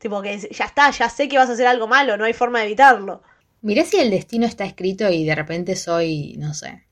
Tipo 0.04 0.20
que 0.20 0.38
ya 0.38 0.66
está, 0.66 0.90
ya 0.90 1.08
sé 1.08 1.28
que 1.30 1.38
vas 1.38 1.48
a 1.48 1.54
hacer 1.54 1.66
algo 1.66 1.88
malo, 1.88 2.18
no 2.18 2.26
hay 2.26 2.34
forma 2.34 2.58
de 2.58 2.66
evitarlo. 2.66 3.22
Mirá 3.62 3.84
si 3.84 3.96
el 3.98 4.10
destino 4.10 4.44
está 4.44 4.66
escrito 4.66 5.08
y 5.08 5.24
de 5.24 5.34
repente 5.34 5.76
soy, 5.76 6.34
no 6.36 6.52
sé. 6.52 6.84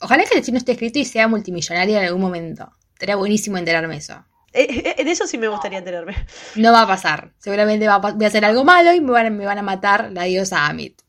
Ojalá 0.00 0.22
que 0.22 0.30
el 0.34 0.36
destino 0.36 0.56
esté 0.56 0.70
escrito 0.70 1.00
y 1.00 1.04
sea 1.04 1.26
multimillonaria 1.26 1.98
en 1.98 2.06
algún 2.06 2.20
momento. 2.20 2.70
Sería 3.00 3.16
buenísimo 3.16 3.58
enterarme 3.58 3.96
eso. 3.96 4.24
Eh, 4.52 4.94
eh, 4.96 5.04
de 5.04 5.10
eso 5.10 5.26
sí 5.26 5.38
me 5.38 5.48
gustaría 5.48 5.78
enterarme. 5.78 6.14
No 6.54 6.70
va 6.70 6.82
a 6.82 6.86
pasar. 6.86 7.32
Seguramente 7.38 7.88
va 7.88 7.94
a 7.96 8.12
voy 8.12 8.24
a 8.24 8.28
hacer 8.28 8.44
algo 8.44 8.62
malo 8.62 8.92
y 8.94 9.00
me 9.00 9.10
van, 9.10 9.36
me 9.36 9.44
van 9.44 9.58
a 9.58 9.62
matar 9.62 10.12
la 10.12 10.22
diosa 10.22 10.66
Amit. 10.68 11.02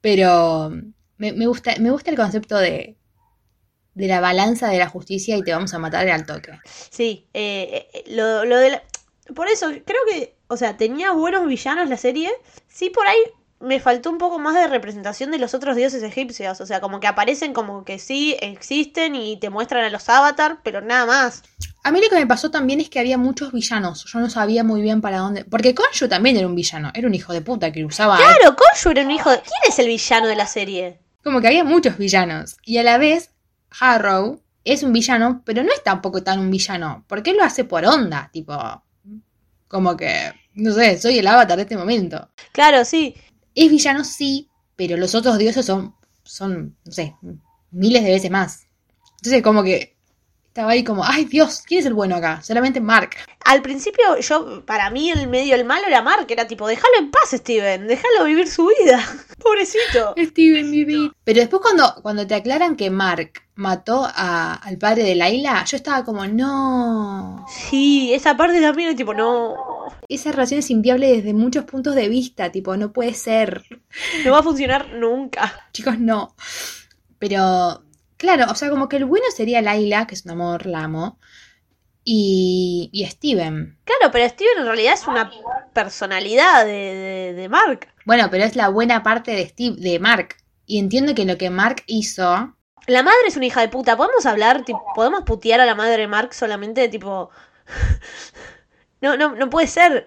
Pero 0.00 0.70
me, 1.16 1.32
me 1.32 1.46
gusta, 1.46 1.74
me 1.78 1.92
gusta 1.92 2.10
el 2.10 2.16
concepto 2.16 2.58
de, 2.58 2.96
de 3.94 4.06
la 4.08 4.20
balanza 4.20 4.66
de 4.68 4.78
la 4.78 4.88
justicia 4.88 5.36
y 5.36 5.42
te 5.44 5.52
vamos 5.52 5.72
a 5.74 5.78
matar 5.78 6.08
al 6.08 6.26
toque. 6.26 6.58
Sí, 6.90 7.28
eh, 7.34 7.88
eh, 7.94 8.04
lo, 8.08 8.44
lo 8.44 8.58
de 8.58 8.70
la- 8.70 8.82
Por 9.34 9.46
eso, 9.48 9.68
creo 9.86 10.00
que, 10.10 10.34
o 10.52 10.56
sea, 10.58 10.76
tenía 10.76 11.12
buenos 11.12 11.46
villanos 11.46 11.88
la 11.88 11.96
serie. 11.96 12.30
Sí, 12.68 12.90
por 12.90 13.06
ahí 13.06 13.16
me 13.58 13.80
faltó 13.80 14.10
un 14.10 14.18
poco 14.18 14.38
más 14.38 14.54
de 14.54 14.66
representación 14.66 15.30
de 15.30 15.38
los 15.38 15.54
otros 15.54 15.76
dioses 15.76 16.02
egipcios. 16.02 16.60
O 16.60 16.66
sea, 16.66 16.82
como 16.82 17.00
que 17.00 17.06
aparecen 17.06 17.54
como 17.54 17.86
que 17.86 17.98
sí, 17.98 18.36
existen 18.38 19.14
y 19.14 19.38
te 19.38 19.48
muestran 19.48 19.82
a 19.82 19.88
los 19.88 20.06
avatar, 20.10 20.58
pero 20.62 20.82
nada 20.82 21.06
más. 21.06 21.42
A 21.82 21.90
mí 21.90 22.02
lo 22.02 22.10
que 22.10 22.16
me 22.16 22.26
pasó 22.26 22.50
también 22.50 22.80
es 22.80 22.90
que 22.90 23.00
había 23.00 23.16
muchos 23.16 23.50
villanos. 23.50 24.04
Yo 24.12 24.20
no 24.20 24.28
sabía 24.28 24.62
muy 24.62 24.82
bien 24.82 25.00
para 25.00 25.20
dónde. 25.20 25.46
Porque 25.46 25.74
Konshu 25.74 26.06
también 26.06 26.36
era 26.36 26.46
un 26.46 26.54
villano. 26.54 26.90
Era 26.92 27.06
un 27.06 27.14
hijo 27.14 27.32
de 27.32 27.40
puta 27.40 27.72
que 27.72 27.82
usaba. 27.82 28.18
Claro, 28.18 28.54
Konshu 28.54 28.90
era 28.90 29.04
un 29.04 29.10
hijo 29.10 29.30
de... 29.30 29.38
¿Quién 29.38 29.60
es 29.66 29.78
el 29.78 29.86
villano 29.86 30.26
de 30.26 30.36
la 30.36 30.46
serie? 30.46 30.98
Como 31.24 31.40
que 31.40 31.46
había 31.46 31.64
muchos 31.64 31.96
villanos. 31.96 32.58
Y 32.62 32.76
a 32.76 32.82
la 32.82 32.98
vez, 32.98 33.30
Harrow 33.80 34.42
es 34.64 34.82
un 34.82 34.92
villano, 34.92 35.40
pero 35.46 35.62
no 35.62 35.72
es 35.72 35.82
tampoco 35.82 36.22
tan 36.22 36.40
un 36.40 36.50
villano. 36.50 37.06
Porque 37.08 37.30
él 37.30 37.38
lo 37.38 37.44
hace 37.44 37.64
por 37.64 37.86
onda. 37.86 38.28
Tipo. 38.34 38.82
Como 39.72 39.96
que. 39.96 40.34
No 40.52 40.70
sé, 40.74 41.00
soy 41.00 41.18
el 41.18 41.26
avatar 41.26 41.56
de 41.56 41.62
este 41.62 41.78
momento. 41.78 42.28
Claro, 42.52 42.84
sí. 42.84 43.14
Es 43.54 43.70
villano, 43.70 44.04
sí, 44.04 44.50
pero 44.76 44.98
los 44.98 45.14
otros 45.14 45.38
dioses 45.38 45.64
son. 45.64 45.94
Son, 46.24 46.76
no 46.84 46.92
sé, 46.92 47.16
miles 47.70 48.04
de 48.04 48.10
veces 48.10 48.30
más. 48.30 48.66
Entonces, 49.16 49.42
como 49.42 49.62
que. 49.62 49.96
Estaba 50.48 50.72
ahí 50.72 50.84
como, 50.84 51.02
ay 51.02 51.24
Dios, 51.24 51.62
¿quién 51.66 51.80
es 51.80 51.86
el 51.86 51.94
bueno 51.94 52.16
acá? 52.16 52.42
Solamente 52.42 52.78
Mark. 52.78 53.12
Al 53.46 53.62
principio, 53.62 54.18
yo, 54.18 54.62
para 54.66 54.90
mí, 54.90 55.10
el 55.10 55.26
medio, 55.26 55.54
el 55.54 55.64
malo 55.64 55.86
era 55.86 56.02
Mark. 56.02 56.26
Era 56.28 56.46
tipo, 56.46 56.66
déjalo 56.66 56.92
en 56.98 57.10
paz, 57.10 57.30
Steven. 57.30 57.86
Déjalo 57.86 58.24
vivir 58.26 58.46
su 58.46 58.70
vida. 58.78 59.02
Pobrecito. 59.38 60.14
Steven, 60.18 60.70
mi 60.70 60.84
vida. 60.84 61.10
Pero 61.24 61.40
después 61.40 61.62
cuando, 61.62 61.94
cuando 62.02 62.26
te 62.26 62.34
aclaran 62.34 62.76
que 62.76 62.90
Mark 62.90 63.41
mató 63.54 64.04
a- 64.06 64.54
al 64.54 64.78
padre 64.78 65.02
de 65.04 65.14
Laila, 65.14 65.64
yo 65.64 65.76
estaba 65.76 66.04
como, 66.04 66.26
no. 66.26 67.44
Sí, 67.48 68.12
esa 68.14 68.36
parte 68.36 68.60
también 68.60 68.90
es 68.90 68.96
tipo, 68.96 69.14
no. 69.14 69.54
Esa 70.08 70.32
relación 70.32 70.60
es 70.60 70.70
inviable 70.70 71.08
desde 71.16 71.34
muchos 71.34 71.64
puntos 71.64 71.94
de 71.94 72.08
vista, 72.08 72.50
tipo, 72.50 72.76
no 72.76 72.92
puede 72.92 73.14
ser. 73.14 73.62
No 74.24 74.32
va 74.32 74.38
a 74.40 74.42
funcionar 74.42 74.90
nunca. 74.94 75.68
Chicos, 75.72 75.98
no. 75.98 76.34
Pero, 77.18 77.84
claro, 78.16 78.46
o 78.50 78.54
sea, 78.54 78.70
como 78.70 78.88
que 78.88 78.96
el 78.96 79.04
bueno 79.04 79.26
sería 79.34 79.62
Laila, 79.62 80.06
que 80.06 80.14
es 80.14 80.24
un 80.24 80.32
amor, 80.32 80.66
la 80.66 80.84
amo, 80.84 81.18
y, 82.04 82.90
y 82.92 83.04
Steven. 83.06 83.78
Claro, 83.84 84.10
pero 84.12 84.28
Steven 84.28 84.58
en 84.58 84.66
realidad 84.66 84.94
es 84.94 85.06
una 85.06 85.30
personalidad 85.72 86.64
de, 86.64 86.72
de, 86.72 87.32
de 87.34 87.48
Mark. 87.48 87.88
Bueno, 88.04 88.28
pero 88.30 88.44
es 88.44 88.56
la 88.56 88.68
buena 88.68 89.02
parte 89.02 89.30
de 89.32 89.46
Steve, 89.48 89.76
de 89.78 89.98
Mark. 90.00 90.36
Y 90.66 90.78
entiendo 90.78 91.14
que 91.14 91.24
lo 91.24 91.38
que 91.38 91.50
Mark 91.50 91.82
hizo. 91.86 92.56
La 92.86 93.02
madre 93.02 93.28
es 93.28 93.36
una 93.36 93.46
hija 93.46 93.60
de 93.60 93.68
puta. 93.68 93.96
¿Podemos 93.96 94.26
hablar, 94.26 94.64
podemos 94.94 95.22
putear 95.22 95.60
a 95.60 95.66
la 95.66 95.74
madre 95.74 96.02
de 96.02 96.08
Mark 96.08 96.34
solamente 96.34 96.88
tipo... 96.88 97.30
no, 99.00 99.16
no, 99.16 99.34
no 99.34 99.50
puede 99.50 99.66
ser. 99.66 100.06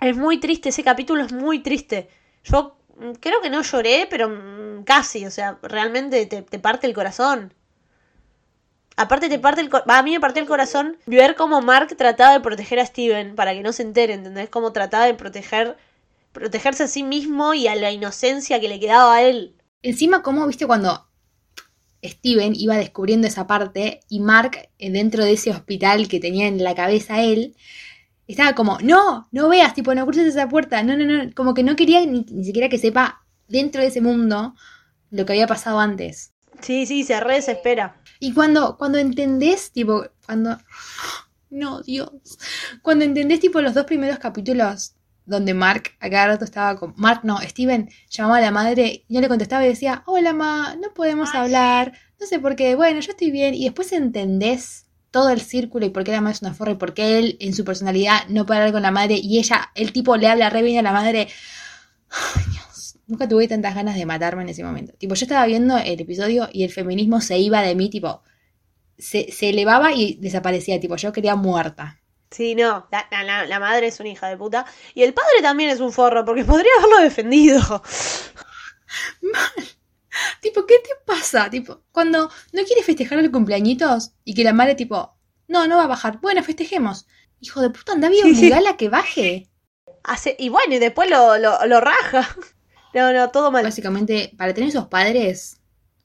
Es 0.00 0.16
muy 0.16 0.38
triste, 0.38 0.68
ese 0.68 0.84
capítulo 0.84 1.24
es 1.24 1.32
muy 1.32 1.62
triste. 1.62 2.10
Yo 2.44 2.76
creo 3.20 3.40
que 3.40 3.50
no 3.50 3.62
lloré, 3.62 4.06
pero 4.10 4.28
mm, 4.28 4.84
casi, 4.84 5.24
o 5.26 5.30
sea, 5.30 5.58
realmente 5.62 6.26
te, 6.26 6.42
te 6.42 6.58
parte 6.58 6.86
el 6.86 6.94
corazón. 6.94 7.54
Aparte 8.96 9.28
te 9.28 9.40
parte 9.40 9.60
el 9.60 9.70
a 9.72 10.02
mí 10.02 10.12
me 10.12 10.20
partió 10.20 10.40
el 10.40 10.48
corazón 10.48 10.98
ver 11.06 11.34
cómo 11.34 11.60
Mark 11.60 11.96
trataba 11.96 12.34
de 12.34 12.40
proteger 12.40 12.78
a 12.78 12.86
Steven 12.86 13.34
para 13.34 13.52
que 13.52 13.62
no 13.62 13.72
se 13.72 13.82
entere, 13.82 14.14
¿entendés? 14.14 14.48
Cómo 14.50 14.72
trataba 14.72 15.06
de 15.06 15.14
proteger, 15.14 15.76
protegerse 16.30 16.84
a 16.84 16.88
sí 16.88 17.02
mismo 17.02 17.54
y 17.54 17.66
a 17.66 17.74
la 17.74 17.90
inocencia 17.90 18.60
que 18.60 18.68
le 18.68 18.78
quedaba 18.78 19.16
a 19.16 19.22
él. 19.22 19.56
Encima, 19.82 20.22
como 20.22 20.46
viste 20.46 20.66
cuando 20.66 21.08
Steven 22.04 22.54
iba 22.54 22.76
descubriendo 22.76 23.26
esa 23.26 23.46
parte 23.46 24.00
y 24.08 24.20
Mark, 24.20 24.68
eh, 24.78 24.90
dentro 24.90 25.24
de 25.24 25.32
ese 25.32 25.50
hospital 25.50 26.06
que 26.08 26.20
tenía 26.20 26.46
en 26.46 26.62
la 26.62 26.74
cabeza 26.74 27.22
él, 27.22 27.56
estaba 28.26 28.54
como, 28.54 28.78
no, 28.82 29.28
no 29.32 29.48
veas, 29.48 29.74
tipo, 29.74 29.94
no 29.94 30.04
cruces 30.04 30.26
esa 30.26 30.48
puerta, 30.48 30.82
no, 30.82 30.96
no, 30.96 31.04
no, 31.04 31.32
como 31.34 31.54
que 31.54 31.62
no 31.62 31.76
quería 31.76 32.04
ni, 32.06 32.24
ni 32.30 32.44
siquiera 32.44 32.68
que 32.68 32.78
sepa 32.78 33.24
dentro 33.48 33.80
de 33.80 33.88
ese 33.88 34.00
mundo 34.00 34.54
lo 35.10 35.26
que 35.26 35.32
había 35.32 35.46
pasado 35.46 35.78
antes. 35.80 36.32
Sí, 36.60 36.86
sí, 36.86 37.04
se 37.04 37.20
re 37.20 37.34
desespera. 37.34 38.00
Y 38.20 38.32
cuando, 38.32 38.76
cuando 38.76 38.98
entendés, 38.98 39.72
tipo, 39.72 40.04
cuando... 40.26 40.58
No, 41.50 41.82
Dios. 41.82 42.10
Cuando 42.82 43.04
entendés, 43.04 43.38
tipo, 43.38 43.60
los 43.60 43.74
dos 43.74 43.84
primeros 43.84 44.18
capítulos 44.18 44.96
donde 45.26 45.54
Mark 45.54 45.92
a 46.00 46.10
cada 46.10 46.28
rato 46.28 46.44
estaba 46.44 46.78
con... 46.78 46.94
Mark, 46.96 47.20
no, 47.24 47.40
Steven 47.40 47.88
llamaba 48.10 48.38
a 48.38 48.40
la 48.40 48.50
madre 48.50 49.04
y 49.08 49.14
no 49.14 49.20
le 49.20 49.28
contestaba 49.28 49.64
y 49.64 49.68
decía, 49.68 50.02
hola, 50.06 50.32
ma, 50.32 50.76
no 50.76 50.92
podemos 50.92 51.34
hablar, 51.34 51.92
no 52.20 52.26
sé 52.26 52.38
por 52.38 52.56
qué, 52.56 52.74
bueno, 52.74 53.00
yo 53.00 53.12
estoy 53.12 53.30
bien. 53.30 53.54
Y 53.54 53.64
después 53.64 53.92
entendés 53.92 54.86
todo 55.10 55.30
el 55.30 55.40
círculo 55.40 55.86
y 55.86 55.90
por 55.90 56.04
qué 56.04 56.12
la 56.12 56.20
madre 56.20 56.34
es 56.34 56.42
una 56.42 56.54
forra 56.54 56.72
y 56.72 56.76
por 56.76 56.92
qué 56.92 57.18
él, 57.18 57.36
en 57.40 57.54
su 57.54 57.64
personalidad, 57.64 58.26
no 58.28 58.46
puede 58.46 58.60
hablar 58.60 58.72
con 58.72 58.82
la 58.82 58.90
madre 58.90 59.14
y 59.22 59.38
ella, 59.38 59.70
el 59.74 59.92
tipo 59.92 60.16
le 60.16 60.28
habla 60.28 60.50
re 60.50 60.62
bien 60.62 60.78
a 60.78 60.82
la 60.82 60.92
madre. 60.92 61.28
Ay, 62.10 62.44
Dios, 62.52 62.98
nunca 63.06 63.28
tuve 63.28 63.48
tantas 63.48 63.74
ganas 63.74 63.96
de 63.96 64.06
matarme 64.06 64.42
en 64.42 64.48
ese 64.50 64.64
momento. 64.64 64.92
Tipo, 64.98 65.14
yo 65.14 65.24
estaba 65.24 65.46
viendo 65.46 65.76
el 65.78 66.00
episodio 66.00 66.48
y 66.52 66.64
el 66.64 66.72
feminismo 66.72 67.20
se 67.20 67.38
iba 67.38 67.62
de 67.62 67.74
mí, 67.74 67.90
tipo, 67.90 68.22
se, 68.98 69.30
se 69.32 69.50
elevaba 69.50 69.92
y 69.92 70.16
desaparecía, 70.16 70.80
tipo, 70.80 70.96
yo 70.96 71.12
quería 71.12 71.36
muerta. 71.36 72.00
Sí, 72.34 72.56
no, 72.56 72.88
la, 72.90 73.06
la- 73.22 73.46
la- 73.46 73.60
madre 73.60 73.86
es 73.86 74.00
una 74.00 74.08
hija 74.08 74.26
de 74.28 74.36
puta. 74.36 74.66
Y 74.92 75.04
el 75.04 75.14
padre 75.14 75.40
también 75.40 75.70
es 75.70 75.78
un 75.78 75.92
forro, 75.92 76.24
porque 76.24 76.44
podría 76.44 76.72
haberlo 76.78 76.98
defendido. 77.00 77.60
Tipo, 80.40 80.64
¿qué 80.66 80.76
te 80.78 80.90
pasa? 81.04 81.50
Tipo, 81.50 81.82
cuando 81.90 82.30
no 82.52 82.62
quieres 82.64 82.84
festejar 82.84 83.18
el 83.18 83.30
cumpleañitos 83.32 84.12
y 84.24 84.34
que 84.34 84.44
la 84.44 84.52
madre, 84.52 84.74
tipo, 84.76 85.16
no, 85.48 85.66
no 85.66 85.76
va 85.76 85.84
a 85.84 85.88
bajar. 85.88 86.20
Bueno, 86.20 86.42
festejemos. 86.42 87.06
Hijo 87.40 87.60
de 87.60 87.70
puta, 87.70 87.92
anda 87.92 88.08
bien, 88.08 88.26
obligala 88.26 88.70
a 88.70 88.76
que 88.76 88.88
baje. 88.88 89.50
Hace, 90.04 90.36
y 90.38 90.48
bueno, 90.50 90.74
y 90.74 90.78
después 90.78 91.10
lo, 91.10 91.38
lo, 91.38 91.64
lo 91.66 91.80
raja. 91.80 92.28
No, 92.94 93.12
no, 93.12 93.30
todo 93.32 93.50
mal. 93.50 93.64
Básicamente, 93.64 94.32
para 94.38 94.54
tener 94.54 94.68
esos 94.68 94.86
padres, 94.86 95.60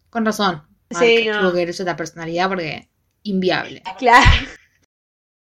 con 0.10 0.26
razón. 0.26 0.64
Sí, 0.90 1.28
no. 1.28 1.40
Tuvo 1.40 1.54
que 1.54 1.70
otra 1.70 1.96
personalidad 1.96 2.48
porque 2.50 2.90
inviable. 3.22 3.84
Claro. 4.00 4.26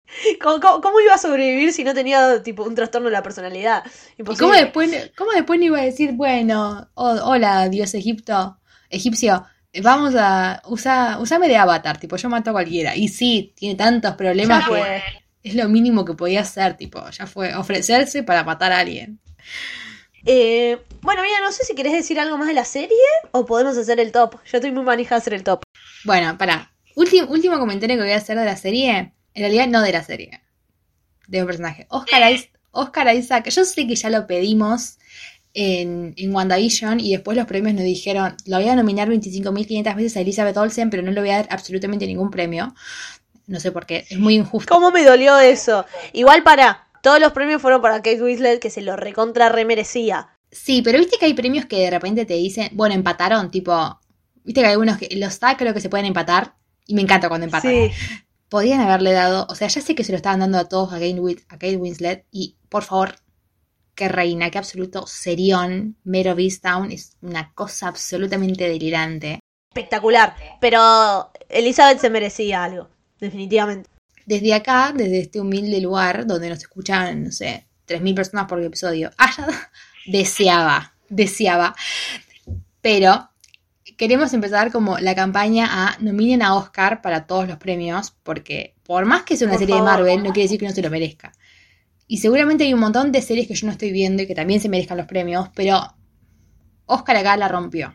¿Cómo, 0.41 0.59
cómo, 0.59 0.81
cómo 0.81 0.99
iba 0.99 1.13
a 1.13 1.17
sobrevivir 1.17 1.73
si 1.73 1.83
no 1.83 1.93
tenía 1.93 2.41
tipo 2.43 2.63
un 2.63 2.75
trastorno 2.75 3.07
de 3.07 3.13
la 3.13 3.23
personalidad? 3.23 3.83
¿Y 4.17 4.23
cómo 4.23 4.53
después, 4.53 5.11
cómo 5.17 5.31
después 5.31 5.61
iba 5.61 5.79
a 5.79 5.83
decir, 5.83 6.13
bueno, 6.13 6.89
oh, 6.95 7.19
hola, 7.23 7.69
Dios 7.69 7.93
Egipto, 7.93 8.59
egipcio, 8.89 9.45
vamos 9.83 10.15
a 10.15 10.61
usar, 10.65 11.19
usame 11.21 11.47
de 11.47 11.57
avatar, 11.57 11.99
tipo, 11.99 12.15
yo 12.15 12.29
mato 12.29 12.49
a 12.49 12.53
cualquiera. 12.53 12.95
Y 12.95 13.07
sí, 13.07 13.53
tiene 13.55 13.75
tantos 13.75 14.15
problemas 14.15 14.59
Ya 14.59 14.65
que 14.65 14.71
fue. 14.81 15.03
es 15.43 15.55
lo 15.55 15.69
mínimo 15.69 16.05
que 16.05 16.13
podía 16.13 16.41
hacer, 16.41 16.75
tipo, 16.77 17.07
ya 17.11 17.27
fue 17.27 17.55
ofrecerse 17.55 18.23
para 18.23 18.43
matar 18.43 18.71
a 18.71 18.79
alguien. 18.79 19.19
Eh, 20.25 20.77
bueno, 21.01 21.21
mira, 21.21 21.39
no 21.41 21.51
sé 21.51 21.63
si 21.63 21.75
querés 21.75 21.93
decir 21.93 22.19
algo 22.19 22.37
más 22.37 22.47
de 22.47 22.53
la 22.53 22.65
serie 22.65 22.97
o 23.31 23.45
podemos 23.45 23.77
hacer 23.77 23.99
el 23.99 24.11
top. 24.11 24.35
Yo 24.45 24.57
estoy 24.57 24.71
muy 24.71 24.83
manija 24.83 25.15
de 25.15 25.19
hacer 25.19 25.33
el 25.33 25.43
top. 25.43 25.61
Bueno, 26.03 26.37
para. 26.37 26.73
Último, 26.95 27.27
último 27.29 27.57
comentario 27.59 27.95
que 27.95 28.03
voy 28.03 28.11
a 28.11 28.17
hacer 28.17 28.37
de 28.37 28.45
la 28.45 28.57
serie. 28.57 29.13
En 29.39 29.43
realidad 29.45 29.67
no 29.69 29.81
de 29.81 29.93
la 29.93 30.03
serie. 30.03 30.41
De 31.27 31.39
un 31.39 31.47
personaje. 31.47 31.85
Oscar, 31.89 32.29
Is- 32.33 32.49
Oscar 32.71 33.15
Isaac. 33.15 33.49
Yo 33.49 33.63
sé 33.63 33.87
que 33.87 33.95
ya 33.95 34.09
lo 34.09 34.27
pedimos 34.27 34.97
en, 35.53 36.13
en 36.17 36.35
WandaVision 36.35 36.99
y 36.99 37.11
después 37.13 37.37
los 37.37 37.45
premios 37.47 37.73
nos 37.73 37.85
dijeron, 37.85 38.35
lo 38.45 38.57
voy 38.57 38.67
a 38.67 38.75
nominar 38.75 39.07
25.500 39.09 39.95
veces 39.95 40.17
a 40.17 40.21
Elizabeth 40.21 40.57
Olsen, 40.57 40.89
pero 40.89 41.03
no 41.03 41.11
le 41.11 41.21
voy 41.21 41.29
a 41.29 41.37
dar 41.37 41.47
absolutamente 41.51 42.05
ningún 42.05 42.31
premio. 42.31 42.75
No 43.47 43.61
sé 43.61 43.71
por 43.71 43.85
qué. 43.85 44.05
Es 44.09 44.19
muy 44.19 44.35
injusto. 44.35 44.73
¿Cómo 44.73 44.91
me 44.91 45.05
dolió 45.05 45.39
eso? 45.39 45.85
Igual 46.11 46.43
para. 46.43 46.87
Todos 47.01 47.21
los 47.21 47.31
premios 47.31 47.61
fueron 47.61 47.81
para 47.81 47.95
Kate 47.99 48.21
Winslet, 48.21 48.59
que 48.59 48.69
se 48.69 48.81
lo 48.81 48.97
recontra 48.97 49.47
remerecía. 49.47 50.27
Sí, 50.51 50.81
pero 50.81 50.99
viste 50.99 51.15
que 51.17 51.27
hay 51.27 51.33
premios 51.33 51.65
que 51.65 51.77
de 51.79 51.89
repente 51.89 52.25
te 52.25 52.33
dicen, 52.33 52.71
bueno, 52.73 52.93
empataron, 52.93 53.49
tipo, 53.51 54.01
viste 54.43 54.59
que 54.59 54.67
hay 54.67 54.73
algunos 54.73 54.97
que 54.97 55.07
los 55.15 55.33
SAG 55.35 55.57
creo 55.57 55.73
que 55.73 55.79
se 55.79 55.87
pueden 55.87 56.07
empatar, 56.07 56.55
y 56.85 56.95
me 56.95 57.01
encanta 57.01 57.29
cuando 57.29 57.45
empatan. 57.45 57.71
Sí. 57.71 57.91
Podrían 58.49 58.81
haberle 58.81 59.11
dado, 59.11 59.45
o 59.49 59.55
sea, 59.55 59.67
ya 59.67 59.79
sé 59.81 59.93
que 59.95 60.03
se 60.03 60.11
lo 60.11 60.15
estaban 60.17 60.39
dando 60.39 60.57
a 60.57 60.67
todos 60.67 60.89
a 60.91 60.95
Kate, 60.95 61.19
Win- 61.19 61.43
a 61.49 61.53
Kate 61.53 61.77
Winslet, 61.77 62.25
y 62.31 62.55
por 62.67 62.83
favor, 62.83 63.15
qué 63.95 64.07
reina, 64.09 64.49
qué 64.49 64.57
absoluto 64.57 65.05
serión, 65.07 65.97
Mero 66.03 66.35
Town 66.61 66.91
es 66.91 67.15
una 67.21 67.53
cosa 67.53 67.87
absolutamente 67.89 68.67
delirante. 68.67 69.39
Espectacular. 69.71 70.35
Pero 70.59 71.31
Elizabeth 71.47 71.99
se 71.99 72.09
merecía 72.09 72.63
algo, 72.63 72.89
definitivamente. 73.19 73.89
Desde 74.25 74.53
acá, 74.53 74.93
desde 74.95 75.19
este 75.21 75.39
humilde 75.41 75.79
lugar 75.81 76.25
donde 76.25 76.49
nos 76.49 76.59
escuchan, 76.59 77.23
no 77.25 77.31
sé, 77.31 77.67
3.000 77.87 78.15
personas 78.15 78.47
por 78.47 78.61
episodio, 78.63 79.11
deseaba, 80.07 80.93
deseaba. 81.09 81.75
Pero 82.81 83.28
queremos 83.99 84.33
empezar 84.33 84.71
como 84.71 84.97
la 84.97 85.13
campaña 85.13 85.67
a 85.69 85.97
nominen 85.99 86.41
a 86.41 86.55
Oscar 86.55 87.01
para 87.01 87.27
todos 87.27 87.49
los 87.49 87.57
premios, 87.57 88.13
porque 88.23 88.73
por 88.83 89.05
más 89.05 89.23
que 89.23 89.35
sea 89.35 89.45
una 89.45 89.57
Por 89.57 89.59
serie 89.59 89.75
de. 89.75 89.81
Marvel, 89.81 90.23
no 90.23 90.31
quiere 90.31 90.43
decir 90.43 90.57
que 90.57 90.65
no 90.65 90.71
se 90.71 90.81
lo 90.81 90.89
merezca. 90.89 91.33
Y 92.07 92.19
seguramente 92.19 92.63
hay 92.63 92.73
un 92.73 92.79
montón 92.79 93.11
de 93.11 93.21
series 93.21 93.45
que 93.45 93.55
yo 93.55 93.67
no 93.67 93.73
estoy 93.73 93.91
viendo 93.91 94.23
y 94.23 94.27
que 94.27 94.33
también 94.33 94.61
se 94.61 94.69
merezcan 94.69 94.97
los 94.97 95.05
premios, 95.05 95.49
pero 95.53 95.81
Oscar 96.85 97.17
acá 97.17 97.35
la 97.35 97.49
rompió. 97.49 97.93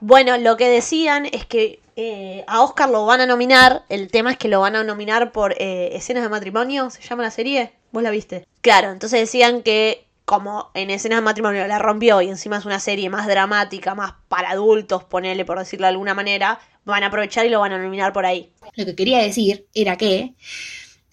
Bueno, 0.00 0.36
lo 0.38 0.56
que 0.56 0.68
decían 0.68 1.24
es 1.26 1.46
que 1.46 1.78
eh, 1.94 2.44
a 2.48 2.60
Oscar 2.60 2.90
lo 2.90 3.06
van 3.06 3.20
a 3.20 3.26
nominar. 3.26 3.84
El 3.88 4.10
tema 4.10 4.32
es 4.32 4.38
que 4.38 4.48
lo 4.48 4.60
van 4.60 4.74
a 4.74 4.82
nominar 4.82 5.30
por 5.30 5.54
eh, 5.58 5.90
escenas 5.92 6.24
de 6.24 6.30
matrimonio. 6.30 6.90
¿Se 6.90 7.00
llama 7.00 7.22
la 7.22 7.30
serie? 7.30 7.72
¿Vos 7.92 8.02
la 8.02 8.10
viste? 8.10 8.44
Claro, 8.60 8.90
entonces 8.90 9.20
decían 9.20 9.62
que 9.62 10.04
como 10.24 10.70
en 10.74 10.90
escenas 10.90 11.18
de 11.18 11.24
matrimonio 11.24 11.66
la 11.66 11.78
rompió 11.78 12.22
y 12.22 12.28
encima 12.28 12.56
es 12.56 12.64
una 12.64 12.80
serie 12.80 13.10
más 13.10 13.26
dramática, 13.26 13.94
más 13.94 14.14
para 14.28 14.50
adultos, 14.50 15.04
ponele 15.04 15.44
por 15.44 15.58
decirlo 15.58 15.86
de 15.86 15.90
alguna 15.90 16.14
manera, 16.14 16.60
van 16.84 17.02
a 17.02 17.06
aprovechar 17.06 17.44
y 17.46 17.50
lo 17.50 17.60
van 17.60 17.72
a 17.72 17.78
nominar 17.78 18.12
por 18.12 18.24
ahí. 18.24 18.52
Lo 18.76 18.84
que 18.84 18.94
quería 18.94 19.18
decir 19.18 19.66
era 19.74 19.96
que 19.96 20.34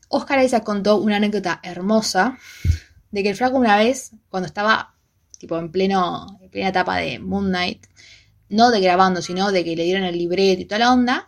Oscar 0.07 0.43
Isaac 0.43 0.63
contó 0.63 0.97
una 0.97 1.17
anécdota 1.17 1.59
hermosa 1.63 2.37
de 3.11 3.23
que 3.23 3.29
el 3.29 3.35
flaco 3.35 3.57
una 3.57 3.77
vez, 3.77 4.11
cuando 4.29 4.47
estaba 4.47 4.95
tipo 5.37 5.57
en 5.57 5.71
pleno, 5.71 6.39
en 6.41 6.49
plena 6.49 6.69
etapa 6.69 6.97
de 6.97 7.19
Moon 7.19 7.47
Knight, 7.47 7.87
no 8.49 8.69
de 8.71 8.79
grabando, 8.79 9.21
sino 9.21 9.51
de 9.51 9.63
que 9.63 9.75
le 9.75 9.83
dieron 9.83 10.03
el 10.03 10.17
libreto 10.17 10.61
y 10.61 10.65
toda 10.65 10.79
la 10.79 10.93
onda, 10.93 11.27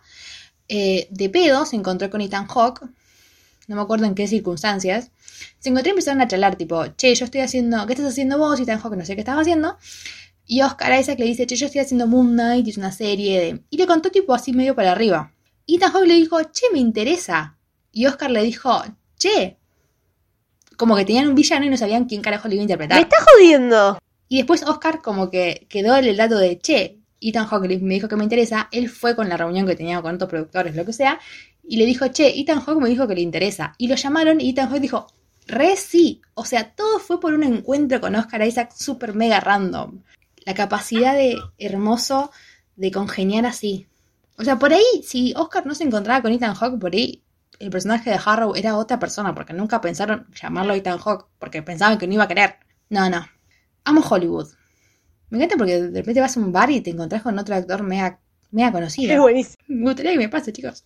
eh, 0.68 1.08
de 1.10 1.28
pedo 1.28 1.66
se 1.66 1.76
encontró 1.76 2.08
con 2.10 2.20
Ethan 2.20 2.46
Hawke, 2.46 2.86
no 3.66 3.76
me 3.76 3.82
acuerdo 3.82 4.06
en 4.06 4.14
qué 4.14 4.26
circunstancias, 4.26 5.10
se 5.58 5.68
encontró 5.68 5.88
y 5.88 5.90
empezaron 5.90 6.20
a 6.20 6.28
charlar, 6.28 6.56
tipo, 6.56 6.86
che, 6.96 7.14
yo 7.14 7.24
estoy 7.24 7.40
haciendo, 7.40 7.86
¿qué 7.86 7.94
estás 7.94 8.08
haciendo 8.08 8.38
vos? 8.38 8.60
Ethan 8.60 8.80
Hawke 8.80 8.96
no 8.96 9.04
sé 9.04 9.14
qué 9.14 9.20
estaba 9.20 9.40
haciendo. 9.40 9.76
Y 10.46 10.62
Oscar 10.62 10.98
Isaac 11.00 11.18
le 11.18 11.24
dice, 11.24 11.46
che, 11.46 11.56
yo 11.56 11.66
estoy 11.66 11.80
haciendo 11.80 12.06
Moon 12.06 12.32
Knight, 12.32 12.66
y 12.66 12.70
es 12.70 12.76
una 12.76 12.92
serie 12.92 13.40
de... 13.40 13.62
Y 13.70 13.78
le 13.78 13.86
contó 13.86 14.10
tipo 14.10 14.34
así 14.34 14.52
medio 14.52 14.74
para 14.74 14.92
arriba. 14.92 15.32
Ethan 15.66 15.92
Hawke 15.92 16.06
le 16.06 16.14
dijo, 16.14 16.42
che, 16.52 16.66
me 16.72 16.78
interesa. 16.78 17.56
Y 17.92 18.06
Oscar 18.06 18.30
le 18.30 18.42
dijo, 18.42 18.82
che, 19.18 19.56
como 20.76 20.96
que 20.96 21.04
tenían 21.04 21.28
un 21.28 21.34
villano 21.34 21.64
y 21.64 21.70
no 21.70 21.76
sabían 21.76 22.04
quién 22.04 22.20
carajo 22.20 22.48
le 22.48 22.56
iba 22.56 22.62
a 22.62 22.64
interpretar. 22.64 22.98
¡Me 22.98 23.02
está 23.02 23.16
jodiendo! 23.24 23.98
Y 24.28 24.38
después 24.38 24.62
Oscar 24.64 25.00
como 25.00 25.30
que 25.30 25.66
quedó 25.68 25.96
el 25.96 26.16
dato 26.16 26.36
de, 26.38 26.58
che, 26.58 26.98
Ethan 27.20 27.46
Hawke 27.46 27.80
me 27.80 27.94
dijo 27.94 28.08
que 28.08 28.16
me 28.16 28.24
interesa, 28.24 28.68
él 28.70 28.90
fue 28.90 29.16
con 29.16 29.28
la 29.28 29.36
reunión 29.36 29.66
que 29.66 29.76
tenía 29.76 30.02
con 30.02 30.14
otros 30.16 30.28
productores, 30.28 30.76
lo 30.76 30.84
que 30.84 30.92
sea, 30.92 31.18
y 31.68 31.76
le 31.76 31.86
dijo, 31.86 32.08
che, 32.08 32.38
Ethan 32.38 32.60
Hawke 32.60 32.80
me 32.80 32.88
dijo 32.88 33.08
que 33.08 33.14
le 33.14 33.20
interesa. 33.20 33.74
Y 33.78 33.88
lo 33.88 33.94
llamaron 33.94 34.40
y 34.40 34.50
Ethan 34.50 34.68
Hawke 34.68 34.80
dijo, 34.80 35.06
re 35.46 35.76
sí. 35.76 36.20
O 36.34 36.44
sea, 36.44 36.74
todo 36.74 36.98
fue 36.98 37.20
por 37.20 37.34
un 37.34 37.42
encuentro 37.42 38.00
con 38.00 38.14
Oscar 38.14 38.46
Isaac 38.46 38.72
super 38.74 39.14
mega 39.14 39.40
random. 39.40 40.02
La 40.44 40.54
capacidad 40.54 41.14
de 41.14 41.36
hermoso 41.58 42.30
de 42.76 42.90
congeniar 42.90 43.46
así. 43.46 43.86
O 44.36 44.44
sea, 44.44 44.58
por 44.58 44.72
ahí, 44.72 45.02
si 45.06 45.32
Oscar 45.36 45.64
no 45.64 45.74
se 45.74 45.84
encontraba 45.84 46.22
con 46.22 46.32
Ethan 46.32 46.54
Hawke, 46.54 46.78
por 46.78 46.92
ahí 46.92 47.22
el 47.60 47.70
personaje 47.70 48.10
de 48.10 48.18
Harrow 48.22 48.54
era 48.54 48.76
otra 48.76 48.98
persona, 48.98 49.34
porque 49.34 49.52
nunca 49.52 49.80
pensaron 49.80 50.26
llamarlo 50.34 50.74
Ethan 50.74 50.98
Hawke, 50.98 51.26
porque 51.38 51.62
pensaban 51.62 51.98
que 51.98 52.06
no 52.06 52.14
iba 52.14 52.24
a 52.24 52.28
querer. 52.28 52.56
No, 52.90 53.08
no. 53.08 53.26
Amo 53.84 54.02
Hollywood. 54.02 54.48
Me 55.30 55.38
encanta 55.38 55.56
porque 55.56 55.80
de 55.80 56.00
repente 56.00 56.20
vas 56.20 56.36
a 56.36 56.40
un 56.40 56.52
bar 56.52 56.70
y 56.70 56.80
te 56.80 56.90
encontrás 56.90 57.22
con 57.22 57.38
otro 57.38 57.54
actor 57.54 57.82
mega, 57.82 58.20
mega 58.54 58.72
conocido. 58.72 59.12
Es 59.12 59.20
buenísimo. 59.20 59.56
Me 59.68 59.84
gustaría 59.90 60.12
que 60.12 60.18
me 60.18 60.28
pase, 60.28 60.52
chicos. 60.52 60.84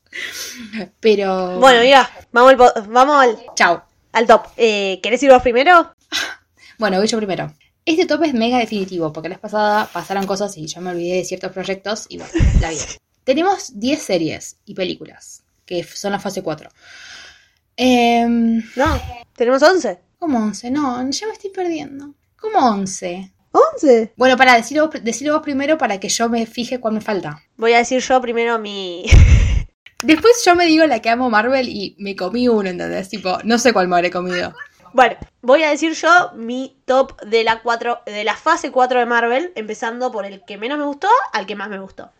Pero. 1.00 1.58
Bueno, 1.60 1.82
ya, 1.84 2.10
vamos 2.32 2.52
al, 2.52 2.88
vamos 2.88 3.16
al, 3.16 3.38
Chao. 3.54 3.84
al 4.12 4.26
top. 4.26 4.46
Eh, 4.56 4.98
¿Querés 5.02 5.22
ir 5.22 5.30
vos 5.30 5.42
primero? 5.42 5.92
Bueno, 6.78 6.98
voy 6.98 7.08
yo 7.08 7.16
primero. 7.18 7.52
Este 7.84 8.06
top 8.06 8.22
es 8.22 8.34
mega 8.34 8.58
definitivo, 8.58 9.12
porque 9.12 9.28
la 9.28 9.34
vez 9.34 9.40
pasada 9.40 9.88
pasaron 9.92 10.26
cosas 10.26 10.56
y 10.56 10.64
yo 10.68 10.80
me 10.80 10.90
olvidé 10.90 11.16
de 11.16 11.24
ciertos 11.24 11.50
proyectos 11.50 12.06
y 12.08 12.18
bueno, 12.18 12.32
la 12.60 12.70
vida. 12.70 12.84
Tenemos 13.24 13.80
10 13.80 14.00
series 14.00 14.58
y 14.64 14.74
películas, 14.74 15.42
que 15.66 15.82
son 15.82 16.12
la 16.12 16.20
fase 16.20 16.40
4. 16.40 16.70
Em, 17.76 18.62
No, 18.76 19.00
tenemos 19.34 19.60
11. 19.62 19.98
¿Cómo 20.20 20.38
11? 20.38 20.70
No, 20.70 21.10
ya 21.10 21.26
me 21.26 21.32
estoy 21.32 21.50
perdiendo. 21.50 22.14
¿Cómo 22.40 22.58
11? 22.58 23.32
¿11? 23.52 24.12
Bueno, 24.16 24.36
para 24.36 24.54
decirlo 24.54 24.90
vos, 24.90 25.42
primero 25.42 25.78
para 25.78 25.98
que 25.98 26.08
yo 26.08 26.28
me 26.28 26.46
fije 26.46 26.80
cuál 26.80 26.94
me 26.94 27.00
falta. 27.00 27.42
Voy 27.56 27.72
a 27.72 27.78
decir 27.78 28.00
yo 28.00 28.20
primero 28.20 28.58
mi... 28.58 29.06
Después 30.02 30.44
yo 30.44 30.54
me 30.54 30.66
digo 30.66 30.86
la 30.86 31.00
que 31.00 31.10
amo 31.10 31.28
Marvel 31.28 31.68
y 31.68 31.96
me 31.98 32.14
comí 32.14 32.46
uno, 32.46 32.68
¿entendés? 32.68 33.08
Tipo, 33.08 33.38
no 33.42 33.58
sé 33.58 33.72
cuál 33.72 33.88
me 33.88 33.96
habré 33.96 34.10
comido. 34.12 34.54
Bueno, 34.92 35.16
voy 35.42 35.64
a 35.64 35.70
decir 35.70 35.92
yo 35.94 36.32
mi 36.34 36.80
top 36.84 37.20
de 37.22 37.44
la, 37.44 37.62
4, 37.62 38.02
de 38.06 38.24
la 38.24 38.36
fase 38.36 38.70
4 38.70 39.00
de 39.00 39.06
Marvel, 39.06 39.52
empezando 39.56 40.12
por 40.12 40.24
el 40.24 40.44
que 40.44 40.56
menos 40.56 40.78
me 40.78 40.84
gustó 40.84 41.08
al 41.32 41.46
que 41.46 41.56
más 41.56 41.68
me 41.68 41.80
gustó. 41.80 42.10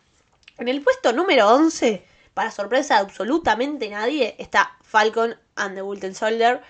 En 0.59 0.69
el 0.69 0.83
puesto 0.83 1.13
número 1.13 1.49
11, 1.55 2.05
para 2.35 2.51
sorpresa 2.51 2.95
de 2.95 3.01
absolutamente 3.01 3.89
nadie, 3.91 4.35
está 4.39 4.77
Falcon 4.83 5.37
and 5.55 5.77
the 5.77 5.83
Winter 5.83 6.15
Soldier. 6.15 6.61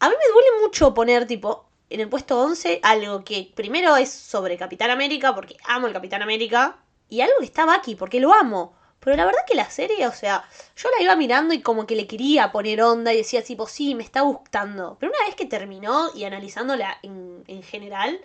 A 0.00 0.08
mí 0.08 0.14
me 0.18 0.32
duele 0.32 0.48
mucho 0.62 0.92
poner 0.92 1.26
tipo 1.26 1.66
en 1.92 2.00
el 2.00 2.08
puesto 2.08 2.40
11 2.40 2.80
algo 2.82 3.24
que 3.24 3.52
primero 3.54 3.96
es 3.96 4.10
sobre 4.10 4.56
Capitán 4.56 4.90
América, 4.90 5.34
porque 5.34 5.56
amo 5.64 5.86
el 5.86 5.92
Capitán 5.92 6.22
América, 6.22 6.78
y 7.08 7.20
algo 7.20 7.34
que 7.38 7.44
está 7.44 7.66
Bucky, 7.66 7.94
porque 7.94 8.20
lo 8.20 8.32
amo. 8.32 8.74
Pero 9.00 9.16
la 9.16 9.26
verdad 9.26 9.40
que 9.46 9.56
la 9.56 9.68
serie, 9.68 10.06
o 10.06 10.12
sea, 10.12 10.44
yo 10.76 10.88
la 10.96 11.02
iba 11.02 11.16
mirando 11.16 11.52
y 11.52 11.60
como 11.60 11.86
que 11.86 11.96
le 11.96 12.06
quería 12.06 12.52
poner 12.52 12.80
onda 12.82 13.12
y 13.12 13.18
decía 13.18 13.42
tipo, 13.42 13.66
sí, 13.66 13.94
me 13.94 14.04
está 14.04 14.20
gustando. 14.20 14.96
Pero 15.00 15.12
una 15.12 15.26
vez 15.26 15.34
que 15.34 15.44
terminó 15.44 16.10
y 16.14 16.24
analizándola 16.24 16.98
en, 17.02 17.42
en 17.48 17.62
general, 17.64 18.20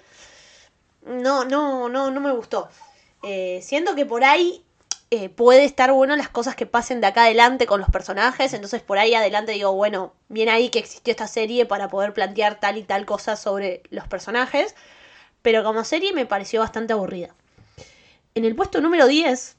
no, 1.02 1.46
no, 1.46 1.90
no, 1.90 2.12
no 2.12 2.20
me 2.22 2.32
gustó. 2.32 2.70
Eh, 3.24 3.60
siento 3.64 3.96
que 3.96 4.06
por 4.06 4.24
ahí 4.24 4.64
eh, 5.10 5.30
puede 5.30 5.64
estar 5.64 5.92
bueno 5.94 6.16
las 6.16 6.30
cosas 6.30 6.56
que 6.56 6.66
pasen 6.66 7.00
de 7.00 7.08
acá 7.08 7.24
adelante 7.24 7.66
con 7.66 7.80
los 7.80 7.90
personajes. 7.90 8.54
Entonces 8.54 8.82
por 8.82 8.98
ahí 8.98 9.14
adelante 9.14 9.54
digo, 9.54 9.74
bueno, 9.74 10.14
bien 10.28 10.50
ahí 10.50 10.70
que 10.70 10.80
existió 10.80 11.12
esta 11.12 11.28
serie 11.28 11.66
para 11.66 11.88
poder 11.88 12.14
plantear 12.14 12.60
tal 12.60 12.78
y 12.78 12.84
tal 12.84 13.06
cosa 13.06 13.36
sobre 13.36 13.84
los 13.90 14.08
personajes. 14.08 14.76
Pero 15.42 15.64
como 15.64 15.84
serie 15.84 16.14
me 16.14 16.26
pareció 16.26 16.60
bastante 16.60 16.94
aburrida. 16.94 17.36
En 18.36 18.46
el 18.46 18.56
puesto 18.56 18.82
número 18.82 19.08
10, 19.08 19.58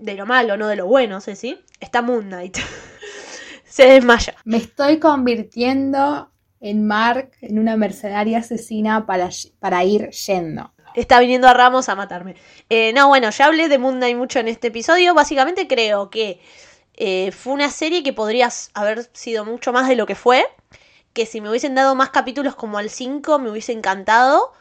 de 0.00 0.14
lo 0.14 0.26
malo, 0.26 0.56
no 0.56 0.66
de 0.66 0.76
lo 0.76 0.86
bueno, 0.86 1.20
Ceci, 1.20 1.58
está 1.78 2.02
Moon 2.02 2.26
Knight. 2.26 2.58
Se 3.64 3.84
desmaya. 3.84 4.34
Me 4.44 4.56
estoy 4.56 4.98
convirtiendo 4.98 6.30
en 6.60 6.86
Mark, 6.86 7.30
en 7.40 7.58
una 7.58 7.76
mercenaria 7.76 8.38
asesina 8.38 9.06
para, 9.06 9.30
para 9.58 9.84
ir 9.84 10.10
yendo. 10.10 10.72
Está 10.94 11.20
viniendo 11.20 11.48
a 11.48 11.54
Ramos 11.54 11.88
a 11.88 11.94
matarme. 11.94 12.34
Eh, 12.68 12.92
no, 12.92 13.08
bueno, 13.08 13.30
ya 13.30 13.46
hablé 13.46 13.68
de 13.68 13.78
Moon 13.78 14.00
mucho 14.16 14.38
en 14.38 14.48
este 14.48 14.68
episodio. 14.68 15.14
Básicamente 15.14 15.68
creo 15.68 16.10
que 16.10 16.40
eh, 16.96 17.32
fue 17.32 17.52
una 17.52 17.70
serie 17.70 18.02
que 18.02 18.12
podría 18.12 18.48
haber 18.74 19.08
sido 19.12 19.44
mucho 19.44 19.72
más 19.72 19.88
de 19.88 19.96
lo 19.96 20.06
que 20.06 20.14
fue. 20.14 20.44
Que 21.12 21.26
si 21.26 21.40
me 21.40 21.48
hubiesen 21.48 21.74
dado 21.74 21.94
más 21.94 22.10
capítulos 22.10 22.54
como 22.54 22.78
al 22.78 22.90
5 22.90 23.38
me 23.38 23.50
hubiese 23.50 23.72
encantado. 23.72 24.52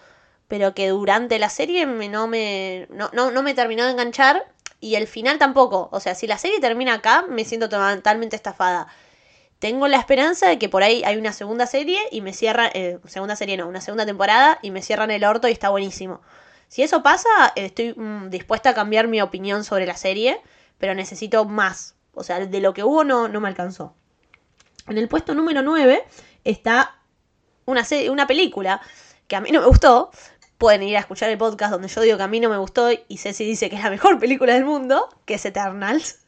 Pero 0.48 0.74
que 0.74 0.90
durante 0.90 1.40
la 1.40 1.50
serie 1.50 1.86
me, 1.86 2.10
no, 2.10 2.28
me, 2.28 2.88
no, 2.90 3.10
no, 3.14 3.32
no 3.32 3.44
me 3.44 3.54
terminó 3.54 3.86
de 3.86 3.92
enganchar. 3.92 4.46
Y 4.80 4.96
el 4.96 5.08
final 5.08 5.38
tampoco. 5.40 5.90
O 5.92 6.00
sea, 6.00 6.16
si 6.16 6.28
la 6.28 6.38
serie 6.38 6.60
termina 6.60 6.96
acá, 6.96 7.26
me 7.28 7.46
siento 7.46 7.70
totalmente 7.70 8.36
estafada. 8.36 8.88
Tengo 9.60 9.90
la 9.90 9.98
esperanza 9.98 10.48
de 10.48 10.58
que 10.58 10.70
por 10.70 10.84
ahí 10.84 11.04
hay 11.06 11.18
una 11.18 11.34
segunda 11.34 11.68
serie 11.68 12.00
y 12.12 12.22
me 12.22 12.34
cierran. 12.34 12.72
Eh, 12.74 13.00
segunda 13.06 13.36
serie 13.36 13.58
no, 13.58 13.68
una 13.68 13.82
segunda 13.82 14.06
temporada 14.06 14.58
y 14.62 14.72
me 14.72 14.82
cierran 14.82 15.12
el 15.12 15.26
orto 15.26 15.50
y 15.50 15.52
está 15.52 15.70
buenísimo. 15.70 16.22
Si 16.70 16.82
eso 16.82 17.04
pasa, 17.04 17.30
estoy 17.56 17.94
mm, 17.94 18.30
dispuesta 18.30 18.70
a 18.70 18.74
cambiar 18.74 19.08
mi 19.08 19.22
opinión 19.22 19.66
sobre 19.66 19.86
la 19.86 19.98
serie, 19.98 20.40
pero 20.78 20.96
necesito 20.96 21.44
más. 21.44 21.96
O 22.14 22.24
sea, 22.24 22.46
de 22.46 22.60
lo 22.62 22.74
que 22.74 22.84
hubo 22.84 23.04
no, 23.04 23.28
no 23.28 23.42
me 23.42 23.50
alcanzó. 23.50 23.94
En 24.88 24.98
el 24.98 25.10
puesto 25.10 25.34
número 25.36 25.62
9 25.62 26.06
está 26.46 26.96
una, 27.66 27.86
una 28.10 28.28
película 28.28 28.82
que 29.28 29.36
a 29.36 29.42
mí 29.42 29.52
no 29.52 29.60
me 29.60 29.68
gustó. 29.68 30.12
Pueden 30.58 30.84
ir 30.84 30.96
a 30.96 31.02
escuchar 31.02 31.30
el 31.30 31.38
podcast 31.38 31.72
donde 31.72 31.88
yo 31.90 32.02
digo 32.02 32.18
que 32.18 32.24
a 32.24 32.28
mí 32.28 32.40
no 32.40 32.50
me 32.50 32.58
gustó 32.58 32.90
y 32.92 33.18
Ceci 33.18 33.46
dice 33.46 33.70
que 33.70 33.76
es 33.76 33.84
la 33.84 33.90
mejor 33.90 34.20
película 34.20 34.54
del 34.54 34.66
mundo, 34.66 35.10
que 35.26 35.36
es 35.36 35.46
Eternals. 35.46 36.20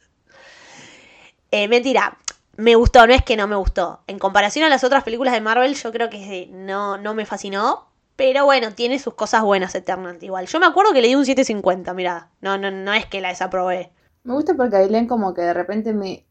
Eh, 1.50 1.68
mentira. 1.68 2.18
Me 2.56 2.74
gustó, 2.74 3.06
no 3.06 3.14
es 3.14 3.22
que 3.22 3.36
no 3.36 3.46
me 3.46 3.56
gustó. 3.56 4.00
En 4.06 4.18
comparación 4.18 4.64
a 4.64 4.68
las 4.68 4.84
otras 4.84 5.04
películas 5.04 5.34
de 5.34 5.40
Marvel, 5.40 5.74
yo 5.74 5.92
creo 5.92 6.10
que 6.10 6.48
no, 6.52 6.98
no 6.98 7.14
me 7.14 7.26
fascinó. 7.26 7.86
Pero 8.16 8.44
bueno, 8.44 8.72
tiene 8.72 8.98
sus 8.98 9.14
cosas 9.14 9.42
buenas 9.42 9.74
Eternal 9.74 10.18
igual. 10.20 10.46
Yo 10.46 10.60
me 10.60 10.66
acuerdo 10.66 10.92
que 10.92 11.00
le 11.00 11.08
di 11.08 11.14
un 11.14 11.24
750, 11.24 11.94
mirá. 11.94 12.28
No, 12.40 12.58
no, 12.58 12.70
no 12.70 12.92
es 12.92 13.06
que 13.06 13.20
la 13.20 13.28
desaprobé. 13.28 13.90
Me 14.24 14.34
gusta 14.34 14.54
porque 14.54 14.76
Ailén 14.76 15.08
como 15.08 15.34
que 15.34 15.42
de 15.42 15.54
repente 15.54 15.92
me... 15.92 16.26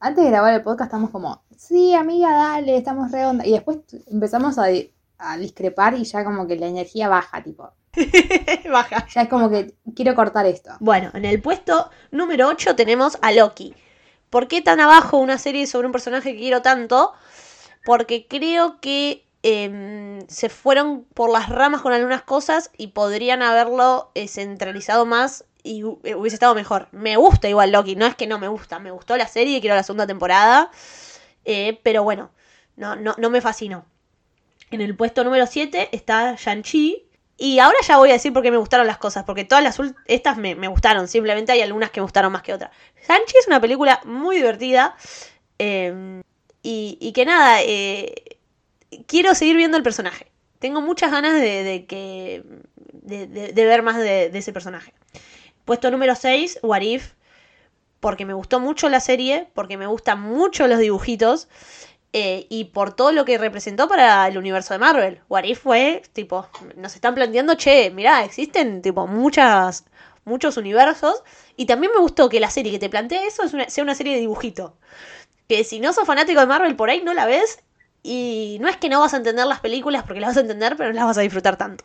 Antes 0.00 0.24
de 0.24 0.30
grabar 0.30 0.52
el 0.52 0.62
podcast 0.62 0.88
estamos 0.88 1.10
como, 1.10 1.42
sí, 1.56 1.94
amiga, 1.94 2.30
dale, 2.30 2.76
estamos 2.76 3.10
re 3.10 3.24
onda. 3.24 3.46
Y 3.46 3.52
después 3.52 3.78
empezamos 4.06 4.58
a, 4.58 4.66
a 5.18 5.36
discrepar 5.38 5.94
y 5.94 6.04
ya 6.04 6.24
como 6.24 6.46
que 6.46 6.56
la 6.56 6.66
energía 6.66 7.08
baja, 7.08 7.42
tipo. 7.42 7.70
Baja. 8.70 9.06
Ya 9.08 9.22
es 9.22 9.28
como 9.28 9.48
que 9.48 9.74
quiero 9.94 10.14
cortar 10.14 10.46
esto. 10.46 10.72
Bueno, 10.80 11.10
en 11.14 11.24
el 11.24 11.40
puesto 11.40 11.90
número 12.10 12.48
8 12.48 12.76
tenemos 12.76 13.18
a 13.22 13.32
Loki. 13.32 13.74
¿Por 14.34 14.48
qué 14.48 14.62
tan 14.62 14.80
abajo 14.80 15.18
una 15.18 15.38
serie 15.38 15.64
sobre 15.68 15.86
un 15.86 15.92
personaje 15.92 16.32
que 16.32 16.40
quiero 16.40 16.60
tanto? 16.60 17.12
Porque 17.84 18.26
creo 18.26 18.80
que 18.80 19.24
eh, 19.44 20.24
se 20.26 20.48
fueron 20.48 21.04
por 21.14 21.30
las 21.30 21.48
ramas 21.50 21.82
con 21.82 21.92
algunas 21.92 22.22
cosas 22.22 22.72
y 22.76 22.88
podrían 22.88 23.42
haberlo 23.42 24.10
eh, 24.16 24.26
centralizado 24.26 25.06
más 25.06 25.44
y 25.62 25.84
hubiese 25.84 26.34
estado 26.34 26.56
mejor. 26.56 26.88
Me 26.90 27.16
gusta 27.16 27.48
igual 27.48 27.70
Loki, 27.70 27.94
no 27.94 28.06
es 28.06 28.16
que 28.16 28.26
no 28.26 28.40
me 28.40 28.48
gusta, 28.48 28.80
me 28.80 28.90
gustó 28.90 29.16
la 29.16 29.28
serie, 29.28 29.60
quiero 29.60 29.76
la 29.76 29.84
segunda 29.84 30.08
temporada, 30.08 30.72
eh, 31.44 31.78
pero 31.84 32.02
bueno, 32.02 32.32
no, 32.74 32.96
no, 32.96 33.14
no 33.16 33.30
me 33.30 33.40
fascinó. 33.40 33.86
En 34.72 34.80
el 34.80 34.96
puesto 34.96 35.22
número 35.22 35.46
7 35.46 35.90
está 35.92 36.34
Shang-Chi. 36.34 37.03
Y 37.36 37.58
ahora 37.58 37.76
ya 37.86 37.96
voy 37.96 38.10
a 38.10 38.12
decir 38.14 38.32
por 38.32 38.42
qué 38.42 38.50
me 38.50 38.56
gustaron 38.56 38.86
las 38.86 38.98
cosas, 38.98 39.24
porque 39.24 39.44
todas 39.44 39.64
las 39.64 39.78
estas 40.06 40.36
me, 40.36 40.54
me, 40.54 40.68
gustaron, 40.68 41.08
simplemente 41.08 41.50
hay 41.52 41.62
algunas 41.62 41.90
que 41.90 42.00
me 42.00 42.04
gustaron 42.04 42.32
más 42.32 42.42
que 42.42 42.54
otras. 42.54 42.70
Shang-Chi 43.08 43.38
es 43.38 43.48
una 43.48 43.60
película 43.60 44.00
muy 44.04 44.36
divertida 44.36 44.94
eh, 45.58 46.22
y, 46.62 46.96
y, 47.00 47.12
que 47.12 47.24
nada, 47.24 47.60
eh, 47.62 48.38
quiero 49.06 49.34
seguir 49.34 49.56
viendo 49.56 49.76
el 49.76 49.82
personaje. 49.82 50.30
Tengo 50.60 50.80
muchas 50.80 51.10
ganas 51.10 51.34
de, 51.34 51.62
de 51.62 51.86
que 51.86 52.42
de, 53.04 53.26
de, 53.26 53.64
ver 53.66 53.82
más 53.82 53.98
de, 53.98 54.30
ese 54.32 54.52
personaje. 54.52 54.94
Puesto 55.64 55.90
número 55.90 56.14
6, 56.14 56.60
What 56.62 56.80
If, 56.80 57.12
porque 58.00 58.24
me 58.24 58.34
gustó 58.34 58.60
mucho 58.60 58.88
la 58.88 59.00
serie, 59.00 59.48
porque 59.54 59.76
me 59.76 59.86
gustan 59.86 60.20
mucho 60.20 60.66
los 60.66 60.78
dibujitos. 60.78 61.48
Eh, 62.16 62.46
y 62.48 62.66
por 62.66 62.94
todo 62.94 63.10
lo 63.10 63.24
que 63.24 63.38
representó 63.38 63.88
para 63.88 64.28
el 64.28 64.38
universo 64.38 64.72
de 64.72 64.78
Marvel. 64.78 65.20
What 65.28 65.42
If 65.42 65.62
fue, 65.62 66.00
tipo, 66.12 66.48
nos 66.76 66.94
están 66.94 67.12
planteando, 67.16 67.54
che, 67.56 67.90
mirá, 67.90 68.22
existen, 68.22 68.82
tipo, 68.82 69.08
muchas, 69.08 69.84
muchos 70.24 70.56
universos. 70.56 71.24
Y 71.56 71.66
también 71.66 71.92
me 71.92 72.00
gustó 72.00 72.28
que 72.28 72.38
la 72.38 72.50
serie 72.50 72.70
que 72.70 72.78
te 72.78 72.88
plantea 72.88 73.26
eso 73.26 73.42
es 73.42 73.52
una, 73.52 73.68
sea 73.68 73.82
una 73.82 73.96
serie 73.96 74.14
de 74.14 74.20
dibujito. 74.20 74.76
Que 75.48 75.64
si 75.64 75.80
no 75.80 75.92
sos 75.92 76.06
fanático 76.06 76.38
de 76.38 76.46
Marvel 76.46 76.76
por 76.76 76.88
ahí 76.88 77.02
no 77.02 77.14
la 77.14 77.26
ves. 77.26 77.64
Y 78.04 78.58
no 78.60 78.68
es 78.68 78.76
que 78.76 78.88
no 78.88 79.00
vas 79.00 79.14
a 79.14 79.16
entender 79.16 79.46
las 79.46 79.58
películas 79.58 80.04
porque 80.04 80.20
las 80.20 80.30
vas 80.30 80.36
a 80.36 80.42
entender, 80.42 80.76
pero 80.76 80.90
no 80.90 80.96
las 80.96 81.06
vas 81.06 81.18
a 81.18 81.22
disfrutar 81.22 81.56
tanto. 81.56 81.84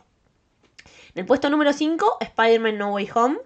En 1.14 1.22
el 1.22 1.26
puesto 1.26 1.50
número 1.50 1.72
5, 1.72 2.18
Spider-Man 2.20 2.78
No 2.78 2.92
Way 2.92 3.10
Home. 3.16 3.38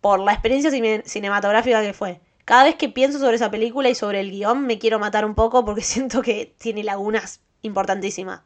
Por 0.00 0.18
la 0.18 0.32
experiencia 0.32 0.72
cine 0.72 1.04
cinematográfica 1.06 1.80
que 1.82 1.92
fue. 1.92 2.20
Cada 2.46 2.62
vez 2.62 2.76
que 2.76 2.88
pienso 2.88 3.18
sobre 3.18 3.34
esa 3.34 3.50
película 3.50 3.88
y 3.88 3.96
sobre 3.96 4.20
el 4.20 4.30
guion 4.30 4.66
me 4.66 4.78
quiero 4.78 5.00
matar 5.00 5.24
un 5.24 5.34
poco 5.34 5.64
porque 5.64 5.82
siento 5.82 6.22
que 6.22 6.54
tiene 6.58 6.84
lagunas 6.84 7.40
importantísimas. 7.62 8.42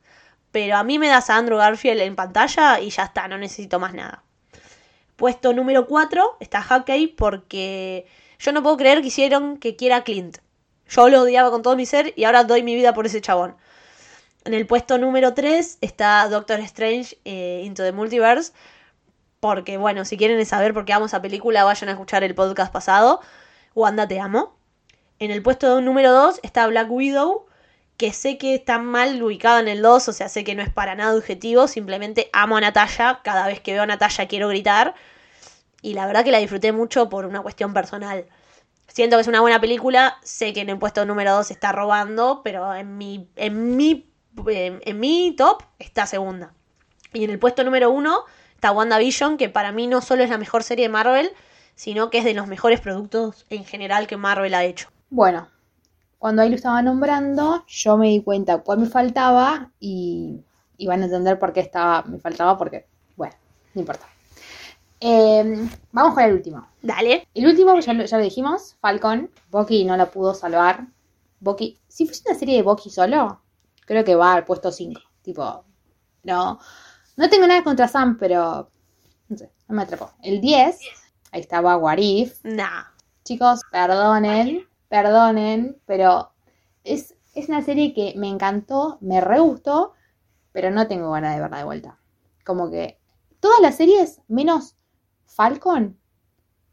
Pero 0.51 0.78
a 0.78 0.84
mí 0.84 0.98
me 0.98 1.07
das 1.07 1.28
a 1.28 1.36
Andrew 1.36 1.59
Garfield 1.59 2.01
en 2.01 2.16
pantalla 2.16 2.80
y 2.80 2.88
ya 2.88 3.05
está, 3.05 3.28
no 3.28 3.36
necesito 3.36 3.78
más 3.78 3.92
nada. 3.92 4.24
Puesto 5.16 5.53
número 5.53 5.86
4 5.86 6.38
está 6.40 6.62
Hackey 6.62 7.09
porque 7.09 8.07
yo 8.38 8.53
no 8.53 8.62
puedo 8.62 8.78
creer 8.78 9.03
que 9.03 9.09
hicieron 9.09 9.59
que 9.59 9.76
quiera 9.76 10.03
Clint. 10.03 10.38
Yo 10.88 11.11
lo 11.11 11.20
odiaba 11.20 11.51
con 11.51 11.61
todo 11.61 11.76
mi 11.76 11.84
ser 11.84 12.14
y 12.16 12.24
ahora 12.24 12.44
doy 12.44 12.62
mi 12.62 12.74
vida 12.74 12.94
por 12.94 13.05
ese 13.05 13.20
chabón. 13.20 13.55
En 14.44 14.55
el 14.55 14.66
puesto 14.66 14.96
número 14.96 15.34
3 15.34 15.76
está 15.82 16.26
Doctor 16.30 16.61
Strange 16.61 17.18
eh, 17.26 17.62
Into 17.66 17.82
the 17.82 17.92
Multiverse. 17.92 18.53
Porque, 19.40 19.76
bueno, 19.76 20.07
si 20.07 20.16
quieren 20.16 20.44
saber 20.46 20.72
por 20.72 20.86
qué 20.86 20.94
amo 20.94 21.07
esa 21.07 21.22
película, 21.22 21.64
vayan 21.64 21.90
a 21.90 21.92
escuchar 21.92 22.24
el 22.24 22.34
podcast 22.34 22.72
pasado. 22.72 23.20
Wanda 23.75 24.07
Te 24.09 24.21
Amo. 24.21 24.57
En 25.18 25.31
el 25.31 25.43
puesto 25.43 25.81
número 25.81 26.12
2 26.12 26.41
está 26.43 26.66
Black 26.66 26.91
Widow, 26.91 27.47
que 27.97 28.12
sé 28.14 28.39
que 28.39 28.55
está 28.55 28.79
mal 28.79 29.23
ubicado 29.23 29.61
en 29.61 29.68
el 29.68 29.83
2, 29.83 30.09
o 30.09 30.12
sea, 30.14 30.31
sé 30.31 30.45
que 30.45 30.55
no 30.55 30.62
es 30.62 30.71
para 30.71 30.95
nada 30.95 31.14
objetivo, 31.14 31.68
simplemente 31.68 32.31
amo 32.33 32.57
a 32.57 32.62
Natalia, 32.62 33.21
cada 33.23 33.47
vez 33.47 33.61
que 33.61 33.75
veo 33.75 33.83
a 33.83 33.87
Natalia 33.87 34.27
quiero 34.27 34.49
gritar, 34.49 34.95
y 35.83 35.93
la 35.93 36.07
verdad 36.07 36.25
que 36.25 36.31
la 36.31 36.39
disfruté 36.39 36.73
mucho 36.73 37.11
por 37.11 37.27
una 37.27 37.43
cuestión 37.43 37.75
personal. 37.75 38.25
Siento 38.89 39.16
que 39.16 39.21
es 39.21 39.29
una 39.29 39.43
buena 39.43 39.61
película, 39.61 40.16
sé 40.23 40.55
que 40.55 40.61
en 40.61 40.71
el 40.71 40.79
puesto 40.79 41.05
número 41.05 41.35
2 41.35 41.51
está 41.51 41.73
robando, 41.73 42.41
pero 42.43 42.75
en 42.75 42.97
mi, 42.97 43.29
en 43.37 43.77
mi, 43.77 44.11
en, 44.47 44.81
en 44.83 44.99
mi 44.99 45.35
top 45.37 45.62
está 45.79 46.07
segunda. 46.07 46.55
Y 47.12 47.25
en 47.25 47.31
el 47.31 47.39
puesto 47.39 47.64
número 47.64 47.91
1 47.91 48.25
está 48.55 48.73
WandaVision, 48.73 49.37
que 49.37 49.51
para 49.51 49.73
mí 49.73 49.87
no 49.87 50.01
solo 50.01 50.25
es 50.25 50.31
la 50.31 50.39
mejor 50.39 50.62
serie 50.62 50.87
de 50.87 50.89
Marvel, 50.89 51.33
sino 51.81 52.11
que 52.11 52.18
es 52.18 52.26
de 52.26 52.35
los 52.35 52.47
mejores 52.47 52.78
productos 52.78 53.47
en 53.49 53.64
general 53.64 54.07
que 54.07 54.18
Marvel 54.18 54.53
ha 54.53 54.64
hecho. 54.64 54.89
Bueno, 55.09 55.49
cuando 56.18 56.43
ahí 56.43 56.51
lo 56.51 56.57
estaba 56.57 56.83
nombrando, 56.83 57.64
yo 57.66 57.97
me 57.97 58.09
di 58.09 58.22
cuenta 58.22 58.59
cuál 58.59 58.81
me 58.81 58.87
faltaba 58.87 59.70
y, 59.81 60.45
y 60.76 60.87
van 60.87 61.01
a 61.01 61.07
entender 61.07 61.39
por 61.39 61.55
qué 61.55 61.61
estaba, 61.61 62.03
me 62.03 62.18
faltaba, 62.18 62.59
porque, 62.59 62.85
bueno, 63.16 63.35
no 63.72 63.81
importa. 63.81 64.05
Eh, 65.01 65.70
vamos 65.91 66.12
con 66.12 66.22
el 66.22 66.35
último. 66.35 66.68
Dale. 66.83 67.26
El 67.33 67.47
último, 67.47 67.81
ya 67.81 67.95
lo, 67.95 68.05
ya 68.05 68.18
lo 68.18 68.24
dijimos, 68.24 68.76
Falcon. 68.83 69.31
Bucky 69.51 69.85
no 69.85 69.97
la 69.97 70.05
pudo 70.05 70.35
salvar. 70.35 70.87
Bucky, 71.41 71.78
si 71.89 72.05
fuese 72.05 72.24
una 72.26 72.39
serie 72.39 72.57
de 72.57 72.62
Bucky 72.62 72.91
solo, 72.91 73.41
creo 73.87 74.05
que 74.05 74.16
va 74.16 74.35
al 74.35 74.45
puesto 74.45 74.70
5. 74.70 75.01
Tipo, 75.22 75.64
no. 76.24 76.61
No 77.16 77.31
tengo 77.31 77.47
nada 77.47 77.64
contra 77.64 77.89
Sam, 77.89 78.18
pero. 78.18 78.68
No 79.31 79.39
sé, 79.39 79.51
no 79.66 79.76
me 79.76 79.81
atrapó. 79.81 80.11
El 80.22 80.43
10 80.43 80.78
Ahí 81.33 81.41
estaba 81.41 81.76
Warif. 81.76 82.45
Nah. 82.45 82.85
Chicos, 83.24 83.61
perdonen, 83.70 84.66
perdonen, 84.89 85.81
pero 85.87 86.33
es, 86.85 87.14
es 87.35 87.49
una 87.49 87.62
serie 87.62 87.95
que 87.95 88.14
me 88.16 88.28
encantó, 88.28 88.99
me 89.01 89.20
re 89.20 89.39
gustó, 89.39 89.93
pero 90.53 90.70
no 90.70 90.89
tengo 90.89 91.12
ganas 91.12 91.35
de 91.35 91.41
verla 91.41 91.59
de 91.59 91.64
vuelta. 91.64 91.99
Como 92.45 92.70
que 92.70 92.99
todas 93.39 93.61
las 93.61 93.76
series, 93.76 94.20
menos 94.26 94.76
Falcon, 95.26 95.99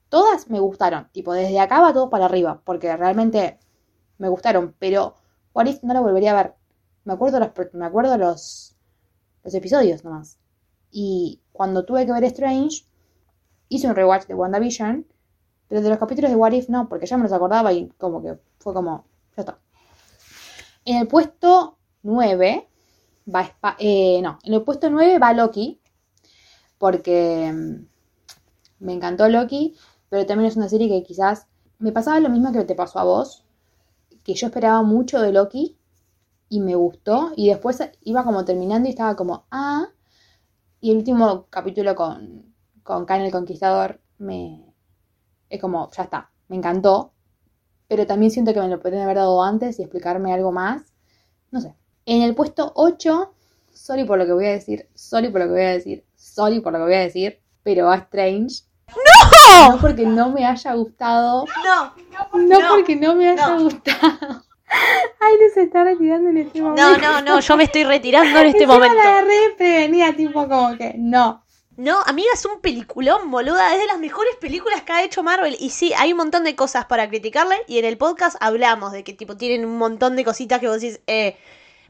todas 0.09 0.49
me 0.49 0.59
gustaron. 0.59 1.09
Tipo, 1.11 1.33
desde 1.33 1.59
acá 1.59 1.79
va 1.79 1.93
todo 1.93 2.09
para 2.09 2.25
arriba, 2.25 2.61
porque 2.65 2.95
realmente 2.95 3.59
me 4.17 4.29
gustaron, 4.29 4.75
pero 4.79 5.15
Warif 5.53 5.83
no 5.83 5.93
la 5.93 6.01
volvería 6.01 6.31
a 6.31 6.43
ver. 6.43 6.55
Me 7.03 7.13
acuerdo 7.13 7.39
los, 7.39 7.51
me 7.73 7.85
acuerdo 7.85 8.17
los, 8.17 8.75
los 9.43 9.53
episodios 9.53 10.03
nomás. 10.03 10.39
Y 10.89 11.41
cuando 11.51 11.85
tuve 11.85 12.05
que 12.05 12.13
ver 12.13 12.23
Strange, 12.23 12.86
hice 13.69 13.87
un 13.87 13.95
rewatch 13.95 14.27
de 14.27 14.33
WandaVision, 14.33 15.05
pero 15.67 15.81
de 15.81 15.89
los 15.89 15.97
capítulos 15.97 16.31
de 16.31 16.37
What 16.37 16.53
If 16.53 16.69
no, 16.69 16.87
porque 16.87 17.05
ya 17.05 17.17
me 17.17 17.23
los 17.23 17.33
acordaba 17.33 17.73
y 17.73 17.89
como 17.97 18.21
que 18.21 18.37
fue 18.59 18.73
como, 18.73 19.05
ya 19.35 19.41
está. 19.41 19.59
En 20.85 20.97
el 20.97 21.07
puesto 21.07 21.77
9 22.03 22.67
va 23.33 23.51
eh, 23.79 24.21
no, 24.21 24.39
en 24.43 24.53
el 24.53 24.63
puesto 24.63 24.89
9 24.89 25.19
va 25.19 25.33
Loki, 25.33 25.81
porque 26.77 27.51
mm, 27.53 28.85
me 28.85 28.93
encantó 28.93 29.27
Loki, 29.27 29.75
pero 30.09 30.25
también 30.25 30.49
es 30.49 30.55
una 30.55 30.69
serie 30.69 30.87
que 30.87 31.03
quizás 31.03 31.47
me 31.79 31.91
pasaba 31.91 32.19
lo 32.19 32.29
mismo 32.29 32.51
que 32.51 32.63
te 32.63 32.75
pasó 32.75 32.99
a 32.99 33.03
vos, 33.03 33.43
que 34.23 34.33
yo 34.33 34.47
esperaba 34.47 34.81
mucho 34.83 35.21
de 35.21 35.33
Loki 35.33 35.77
y 36.49 36.61
me 36.61 36.75
gustó, 36.75 37.33
y 37.35 37.49
después 37.49 37.81
iba 38.03 38.23
como 38.23 38.45
terminando 38.45 38.87
y 38.87 38.91
estaba 38.91 39.15
como, 39.15 39.45
ah, 39.51 39.89
y 40.79 40.91
el 40.91 40.97
último 40.97 41.47
capítulo 41.49 41.95
con, 41.95 42.46
con 42.87 43.05
Khan 43.05 43.21
el 43.21 43.31
Conquistador 43.31 43.99
me... 44.17 44.73
Es 45.49 45.59
como, 45.59 45.91
ya 45.91 46.03
está, 46.03 46.31
me 46.47 46.55
encantó. 46.55 47.11
Pero 47.89 48.07
también 48.07 48.31
siento 48.31 48.53
que 48.53 48.61
me 48.61 48.69
lo 48.69 48.79
podrían 48.79 49.03
haber 49.03 49.17
dado 49.17 49.43
antes 49.43 49.77
y 49.77 49.83
explicarme 49.83 50.33
algo 50.33 50.51
más. 50.51 50.93
No 51.51 51.59
sé. 51.61 51.75
En 52.05 52.21
el 52.21 52.33
puesto 52.33 52.71
8, 52.75 53.33
sorry 53.73 54.05
por 54.05 54.17
lo 54.17 54.25
que 54.25 54.31
voy 54.31 54.45
a 54.45 54.51
decir, 54.51 54.87
sorry 54.95 55.29
por 55.29 55.41
lo 55.41 55.47
que 55.47 55.53
voy 55.53 55.63
a 55.63 55.71
decir, 55.71 56.05
sorry 56.15 56.61
por 56.61 56.71
lo 56.71 56.79
que 56.79 56.85
voy 56.85 56.93
a 56.93 57.01
decir, 57.01 57.41
pero 57.63 57.91
a 57.91 57.97
Strange. 57.97 58.63
¡No! 58.87 59.71
No 59.73 59.81
porque 59.81 60.05
no 60.05 60.31
me 60.31 60.45
haya 60.45 60.73
gustado. 60.73 61.45
No. 61.65 61.93
No, 62.33 62.59
no 62.59 62.69
porque 62.69 62.95
no 62.95 63.15
me 63.15 63.29
haya 63.29 63.47
no. 63.49 63.63
gustado. 63.63 63.97
Ay, 65.19 65.33
no 65.41 65.53
se 65.53 65.63
está 65.63 65.83
retirando 65.83 66.29
en 66.29 66.37
este 66.37 66.61
momento. 66.61 66.81
No, 66.81 66.97
no, 66.97 67.21
no, 67.21 67.39
yo 67.39 67.57
me 67.57 67.63
estoy 67.63 67.83
retirando 67.83 68.39
en 68.39 68.47
este 68.47 68.63
Encima 68.63 68.73
momento. 68.75 68.95
la 68.95 69.03
agarré 69.03 69.55
prevenida, 69.57 70.13
tipo 70.13 70.47
como 70.47 70.77
que 70.77 70.95
no. 70.97 71.43
No, 71.77 71.99
amiga, 72.07 72.29
es 72.33 72.43
un 72.45 72.59
peliculón, 72.59 73.29
boluda. 73.29 73.73
Es 73.75 73.79
de 73.79 73.85
las 73.85 73.99
mejores 73.99 74.35
películas 74.41 74.81
que 74.81 74.91
ha 74.93 75.03
hecho 75.03 75.21
Marvel. 75.21 75.55
Y 75.59 75.69
sí, 75.69 75.93
hay 75.95 76.11
un 76.11 76.17
montón 76.17 76.43
de 76.43 76.55
cosas 76.55 76.85
para 76.85 77.07
criticarle. 77.07 77.55
Y 77.67 77.77
en 77.77 77.85
el 77.85 77.97
podcast 77.99 78.35
hablamos 78.39 78.91
de 78.91 79.03
que, 79.03 79.13
tipo, 79.13 79.37
tienen 79.37 79.63
un 79.63 79.77
montón 79.77 80.15
de 80.15 80.25
cositas 80.25 80.59
que 80.59 80.67
vos 80.67 80.81
decís, 80.81 80.99
eh. 81.05 81.37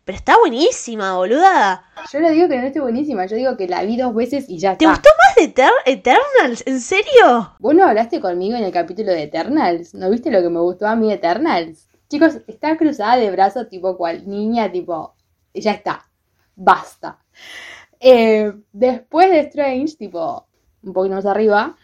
Pero 0.04 0.18
está 0.18 0.38
buenísima, 0.38 1.16
boluda. 1.16 1.84
Yo 2.12 2.20
no 2.22 2.30
digo 2.30 2.48
que 2.48 2.58
no 2.58 2.68
esté 2.68 2.80
buenísima, 2.80 3.26
yo 3.26 3.36
digo 3.36 3.58
que 3.58 3.68
la 3.68 3.84
vi 3.84 3.98
dos 3.98 4.16
veces 4.16 4.46
y 4.48 4.58
ya 4.58 4.78
¿Te 4.78 4.86
está. 4.86 4.94
gustó 4.96 5.10
más 5.26 5.36
de 5.36 5.44
Eter 5.44 5.72
Eternals? 5.86 6.64
¿En 6.66 6.80
serio? 6.80 7.56
¿Vos 7.60 7.76
no 7.76 7.84
hablaste 7.86 8.22
conmigo 8.22 8.56
en 8.58 8.64
el 8.64 8.72
capítulo 8.72 9.12
de 9.12 9.24
Eternals? 9.24 9.94
¿No 9.94 10.10
viste 10.10 10.32
lo 10.32 10.42
que 10.42 10.50
me 10.50 10.62
gustó 10.62 10.88
a 10.88 10.96
mí 10.96 11.10
de 11.10 11.16
Eternals? 11.16 11.88
Chicos, 12.10 12.38
está 12.48 12.78
cruzada 12.78 13.18
de 13.18 13.32
brazos 13.32 13.68
tipo 13.68 13.98
cual 13.98 14.26
niña, 14.30 14.72
tipo, 14.72 15.14
ya 15.54 15.72
está, 15.72 16.08
basta. 16.56 17.20
Eh, 18.00 18.54
después 18.72 19.30
de 19.32 19.40
Strange, 19.42 19.96
tipo, 19.98 20.46
un 20.84 20.94
poquito 20.94 21.16
más 21.16 21.26
arriba, 21.26 21.76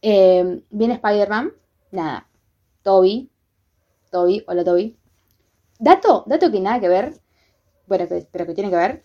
eh, 0.00 0.62
viene 0.70 0.94
Spider-Man, 0.94 1.52
nada, 1.90 2.28
Toby, 2.82 3.30
Toby, 4.10 4.44
hola 4.46 4.64
Toby. 4.64 4.96
Dato, 5.78 6.24
dato 6.26 6.50
que 6.50 6.60
nada 6.60 6.80
que 6.80 6.88
ver, 6.88 7.20
bueno, 7.86 8.06
que- 8.08 8.26
pero 8.30 8.46
que 8.46 8.54
tiene 8.54 8.70
que 8.70 8.76
ver. 8.76 9.04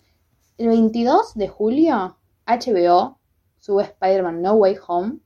El 0.58 0.68
22 0.68 1.34
de 1.34 1.48
julio, 1.48 2.16
HBO 2.46 3.18
sube 3.58 3.82
Spider-Man 3.84 4.42
No 4.42 4.54
Way 4.54 4.76
Home 4.86 5.18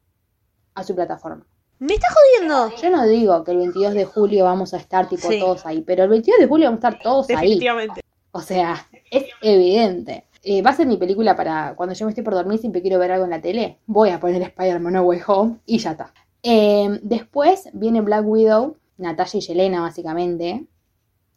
a 0.74 0.82
su 0.84 0.94
plataforma. 0.94 1.46
¿Me 1.78 1.94
estás 1.94 2.14
jodiendo? 2.14 2.74
Yo 2.76 2.90
no 2.90 3.04
digo 3.06 3.42
que 3.44 3.50
el 3.50 3.56
22 3.58 3.94
de 3.94 4.04
julio 4.04 4.44
vamos 4.44 4.72
a 4.72 4.76
estar 4.76 5.08
tipo 5.08 5.28
Sí. 5.28 5.40
todos 5.40 5.66
ahí, 5.66 5.82
pero 5.82 6.04
el 6.04 6.10
22 6.10 6.38
de 6.40 6.46
julio 6.46 6.68
vamos 6.70 6.84
a 6.84 6.88
estar 6.88 7.02
todos 7.02 7.28
ahí. 7.30 7.36
Definitivamente. 7.36 8.00
O 8.30 8.40
sea, 8.40 8.86
es 9.10 9.24
evidente. 9.42 10.26
Eh, 10.44 10.60
va 10.60 10.70
a 10.70 10.74
ser 10.74 10.86
mi 10.86 10.96
película 10.96 11.36
para 11.36 11.74
cuando 11.76 11.94
yo 11.94 12.04
me 12.04 12.10
estoy 12.10 12.24
por 12.24 12.34
dormir, 12.34 12.58
siempre 12.58 12.82
quiero 12.82 12.98
ver 12.98 13.12
algo 13.12 13.24
en 13.24 13.30
la 13.30 13.40
tele. 13.40 13.78
Voy 13.86 14.10
a 14.10 14.18
poner 14.18 14.42
Spider-Man 14.42 14.94
No 14.94 15.02
Way 15.02 15.20
Home 15.26 15.60
y 15.66 15.78
ya 15.78 15.92
está. 15.92 16.12
Eh, 16.42 16.98
después 17.02 17.68
viene 17.72 18.00
Black 18.00 18.26
Widow, 18.26 18.76
Natasha 18.96 19.38
y 19.38 19.40
Yelena, 19.40 19.80
básicamente. 19.80 20.66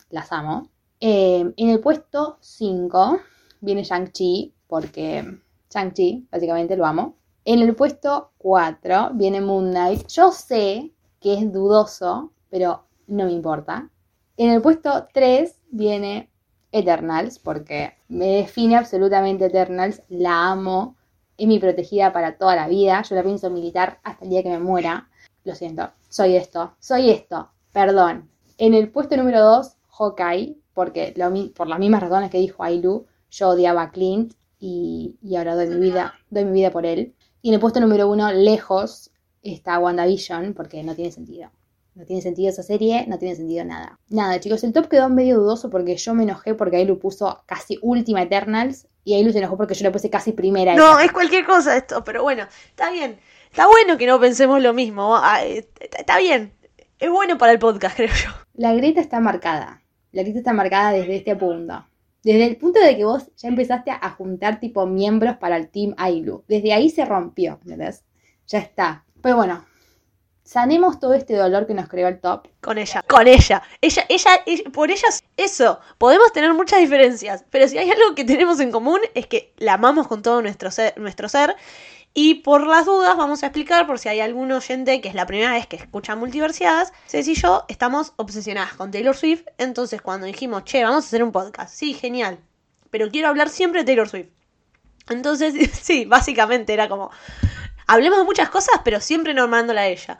Las 0.09 0.31
amo. 0.31 0.69
Eh, 0.99 1.53
en 1.55 1.69
el 1.69 1.79
puesto 1.79 2.37
5 2.39 3.19
viene 3.61 3.83
Shang-Chi, 3.83 4.53
porque 4.67 5.39
Shang-Chi, 5.69 6.27
básicamente 6.31 6.75
lo 6.75 6.85
amo. 6.85 7.15
En 7.43 7.59
el 7.59 7.75
puesto 7.75 8.31
4 8.39 9.11
viene 9.13 9.41
Moon 9.41 9.69
Knight. 9.69 10.07
Yo 10.07 10.31
sé 10.31 10.91
que 11.19 11.35
es 11.35 11.51
dudoso, 11.51 12.31
pero 12.49 12.85
no 13.07 13.25
me 13.25 13.33
importa. 13.33 13.91
En 14.37 14.49
el 14.49 14.61
puesto 14.61 15.07
3 15.13 15.61
viene 15.69 16.31
Eternals, 16.71 17.39
porque 17.39 17.93
me 18.07 18.37
define 18.37 18.75
absolutamente 18.75 19.45
Eternals, 19.45 20.01
la 20.09 20.51
amo, 20.51 20.95
es 21.37 21.47
mi 21.47 21.59
protegida 21.59 22.13
para 22.13 22.37
toda 22.37 22.55
la 22.55 22.67
vida, 22.67 23.01
yo 23.01 23.15
la 23.15 23.23
pienso 23.23 23.49
militar 23.49 23.99
hasta 24.03 24.23
el 24.23 24.31
día 24.31 24.43
que 24.43 24.49
me 24.49 24.59
muera. 24.59 25.09
Lo 25.43 25.55
siento, 25.55 25.91
soy 26.09 26.35
esto, 26.35 26.75
soy 26.79 27.09
esto, 27.11 27.49
perdón. 27.71 28.29
En 28.57 28.73
el 28.73 28.89
puesto 28.89 29.17
número 29.17 29.41
2, 29.41 29.75
Hawkeye, 29.97 30.57
porque 30.73 31.13
por 31.55 31.67
las 31.67 31.79
mismas 31.79 32.01
razones 32.01 32.31
que 32.31 32.39
dijo 32.39 32.63
Ailu, 32.63 33.05
yo 33.29 33.49
odiaba 33.49 33.83
a 33.83 33.91
Clint 33.91 34.33
y, 34.59 35.17
y 35.21 35.35
ahora 35.35 35.55
doy 35.55 35.67
mi 35.67 35.79
vida, 35.79 36.13
doy 36.29 36.45
mi 36.45 36.51
vida 36.51 36.71
por 36.71 36.85
él. 36.85 37.13
Y 37.41 37.49
en 37.49 37.55
el 37.55 37.59
puesto 37.59 37.79
número 37.79 38.09
1, 38.09 38.31
lejos, 38.33 39.11
está 39.43 39.77
WandaVision, 39.77 40.53
porque 40.53 40.83
no 40.83 40.95
tiene 40.95 41.11
sentido. 41.11 41.51
No 41.95 42.05
tiene 42.05 42.21
sentido 42.21 42.49
esa 42.49 42.61
serie, 42.61 43.05
no 43.07 43.17
tiene 43.17 43.35
sentido 43.35 43.63
nada. 43.63 43.97
Nada, 44.09 44.39
chicos, 44.39 44.63
el 44.65 44.73
top 44.73 44.89
quedó 44.89 45.09
medio 45.09 45.39
dudoso 45.39 45.69
porque 45.69 45.95
yo 45.95 46.13
me 46.13 46.23
enojé 46.23 46.53
porque 46.53 46.75
Ailu 46.77 46.99
puso 46.99 47.41
casi 47.45 47.79
última 47.81 48.21
Eternals 48.21 48.87
y 49.05 49.13
Ailu 49.15 49.31
se 49.31 49.37
enojó 49.39 49.55
porque 49.55 49.75
yo 49.75 49.83
le 49.83 49.91
puse 49.91 50.09
casi 50.09 50.33
primera 50.33 50.75
No, 50.75 50.99
es 50.99 51.11
cualquier 51.13 51.45
cosa 51.45 51.77
esto, 51.77 52.03
pero 52.03 52.21
bueno, 52.21 52.45
está 52.67 52.91
bien. 52.91 53.17
Está 53.49 53.67
bueno 53.67 53.97
que 53.97 54.05
no 54.07 54.19
pensemos 54.19 54.61
lo 54.61 54.73
mismo. 54.73 55.15
ah, 55.15 55.45
eh, 55.45 55.65
Está 55.79 55.99
está 55.99 56.17
bien. 56.19 56.51
Es 56.99 57.09
bueno 57.09 57.37
para 57.37 57.53
el 57.53 57.59
podcast, 57.59 57.95
creo 57.95 58.09
yo. 58.09 58.29
La 58.55 58.73
grieta 58.73 58.99
está 58.99 59.21
marcada. 59.21 59.81
La 60.11 60.21
grieta 60.23 60.39
está 60.39 60.51
marcada 60.51 60.91
desde 60.91 61.15
este 61.15 61.35
punto. 61.37 61.85
Desde 62.23 62.45
el 62.45 62.57
punto 62.57 62.79
de 62.81 62.97
que 62.97 63.05
vos 63.05 63.31
ya 63.37 63.47
empezaste 63.47 63.91
a 63.91 64.09
juntar 64.09 64.59
tipo 64.59 64.85
miembros 64.85 65.37
para 65.37 65.55
el 65.55 65.69
team 65.69 65.93
Ailu. 65.97 66.43
Desde 66.49 66.73
ahí 66.73 66.89
se 66.89 67.05
rompió, 67.05 67.59
¿entendés? 67.61 68.03
Ya 68.47 68.59
está. 68.59 69.05
Pero 69.21 69.37
bueno, 69.37 69.63
sanemos 70.45 70.99
todo 70.99 71.13
este 71.15 71.35
dolor 71.35 71.67
que 71.67 71.73
nos 71.73 71.89
creó 71.89 72.07
el 72.07 72.21
top. 72.21 72.47
Con 72.61 72.77
ella, 72.77 73.01
con 73.07 73.27
ella. 73.27 73.61
Ella, 73.81 74.05
ella, 74.07 74.29
ella- 74.45 74.69
por 74.71 74.91
ella, 74.91 75.07
eso. 75.35 75.79
Podemos 75.97 76.31
tener 76.31 76.53
muchas 76.53 76.79
diferencias, 76.79 77.43
pero 77.49 77.67
si 77.67 77.77
hay 77.77 77.89
algo 77.89 78.15
que 78.15 78.23
tenemos 78.23 78.59
en 78.61 78.71
común 78.71 79.01
es 79.15 79.27
que 79.27 79.53
la 79.57 79.73
amamos 79.73 80.07
con 80.07 80.21
todo 80.21 80.41
nuestro 80.41 80.71
ser, 80.71 80.97
nuestro 80.97 81.27
ser. 81.27 81.55
Y 82.13 82.35
por 82.35 82.65
las 82.65 82.85
dudas 82.85 83.17
vamos 83.17 83.43
a 83.43 83.47
explicar, 83.47 83.85
por 83.87 83.99
si 83.99 84.07
hay 84.07 84.21
algún 84.21 84.49
oyente 84.53 85.01
que 85.01 85.09
es 85.09 85.15
la 85.15 85.25
primera 85.25 85.51
vez 85.51 85.67
que 85.67 85.75
escucha 85.75 86.15
multiversiadas, 86.15 86.93
Ceci 87.07 87.33
y 87.33 87.35
yo 87.35 87.65
estamos 87.67 88.13
obsesionadas 88.15 88.73
con 88.75 88.91
Taylor 88.91 89.17
Swift. 89.17 89.43
Entonces 89.57 90.01
cuando 90.01 90.25
dijimos, 90.25 90.63
che, 90.63 90.83
vamos 90.83 91.03
a 91.03 91.07
hacer 91.07 91.23
un 91.23 91.33
podcast, 91.33 91.75
sí, 91.75 91.93
genial. 91.93 92.37
Pero 92.91 93.09
quiero 93.09 93.27
hablar 93.27 93.49
siempre 93.49 93.81
de 93.81 93.85
Taylor 93.87 94.07
Swift. 94.07 94.29
Entonces, 95.09 95.53
sí, 95.81 96.05
básicamente 96.05 96.71
era 96.73 96.87
como, 96.87 97.11
hablemos 97.87 98.19
de 98.19 98.25
muchas 98.25 98.49
cosas, 98.49 98.81
pero 98.83 98.99
siempre 98.99 99.33
normándola 99.33 99.81
a 99.81 99.87
ella. 99.87 100.17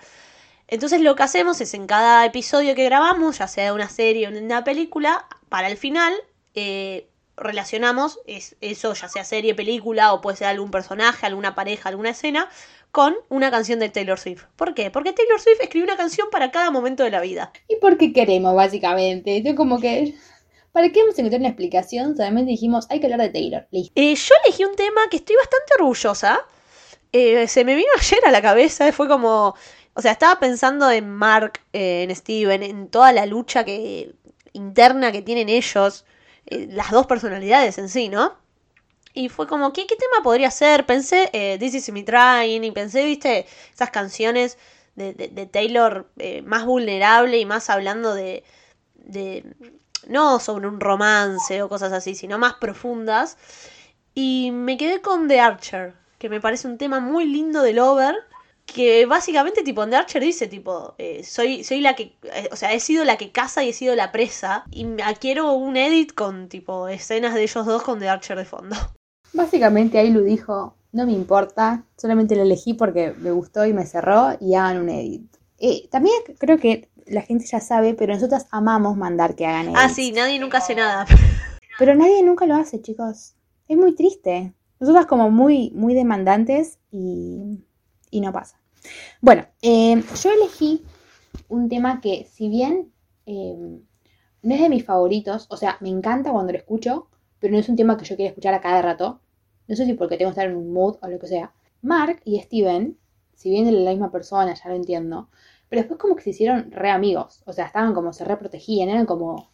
Entonces 0.67 1.01
lo 1.01 1.15
que 1.15 1.23
hacemos 1.23 1.61
es 1.61 1.73
en 1.73 1.85
cada 1.87 2.25
episodio 2.25 2.73
que 2.75 2.85
grabamos, 2.85 3.37
ya 3.37 3.47
sea 3.47 3.73
una 3.73 3.89
serie 3.89 4.27
o 4.27 4.31
una 4.31 4.63
película, 4.63 5.27
para 5.49 5.67
el 5.67 5.77
final 5.77 6.13
eh, 6.55 7.07
relacionamos 7.37 8.19
es- 8.25 8.55
eso, 8.61 8.93
ya 8.93 9.07
sea 9.09 9.23
serie, 9.23 9.53
película 9.53 10.13
o 10.13 10.21
puede 10.21 10.37
ser 10.37 10.47
algún 10.47 10.71
personaje, 10.71 11.25
alguna 11.25 11.53
pareja, 11.53 11.89
alguna 11.89 12.09
escena, 12.09 12.49
con 12.91 13.13
una 13.29 13.51
canción 13.51 13.79
de 13.79 13.89
Taylor 13.89 14.17
Swift. 14.17 14.43
¿Por 14.55 14.73
qué? 14.73 14.89
Porque 14.89 15.11
Taylor 15.13 15.39
Swift 15.39 15.59
escribió 15.61 15.85
una 15.85 15.97
canción 15.97 16.29
para 16.31 16.49
cada 16.49 16.71
momento 16.71 17.03
de 17.03 17.11
la 17.11 17.19
vida. 17.21 17.51
¿Y 17.67 17.75
por 17.75 17.97
qué 17.97 18.13
queremos, 18.13 18.55
básicamente? 18.55 19.41
Yo 19.43 19.53
como 19.55 19.79
que... 19.79 20.15
¿Para 20.71 20.89
qué 20.89 21.01
vamos 21.01 21.17
a 21.17 21.21
encontrar 21.21 21.39
una 21.41 21.49
explicación? 21.49 22.17
Solamente 22.17 22.51
dijimos, 22.51 22.85
hay 22.89 22.99
que 22.99 23.05
hablar 23.05 23.21
de 23.21 23.29
Taylor. 23.29 23.67
Listo. 23.71 23.93
Eh, 23.95 24.15
yo 24.15 24.33
elegí 24.45 24.65
un 24.65 24.75
tema 24.75 25.01
que 25.11 25.17
estoy 25.17 25.35
bastante 25.37 25.73
orgullosa. 25.79 26.41
Eh, 27.17 27.47
se 27.47 27.63
me 27.63 27.75
vino 27.75 27.87
ayer 27.97 28.19
a 28.25 28.31
la 28.31 28.41
cabeza, 28.41 28.91
fue 28.91 29.07
como... 29.07 29.55
O 29.93 30.01
sea, 30.01 30.11
estaba 30.11 30.37
pensando 30.39 30.91
en 30.91 31.09
Mark, 31.09 31.61
eh, 31.71 32.03
en 32.03 32.13
Steven, 32.15 32.61
en 32.63 32.89
toda 32.89 33.13
la 33.13 33.25
lucha 33.25 33.63
que, 33.63 34.13
interna 34.51 35.11
que 35.13 35.21
tienen 35.21 35.47
ellos, 35.47 36.05
eh, 36.47 36.67
las 36.69 36.91
dos 36.91 37.05
personalidades 37.07 37.77
en 37.77 37.87
sí, 37.87 38.09
¿no? 38.09 38.35
Y 39.13 39.29
fue 39.29 39.47
como, 39.47 39.71
¿qué, 39.73 39.87
qué 39.87 39.95
tema 39.95 40.21
podría 40.23 40.51
ser? 40.51 40.85
Pensé, 40.85 41.29
eh, 41.33 41.57
This 41.59 41.75
Is 41.75 41.89
Me 41.93 42.03
Trying, 42.03 42.65
y 42.65 42.71
pensé, 42.71 43.05
viste, 43.05 43.45
esas 43.73 43.89
canciones 43.91 44.57
de, 44.95 45.13
de- 45.13 45.29
de 45.29 45.45
Taylor 45.45 46.09
eh, 46.19 46.41
más 46.41 46.65
vulnerable 46.65 47.39
y 47.39 47.45
más 47.45 47.69
hablando 47.69 48.13
de, 48.13 48.43
de, 48.95 49.45
no 50.07 50.39
sobre 50.39 50.67
un 50.67 50.79
romance 50.81 51.61
o 51.63 51.69
cosas 51.69 51.93
así, 51.93 52.15
sino 52.15 52.37
más 52.37 52.55
profundas. 52.55 53.37
Y 54.13 54.51
me 54.51 54.77
quedé 54.77 55.01
con 55.01 55.27
The 55.29 55.39
Archer, 55.39 55.93
que 56.25 56.29
me 56.29 56.41
parece 56.41 56.67
un 56.67 56.79
tema 56.79 56.99
muy 56.99 57.25
lindo 57.27 57.61
de 57.61 57.73
Lover. 57.73 58.15
Que 58.65 59.05
básicamente, 59.05 59.61
tipo, 59.61 59.85
The 59.87 59.95
Archer 59.95 60.23
dice, 60.23 60.47
tipo, 60.47 60.95
eh, 60.97 61.23
soy, 61.23 61.63
soy 61.63 61.81
la 61.81 61.95
que, 61.95 62.17
eh, 62.23 62.49
o 62.51 62.55
sea, 62.55 62.73
he 62.73 62.79
sido 62.79 63.05
la 63.05 63.15
que 63.15 63.31
caza 63.31 63.63
y 63.63 63.69
he 63.69 63.73
sido 63.73 63.93
la 63.93 64.11
presa. 64.11 64.63
Y 64.71 64.85
me- 64.85 65.03
quiero 65.19 65.53
un 65.53 65.77
edit 65.77 66.15
con, 66.15 66.49
tipo, 66.49 66.87
escenas 66.87 67.35
de 67.35 67.43
ellos 67.43 67.63
dos 67.67 67.83
con 67.83 67.99
The 67.99 68.09
Archer 68.09 68.35
de 68.39 68.45
fondo. 68.45 68.75
Básicamente 69.33 69.99
Ailu 69.99 70.21
dijo, 70.23 70.75
no 70.93 71.05
me 71.05 71.11
importa, 71.11 71.83
solamente 71.95 72.35
lo 72.35 72.41
elegí 72.41 72.73
porque 72.73 73.13
me 73.19 73.29
gustó 73.29 73.67
y 73.67 73.73
me 73.73 73.85
cerró 73.85 74.35
y 74.39 74.55
hagan 74.55 74.79
un 74.79 74.89
edit. 74.89 75.31
Eh, 75.59 75.87
también 75.91 76.15
creo 76.39 76.57
que 76.57 76.89
la 77.05 77.21
gente 77.21 77.45
ya 77.45 77.59
sabe, 77.59 77.93
pero 77.93 78.15
nosotras 78.15 78.47
amamos 78.49 78.97
mandar 78.97 79.35
que 79.35 79.45
hagan 79.45 79.67
edits. 79.67 79.79
Ah, 79.79 79.89
sí, 79.89 80.11
nadie 80.11 80.39
nunca 80.39 80.57
hace 80.57 80.73
nada. 80.73 81.05
Pero 81.77 81.93
nadie 81.93 82.23
nunca 82.23 82.47
lo 82.47 82.55
hace, 82.55 82.81
chicos. 82.81 83.35
Es 83.67 83.77
muy 83.77 83.93
triste. 83.93 84.53
Nosotras 84.79 85.05
como 85.05 85.31
muy, 85.31 85.71
muy 85.71 85.93
demandantes 85.93 86.79
y, 86.91 87.63
y 88.11 88.21
no 88.21 88.31
pasa. 88.31 88.59
Bueno, 89.21 89.45
eh, 89.61 90.03
yo 90.21 90.31
elegí 90.31 90.83
un 91.49 91.69
tema 91.69 92.01
que 92.01 92.27
si 92.31 92.49
bien 92.49 92.91
eh, 93.25 93.79
no 94.41 94.53
es 94.53 94.61
de 94.61 94.69
mis 94.69 94.85
favoritos, 94.85 95.47
o 95.49 95.57
sea, 95.57 95.77
me 95.81 95.89
encanta 95.89 96.31
cuando 96.31 96.51
lo 96.51 96.57
escucho, 96.57 97.07
pero 97.39 97.53
no 97.53 97.59
es 97.59 97.69
un 97.69 97.75
tema 97.75 97.97
que 97.97 98.05
yo 98.05 98.15
quiera 98.15 98.29
escuchar 98.29 98.53
a 98.53 98.61
cada 98.61 98.81
rato. 98.81 99.21
No 99.67 99.75
sé 99.75 99.85
si 99.85 99.93
porque 99.93 100.17
tengo 100.17 100.29
que 100.29 100.39
estar 100.39 100.49
en 100.49 100.57
un 100.57 100.71
mood 100.71 100.97
o 101.01 101.07
lo 101.07 101.19
que 101.19 101.27
sea. 101.27 101.53
Mark 101.81 102.21
y 102.23 102.39
Steven, 102.39 102.97
si 103.35 103.49
bien 103.49 103.67
eran 103.67 103.85
la 103.85 103.91
misma 103.91 104.11
persona, 104.11 104.53
ya 104.53 104.69
lo 104.69 104.75
entiendo, 104.75 105.29
pero 105.69 105.81
después 105.81 105.99
como 105.99 106.15
que 106.15 106.21
se 106.21 106.29
hicieron 106.31 106.71
re 106.71 106.91
amigos. 106.91 107.41
O 107.45 107.53
sea, 107.53 107.65
estaban 107.65 107.93
como, 107.93 108.13
se 108.13 108.25
re 108.25 108.37
protegían, 108.37 108.89
eran 108.89 109.05
como 109.05 109.51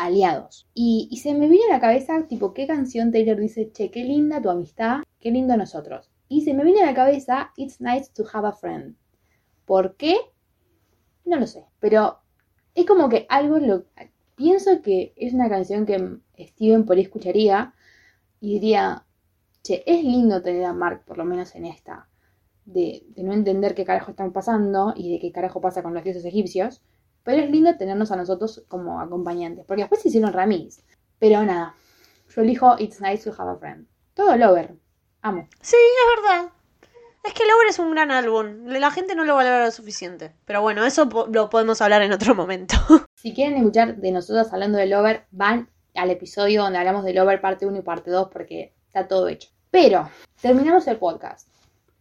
aliados. 0.00 0.66
Y, 0.74 1.18
se 1.22 1.34
me 1.34 1.48
vino 1.48 1.64
a 1.68 1.74
la 1.74 1.80
cabeza, 1.80 2.26
tipo, 2.26 2.54
¿qué 2.54 2.66
canción 2.66 3.12
Taylor 3.12 3.38
dice, 3.38 3.70
che, 3.70 3.90
qué 3.90 4.04
linda 4.04 4.40
tu 4.40 4.48
amistad, 4.48 5.02
qué 5.20 5.30
lindo 5.30 5.56
nosotros? 5.56 6.10
Y 6.28 6.42
se 6.42 6.54
me 6.54 6.64
vino 6.64 6.80
a 6.82 6.86
la 6.86 6.94
cabeza, 6.94 7.52
It's 7.56 7.80
nice 7.80 8.10
to 8.14 8.24
have 8.32 8.48
a 8.48 8.52
friend. 8.52 8.96
¿Por 9.66 9.96
qué? 9.96 10.16
No 11.24 11.38
lo 11.38 11.46
sé, 11.46 11.66
pero 11.80 12.18
es 12.74 12.86
como 12.86 13.08
que 13.08 13.26
algo 13.28 13.58
lo... 13.58 13.84
Pienso 14.36 14.80
que 14.80 15.12
es 15.16 15.34
una 15.34 15.50
canción 15.50 15.84
que 15.84 16.18
Steven 16.38 16.86
por 16.86 16.96
ahí 16.96 17.02
escucharía 17.02 17.74
y 18.40 18.54
diría, 18.54 19.04
che, 19.62 19.82
es 19.86 20.02
lindo 20.02 20.40
tener 20.42 20.64
a 20.64 20.72
Mark 20.72 21.04
por 21.04 21.18
lo 21.18 21.26
menos 21.26 21.54
en 21.54 21.66
esta, 21.66 22.08
de, 22.64 23.04
de 23.08 23.22
no 23.22 23.34
entender 23.34 23.74
qué 23.74 23.84
carajo 23.84 24.12
están 24.12 24.32
pasando 24.32 24.94
y 24.96 25.12
de 25.12 25.18
qué 25.18 25.30
carajo 25.30 25.60
pasa 25.60 25.82
con 25.82 25.92
los 25.92 26.04
dioses 26.04 26.24
egipcios, 26.24 26.82
pero 27.22 27.42
es 27.42 27.50
lindo 27.50 27.76
tenernos 27.76 28.10
a 28.12 28.16
nosotros 28.16 28.62
como 28.68 29.00
acompañantes, 29.00 29.64
porque 29.66 29.82
después 29.82 30.00
se 30.02 30.08
hicieron 30.08 30.32
ramis. 30.32 30.82
Pero 31.18 31.42
nada, 31.44 31.74
yo 32.34 32.42
elijo 32.42 32.76
It's 32.78 33.00
nice 33.00 33.28
to 33.30 33.34
have 33.40 33.50
a 33.50 33.56
friend. 33.56 33.86
Todo 34.14 34.36
Lover, 34.36 34.74
amo. 35.22 35.48
Sí, 35.60 35.76
es 35.76 36.22
verdad. 36.22 36.50
Es 37.22 37.34
que 37.34 37.44
Lover 37.46 37.66
es 37.68 37.78
un 37.78 37.90
gran 37.90 38.10
álbum. 38.10 38.64
La 38.66 38.90
gente 38.90 39.14
no 39.14 39.24
lo 39.24 39.34
valora 39.36 39.64
lo 39.66 39.70
suficiente. 39.70 40.34
Pero 40.46 40.62
bueno, 40.62 40.86
eso 40.86 41.08
po- 41.08 41.26
lo 41.26 41.50
podemos 41.50 41.80
hablar 41.82 42.00
en 42.02 42.12
otro 42.12 42.34
momento. 42.34 42.74
Si 43.14 43.34
quieren 43.34 43.58
escuchar 43.58 43.96
de 43.98 44.12
nosotros 44.12 44.50
hablando 44.50 44.78
de 44.78 44.86
Lover, 44.86 45.26
van 45.30 45.68
al 45.94 46.08
episodio 46.10 46.62
donde 46.62 46.78
hablamos 46.78 47.04
de 47.04 47.12
Lover 47.12 47.38
parte 47.42 47.66
1 47.66 47.76
y 47.76 47.82
parte 47.82 48.10
2 48.10 48.28
porque 48.32 48.72
está 48.86 49.08
todo 49.08 49.28
hecho. 49.28 49.50
Pero, 49.70 50.08
terminamos 50.40 50.86
el 50.86 50.96
podcast. 50.96 51.46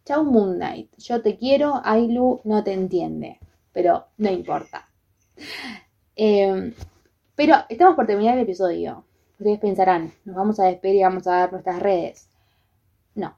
Chau 0.06 0.24
Moon 0.24 0.56
Knight. 0.56 0.90
Yo 0.98 1.22
te 1.22 1.38
quiero, 1.38 1.82
Ailu 1.84 2.40
no 2.46 2.64
te 2.64 2.72
entiende. 2.72 3.38
Pero 3.74 4.08
no 4.18 4.32
importa. 4.32 4.89
Eh, 6.16 6.74
pero 7.36 7.56
estamos 7.70 7.96
por 7.96 8.06
terminar 8.08 8.36
el 8.38 8.44
episodio. 8.44 9.06
Ustedes 9.38 9.60
pensarán, 9.60 10.14
nos 10.26 10.36
vamos 10.36 10.60
a 10.60 10.66
despedir 10.66 10.96
y 10.96 11.04
vamos 11.04 11.26
a 11.28 11.32
dar 11.32 11.52
nuestras 11.52 11.80
redes. 11.80 12.28
No. 13.16 13.38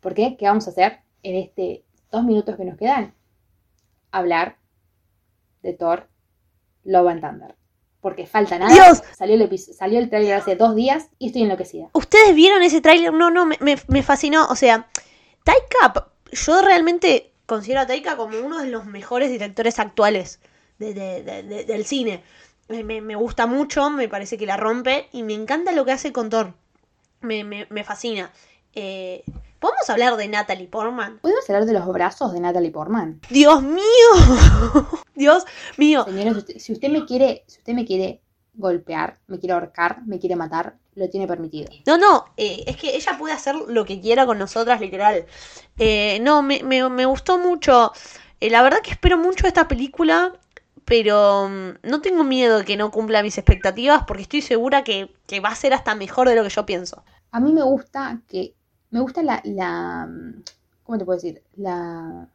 ¿Por 0.00 0.14
qué? 0.14 0.36
¿Qué 0.36 0.46
vamos 0.46 0.66
a 0.66 0.70
hacer 0.70 0.98
en 1.22 1.36
este 1.36 1.84
dos 2.10 2.24
minutos 2.24 2.56
que 2.56 2.64
nos 2.64 2.76
quedan? 2.76 3.14
Hablar 4.10 4.56
de 5.62 5.74
Thor 5.74 6.08
Love 6.84 7.08
and 7.08 7.20
Thunder. 7.20 7.54
Porque 8.00 8.26
falta 8.26 8.58
nada. 8.58 8.72
¡Dios! 8.72 9.02
Salió 9.16 9.34
el, 9.34 9.58
salió 9.58 9.98
el 9.98 10.08
trailer 10.08 10.34
hace 10.34 10.56
dos 10.56 10.74
días 10.74 11.08
y 11.18 11.26
estoy 11.28 11.42
enloquecida. 11.42 11.88
¿Ustedes 11.92 12.34
vieron 12.34 12.62
ese 12.62 12.80
tráiler? 12.80 13.12
No, 13.12 13.30
no, 13.30 13.44
me, 13.44 13.56
me- 13.60 13.76
me 13.88 14.02
fascinó. 14.02 14.46
O 14.48 14.56
sea, 14.56 14.88
Taika, 15.44 16.08
yo 16.32 16.62
realmente 16.62 17.32
considero 17.46 17.80
a 17.80 17.86
Taika 17.86 18.16
como 18.16 18.38
uno 18.38 18.58
de 18.62 18.68
los 18.68 18.86
mejores 18.86 19.30
directores 19.30 19.78
actuales 19.78 20.40
de- 20.78 20.94
de- 20.94 21.22
de- 21.22 21.42
de- 21.42 21.64
del 21.64 21.84
cine. 21.84 22.22
Me, 22.68 23.00
me- 23.00 23.14
gusta 23.16 23.46
mucho, 23.46 23.88
me 23.90 24.08
parece 24.08 24.36
que 24.36 24.44
la 24.46 24.56
rompe 24.56 25.08
y 25.12 25.22
me 25.22 25.34
encanta 25.34 25.72
lo 25.72 25.84
que 25.84 25.92
hace 25.92 26.12
con 26.12 26.28
Thor. 26.30 26.52
Me, 27.20 27.42
me- 27.44 27.66
me 27.70 27.82
fascina. 27.84 28.30
Eh, 28.74 29.24
¿Podemos 29.58 29.88
hablar 29.90 30.16
de 30.16 30.28
Natalie 30.28 30.68
Portman? 30.68 31.18
¿Podemos 31.18 31.48
hablar 31.50 31.64
de 31.64 31.72
los 31.72 31.86
brazos 31.88 32.32
de 32.32 32.40
Natalie 32.40 32.70
Portman? 32.70 33.20
Dios 33.30 33.62
mío, 33.62 33.82
Dios 35.14 35.44
mío. 35.76 36.04
Señores, 36.04 36.44
si 36.58 36.72
usted 36.72 36.88
me 36.90 37.04
quiere, 37.06 37.42
si 37.46 37.58
usted 37.58 37.72
me 37.72 37.84
quiere 37.84 38.20
golpear, 38.54 39.18
me 39.26 39.38
quiere 39.38 39.54
ahorcar, 39.54 40.02
me 40.06 40.18
quiere 40.18 40.36
matar, 40.36 40.76
lo 40.94 41.08
tiene 41.08 41.26
permitido. 41.26 41.70
No, 41.86 41.96
no, 41.96 42.26
eh, 42.36 42.64
es 42.66 42.76
que 42.76 42.94
ella 42.96 43.16
puede 43.18 43.34
hacer 43.34 43.54
lo 43.54 43.84
que 43.84 44.00
quiera 44.00 44.26
con 44.26 44.38
nosotras, 44.38 44.80
literal. 44.80 45.26
Eh, 45.78 46.18
no, 46.22 46.42
me, 46.42 46.62
me- 46.62 46.88
me 46.88 47.06
gustó 47.06 47.38
mucho. 47.38 47.92
Eh, 48.40 48.50
la 48.50 48.62
verdad 48.62 48.80
que 48.82 48.90
espero 48.92 49.16
mucho 49.18 49.46
esta 49.48 49.66
película, 49.66 50.32
pero 50.88 51.48
mm, 51.48 51.86
no 51.88 52.00
tengo 52.00 52.24
miedo 52.24 52.58
de 52.58 52.64
que 52.64 52.78
no 52.78 52.90
cumpla 52.90 53.22
mis 53.22 53.36
expectativas 53.36 54.04
porque 54.06 54.22
estoy 54.22 54.40
segura 54.40 54.82
que, 54.82 55.10
va 55.44 55.50
a 55.50 55.54
ser 55.54 55.74
hasta 55.74 55.94
mejor 55.94 56.28
de 56.28 56.34
lo 56.34 56.42
que 56.42 56.48
yo 56.48 56.64
pienso. 56.64 57.04
A 57.30 57.40
mí 57.40 57.52
me 57.52 57.62
gusta 57.62 58.22
que. 58.26 58.54
Me 58.90 59.00
gusta 59.00 59.22
la. 59.22 59.42
la 59.44 60.08
¿Cómo 60.82 60.98
te 60.98 61.04
puedo 61.04 61.18
decir? 61.18 61.42
La, 61.56 62.30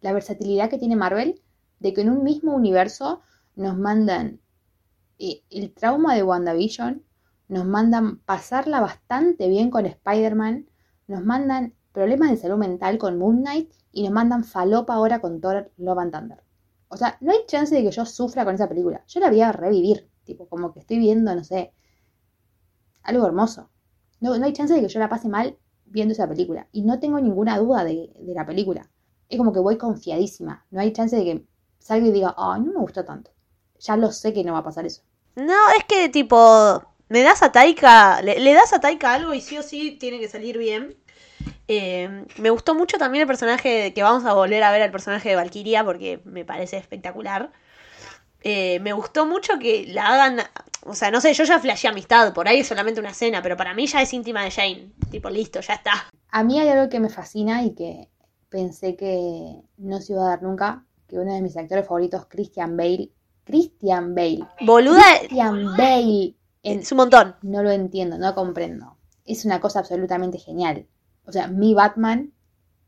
la 0.00 0.12
versatilidad 0.12 0.68
que 0.68 0.78
tiene 0.78 0.96
Marvel 0.96 1.40
de 1.78 1.92
que 1.92 2.00
en 2.00 2.10
un 2.10 2.24
mismo 2.24 2.52
universo 2.54 3.20
nos 3.54 3.78
mandan 3.78 4.40
eh, 5.20 5.42
el 5.50 5.72
trauma 5.72 6.16
de 6.16 6.24
WandaVision, 6.24 7.04
nos 7.46 7.64
mandan 7.64 8.18
pasarla 8.18 8.80
bastante 8.80 9.48
bien 9.48 9.70
con 9.70 9.86
Spider-Man, 9.86 10.66
nos 11.06 11.24
mandan 11.24 11.74
problemas 11.92 12.30
de 12.30 12.38
salud 12.38 12.56
mental 12.56 12.98
con 12.98 13.18
Moon 13.18 13.42
Knight 13.42 13.72
y 13.92 14.02
nos 14.02 14.12
mandan 14.12 14.42
falopa 14.42 14.94
ahora 14.94 15.20
con 15.20 15.40
Thor 15.40 15.70
Love 15.76 15.98
and 15.98 16.12
Thunder. 16.12 16.43
O 16.94 16.96
sea, 16.96 17.18
no 17.20 17.32
hay 17.32 17.44
chance 17.48 17.74
de 17.74 17.82
que 17.82 17.90
yo 17.90 18.06
sufra 18.06 18.44
con 18.44 18.54
esa 18.54 18.68
película. 18.68 19.02
Yo 19.08 19.18
la 19.18 19.28
voy 19.28 19.40
a 19.40 19.50
revivir. 19.50 20.08
Tipo, 20.22 20.48
como 20.48 20.72
que 20.72 20.78
estoy 20.78 20.98
viendo, 20.98 21.34
no 21.34 21.42
sé, 21.42 21.72
algo 23.02 23.26
hermoso. 23.26 23.68
No, 24.20 24.38
no 24.38 24.46
hay 24.46 24.52
chance 24.52 24.72
de 24.72 24.80
que 24.80 24.86
yo 24.86 25.00
la 25.00 25.08
pase 25.08 25.28
mal 25.28 25.58
viendo 25.86 26.12
esa 26.12 26.28
película. 26.28 26.68
Y 26.70 26.82
no 26.82 27.00
tengo 27.00 27.18
ninguna 27.18 27.58
duda 27.58 27.82
de, 27.82 28.12
la 28.20 28.46
película. 28.46 28.88
Es 29.28 29.38
como 29.38 29.52
que 29.52 29.58
voy 29.58 29.76
confiadísima. 29.76 30.64
No 30.70 30.80
hay 30.80 30.92
chance 30.92 31.16
de 31.16 31.24
que 31.24 31.46
salga 31.80 32.06
y 32.06 32.12
diga, 32.12 32.32
ay, 32.38 32.60
no 32.60 32.72
me 32.72 32.78
gustó 32.78 33.04
tanto. 33.04 33.32
Ya 33.80 33.96
lo 33.96 34.12
sé 34.12 34.32
que 34.32 34.44
no 34.44 34.52
va 34.52 34.60
a 34.60 34.64
pasar 34.64 34.86
eso. 34.86 35.02
No, 35.34 35.70
es 35.76 35.84
que 35.88 36.08
tipo, 36.10 36.80
me 37.08 37.22
das 37.22 37.42
a 37.42 37.50
Taika, 37.50 38.22
le, 38.22 38.38
le 38.38 38.54
das 38.54 38.72
a 38.72 38.78
Taika 38.78 39.14
algo 39.14 39.34
y 39.34 39.40
sí 39.40 39.58
o 39.58 39.64
sí 39.64 39.98
tiene 39.98 40.20
que 40.20 40.28
salir 40.28 40.58
bien. 40.58 40.96
Eh, 41.68 42.26
me 42.38 42.50
gustó 42.50 42.74
mucho 42.74 42.98
también 42.98 43.22
el 43.22 43.26
personaje, 43.26 43.92
que 43.94 44.02
vamos 44.02 44.24
a 44.24 44.34
volver 44.34 44.62
a 44.62 44.70
ver 44.70 44.82
al 44.82 44.90
personaje 44.90 45.30
de 45.30 45.36
Valkyria 45.36 45.84
porque 45.84 46.20
me 46.24 46.44
parece 46.44 46.76
espectacular. 46.76 47.50
Eh, 48.42 48.78
me 48.80 48.92
gustó 48.92 49.24
mucho 49.24 49.58
que 49.58 49.86
la 49.88 50.08
hagan, 50.08 50.40
o 50.84 50.94
sea, 50.94 51.10
no 51.10 51.22
sé, 51.22 51.32
yo 51.32 51.44
ya 51.44 51.58
flashé 51.58 51.88
amistad, 51.88 52.34
por 52.34 52.46
ahí 52.46 52.60
es 52.60 52.66
solamente 52.66 53.00
una 53.00 53.10
escena, 53.10 53.40
pero 53.42 53.56
para 53.56 53.72
mí 53.72 53.86
ya 53.86 54.02
es 54.02 54.12
íntima 54.12 54.44
de 54.44 54.50
Jane. 54.50 54.92
Tipo, 55.10 55.30
listo, 55.30 55.60
ya 55.60 55.74
está. 55.74 55.92
A 56.30 56.44
mí 56.44 56.60
hay 56.60 56.68
algo 56.68 56.90
que 56.90 57.00
me 57.00 57.08
fascina 57.08 57.62
y 57.64 57.74
que 57.74 58.10
pensé 58.50 58.96
que 58.96 59.62
no 59.78 60.00
se 60.00 60.12
iba 60.12 60.26
a 60.26 60.28
dar 60.28 60.42
nunca. 60.42 60.84
Que 61.08 61.18
uno 61.18 61.34
de 61.34 61.40
mis 61.40 61.56
actores 61.56 61.86
favoritos, 61.86 62.26
Christian 62.26 62.76
Bale. 62.76 63.10
Christian 63.44 64.14
Bale. 64.14 64.46
Boluda, 64.60 65.02
Christian 65.20 65.76
Bale. 65.76 66.34
En, 66.62 66.80
es 66.80 66.92
un 66.92 66.96
montón. 66.96 67.36
No 67.42 67.62
lo 67.62 67.70
entiendo, 67.70 68.18
no 68.18 68.34
comprendo. 68.34 68.96
Es 69.24 69.44
una 69.44 69.60
cosa 69.60 69.78
absolutamente 69.78 70.38
genial. 70.38 70.86
O 71.26 71.32
sea, 71.32 71.48
mi 71.48 71.74
Batman 71.74 72.32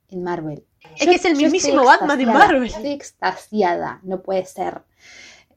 en 0.08 0.22
Marvel. 0.22 0.64
Es 0.96 1.06
que 1.06 1.14
es 1.14 1.24
el 1.24 1.34
yo 1.34 1.42
mismísimo 1.42 1.84
Batman 1.84 2.18
de 2.18 2.26
Marvel. 2.26 2.64
Estoy 2.64 2.92
extasiada, 2.92 4.00
no 4.02 4.22
puede 4.22 4.44
ser. 4.46 4.82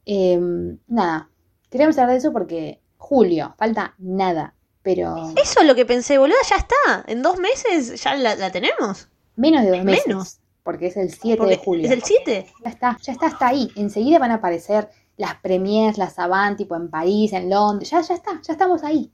Eh, 0.06 0.40
nada, 0.88 1.30
queríamos 1.70 1.98
hablar 1.98 2.14
de 2.14 2.18
eso 2.18 2.34
porque 2.34 2.82
julio, 2.98 3.54
falta 3.58 3.94
nada, 4.00 4.56
pero 4.82 5.34
Eso 5.36 5.60
es 5.62 5.68
lo 5.68 5.76
que 5.76 5.86
pensé, 5.86 6.18
boluda, 6.18 6.38
ya 6.50 6.56
está. 6.56 7.04
En 7.08 7.22
dos 7.22 7.38
meses 7.38 8.02
ya 8.02 8.16
la, 8.16 8.36
la 8.36 8.52
tenemos. 8.52 9.10
menos 9.36 9.64
de 9.64 9.70
dos 9.72 9.84
meses. 9.84 10.08
Menos. 10.08 10.40
Porque 10.64 10.88
es 10.88 10.98
el 10.98 11.12
7 11.12 11.38
Porque 11.38 11.56
de 11.56 11.64
julio. 11.64 11.86
es 11.86 11.92
el 11.92 12.04
7. 12.04 12.46
Ya 12.64 12.70
está, 12.70 12.98
ya 13.02 13.14
está 13.14 13.28
hasta 13.28 13.48
ahí. 13.48 13.72
Enseguida 13.76 14.20
van 14.20 14.32
a 14.32 14.36
aparecer 14.36 14.90
las 15.18 15.36
premiers, 15.36 15.98
las 15.98 16.20
avant, 16.20 16.58
tipo 16.58 16.76
en 16.76 16.90
París, 16.90 17.34
en 17.34 17.50
Londres. 17.50 17.90
Ya, 17.90 18.02
ya 18.02 18.14
está, 18.14 18.40
ya 18.42 18.54
estamos 18.54 18.84
ahí. 18.84 19.12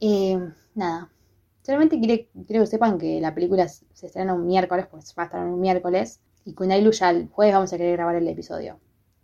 Eh, 0.00 0.38
nada. 0.74 1.10
Solamente 1.62 1.98
quiero, 2.00 2.24
quiero 2.46 2.62
que 2.62 2.66
sepan 2.66 2.98
que 2.98 3.20
la 3.20 3.34
película 3.34 3.68
se 3.68 3.84
se 3.94 4.06
estrena 4.06 4.34
un 4.34 4.46
miércoles, 4.46 4.86
pues 4.90 5.14
va 5.16 5.22
a 5.24 5.26
estar 5.26 5.44
un 5.46 5.60
miércoles. 5.60 6.20
Y 6.44 6.54
con 6.54 6.72
Ailu 6.72 6.90
ya 6.90 7.10
el 7.10 7.28
jueves 7.28 7.54
vamos 7.54 7.72
a 7.72 7.76
querer 7.76 7.92
grabar 7.96 8.16
el 8.16 8.26
episodio. 8.26 8.80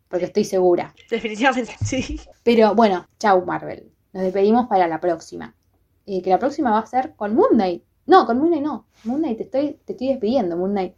Porque 0.09 0.27
estoy 0.27 0.45
segura. 0.45 0.95
Definitivamente, 1.11 1.73
sí. 1.85 2.21
Pero 2.45 2.75
bueno, 2.75 3.09
chau 3.19 3.45
Marvel. 3.45 3.91
Nos 4.13 4.23
despedimos 4.23 4.67
para 4.69 4.87
la 4.87 5.01
próxima. 5.01 5.55
Eh, 6.07 6.23
que 6.23 6.31
la 6.31 6.39
próxima 6.39 6.71
va 6.71 6.79
a 6.79 6.87
ser 6.87 7.15
con 7.17 7.35
Moon 7.35 7.51
Knight. 7.55 7.83
No, 8.07 8.25
con 8.25 8.39
Moon 8.39 8.49
Knight 8.51 8.63
no. 8.65 8.87
Moon 9.05 9.21
Knight, 9.21 9.37
te 9.37 9.43
estoy, 9.45 9.79
te 9.85 9.93
estoy 9.93 10.09
despidiendo, 10.09 10.57
Moon 10.57 10.71
Knight. 10.71 10.95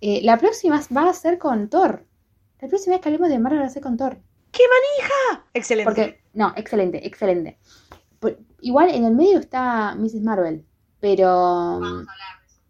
Eh, 0.00 0.20
la 0.22 0.38
próxima 0.38 0.80
va 0.96 1.10
a 1.10 1.12
ser 1.12 1.38
con 1.38 1.68
Thor. 1.68 2.06
La 2.60 2.68
próxima 2.68 2.94
vez 2.94 3.02
que 3.02 3.08
hablemos 3.08 3.28
de 3.28 3.38
Marvel 3.38 3.60
va 3.62 3.66
a 3.66 3.70
ser 3.70 3.82
con 3.82 3.96
Thor. 3.96 4.16
¡Qué 4.52 4.62
manija! 4.62 5.46
Excelente. 5.52 5.84
Porque, 5.90 6.20
no, 6.32 6.52
excelente, 6.56 7.06
excelente. 7.06 7.58
Por- 8.20 8.38
igual 8.60 8.90
en 8.90 9.04
el 9.04 9.14
medio 9.14 9.38
está 9.40 9.94
Mrs. 9.96 10.22
Marvel. 10.22 10.64
Pero. 11.00 11.80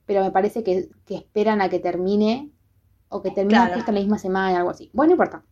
Pero 0.07 0.23
me 0.25 0.31
parece 0.31 0.63
que, 0.65 0.89
que 1.07 1.17
esperan 1.17 1.61
a 1.61 1.69
que 1.69 1.79
termine. 1.81 2.51
O 3.11 3.23
que 3.23 3.31
termine 3.31 3.59
Claro. 3.59 3.75
justo 3.75 3.91
en 3.91 3.95
la 3.95 4.01
misma 4.01 4.19
semana, 4.19 4.59
algo 4.59 4.71
así. 4.71 4.91
Bueno, 4.93 5.11
no 5.11 5.15
importa. 5.15 5.43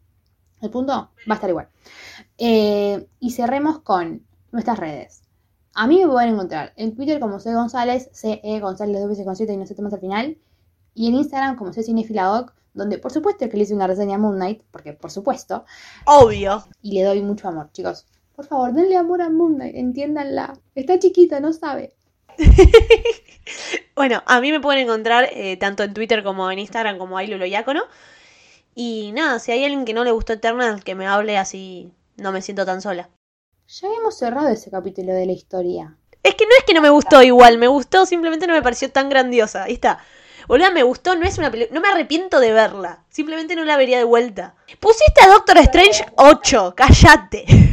El 0.61 0.71
punto 0.71 0.93
va 0.93 1.11
a 1.29 1.35
estar 1.35 1.49
igual. 1.51 1.69
Eh, 2.39 3.07
y 3.21 3.31
cerremos 3.31 3.81
con 3.81 4.23
nuestras 4.53 4.79
redes. 4.79 5.23
A 5.75 5.87
mí 5.87 5.99
me 6.03 6.09
pueden 6.11 6.35
encontrar 6.35 6.73
en 6.77 6.95
Twitter 6.95 7.21
como 7.21 7.39
C 7.39 7.53
González, 7.55 8.09
CE 8.13 8.61
González 8.61 8.99
dos 9.01 9.09
veces 9.11 9.25
con 9.27 9.37
siete 9.37 9.53
y 9.53 9.57
no 9.59 9.67
sé 9.67 9.75
más 9.83 9.93
al 9.93 10.01
final. 10.01 10.39
Y 10.95 11.09
en 11.09 11.15
Instagram 11.17 11.57
como 11.57 11.73
C 11.75 11.83
Cinefiladoc, 11.83 12.55
donde 12.73 12.99
por 12.99 13.13
supuesto 13.13 13.49
que 13.49 13.57
le 13.57 13.65
hice 13.65 13.75
una 13.75 13.87
reseña 13.87 14.15
a 14.17 14.19
Moon 14.19 14.37
Knight, 14.37 14.63
porque 14.71 14.95
por 14.95 15.11
supuesto, 15.11 15.65
Obvio. 16.07 16.65
y 16.81 16.93
le 16.95 17.05
doy 17.05 17.21
mucho 17.23 17.49
amor, 17.49 17.71
chicos. 17.73 18.07
Por 18.35 18.47
favor, 18.47 18.73
denle 18.73 18.97
amor 18.97 19.21
a 19.21 19.29
Moon 19.31 19.55
Knight, 19.57 19.75
entiéndanla. 19.77 20.59
Está 20.75 20.99
chiquita, 20.99 21.41
no 21.41 21.53
sabe. 21.53 21.95
Bueno, 23.95 24.23
a 24.27 24.41
mí 24.41 24.53
me 24.53 24.61
pueden 24.61 24.83
encontrar 24.83 25.31
eh, 25.33 25.57
tanto 25.57 25.83
en 25.83 25.95
Twitter 25.95 26.23
como 26.23 26.51
en 26.51 26.59
Instagram 26.59 26.99
como 26.99 27.17
Ailulo 27.17 27.47
Yácono. 27.47 27.85
Y 28.75 29.13
nada, 29.13 29.39
si 29.39 29.53
hay 29.53 29.65
alguien 29.65 29.87
que 29.87 29.95
no 29.95 30.05
le 30.05 30.11
gustó 30.11 30.35
Eternal, 30.35 30.85
que 30.85 30.95
me 30.95 31.07
hable 31.07 31.39
así 31.39 31.91
no 32.17 32.33
me 32.33 32.43
siento 32.43 32.67
tan 32.67 32.83
sola. 32.83 33.09
Ya 33.69 33.89
habíamos 33.89 34.19
cerrado 34.19 34.49
ese 34.49 34.71
capítulo 34.71 35.15
de 35.15 35.27
la 35.27 35.33
historia. 35.33 35.97
Es 36.23 36.35
que 36.35 36.45
no 36.45 36.51
es 36.59 36.65
que 36.65 36.75
no 36.75 36.83
me 36.83 36.91
gustó 36.91 37.23
igual, 37.23 37.57
me 37.59 37.69
gustó, 37.69 38.05
simplemente 38.05 38.47
no 38.47 38.53
me 38.53 38.63
pareció 38.63 38.91
tan 38.91 39.09
grandiosa. 39.09 39.65
Ahí 39.65 39.75
está. 39.75 39.99
Boluda, 40.47 40.71
me 40.71 40.83
gustó, 40.83 41.17
no 41.17 41.27
es 41.27 41.39
una 41.39 41.51
película. 41.51 41.75
No 41.75 41.81
me 41.81 41.89
arrepiento 41.89 42.39
de 42.39 42.53
verla. 42.53 43.05
Simplemente 43.09 43.57
no 43.57 43.65
la 43.65 43.77
vería 43.77 43.99
de 43.99 44.05
vuelta. 44.05 44.55
Pusiste 44.79 45.23
a 45.23 45.29
Doctor 45.29 45.59
Strange 45.59 46.07
8, 46.17 46.75
cállate. 46.77 47.66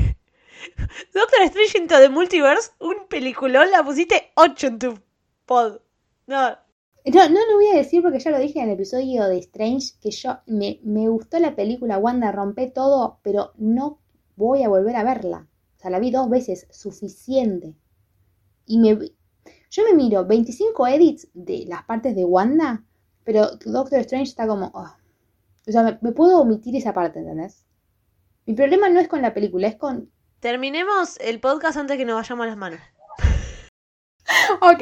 Doctor 1.13 1.41
Strange 1.43 1.77
into 1.77 1.99
the 1.99 2.09
Multiverse, 2.09 2.71
un 2.79 3.07
peliculón, 3.09 3.71
la 3.71 3.83
pusiste 3.83 4.31
8 4.35 4.67
en 4.67 4.79
tu 4.79 4.99
pod. 5.45 5.79
No, 6.27 6.57
No, 7.05 7.29
no 7.29 7.39
lo 7.47 7.55
voy 7.55 7.67
a 7.67 7.77
decir 7.77 8.01
porque 8.01 8.19
ya 8.19 8.31
lo 8.31 8.39
dije 8.39 8.59
en 8.59 8.69
el 8.69 8.75
episodio 8.75 9.25
de 9.25 9.39
Strange, 9.39 9.93
que 10.01 10.11
yo 10.11 10.39
me, 10.45 10.79
me 10.83 11.09
gustó 11.09 11.39
la 11.39 11.55
película 11.55 11.97
Wanda, 11.97 12.31
rompé 12.31 12.67
todo, 12.67 13.19
pero 13.23 13.51
no 13.57 13.99
voy 14.35 14.63
a 14.63 14.69
volver 14.69 14.95
a 14.95 15.03
verla. 15.03 15.47
O 15.75 15.79
sea, 15.79 15.91
la 15.91 15.99
vi 15.99 16.11
dos 16.11 16.29
veces, 16.29 16.67
suficiente. 16.71 17.75
Y 18.65 18.79
me 18.79 18.97
yo 19.73 19.83
me 19.85 19.95
miro 19.95 20.23
25 20.23 20.85
edits 20.87 21.27
de 21.33 21.65
las 21.67 21.83
partes 21.85 22.15
de 22.15 22.23
Wanda, 22.25 22.83
pero 23.23 23.47
Doctor 23.65 24.01
Strange 24.01 24.29
está 24.29 24.45
como... 24.45 24.71
oh. 24.73 24.95
O 25.67 25.71
sea, 25.71 25.81
me, 25.81 25.97
me 25.99 26.11
puedo 26.11 26.39
omitir 26.41 26.75
esa 26.75 26.93
parte, 26.93 27.19
¿entendés? 27.19 27.65
Mi 28.45 28.53
problema 28.53 28.87
no 28.89 28.99
es 28.99 29.07
con 29.07 29.23
la 29.23 29.33
película, 29.33 29.67
es 29.67 29.75
con... 29.75 30.11
Terminemos 30.43 31.17
el 31.21 31.39
podcast 31.39 31.77
antes 31.77 31.95
que 31.95 32.03
nos 32.03 32.17
vayamos 32.17 32.43
a 32.43 32.47
las 32.47 32.57
manos. 32.57 32.81
Ok, 34.59 34.81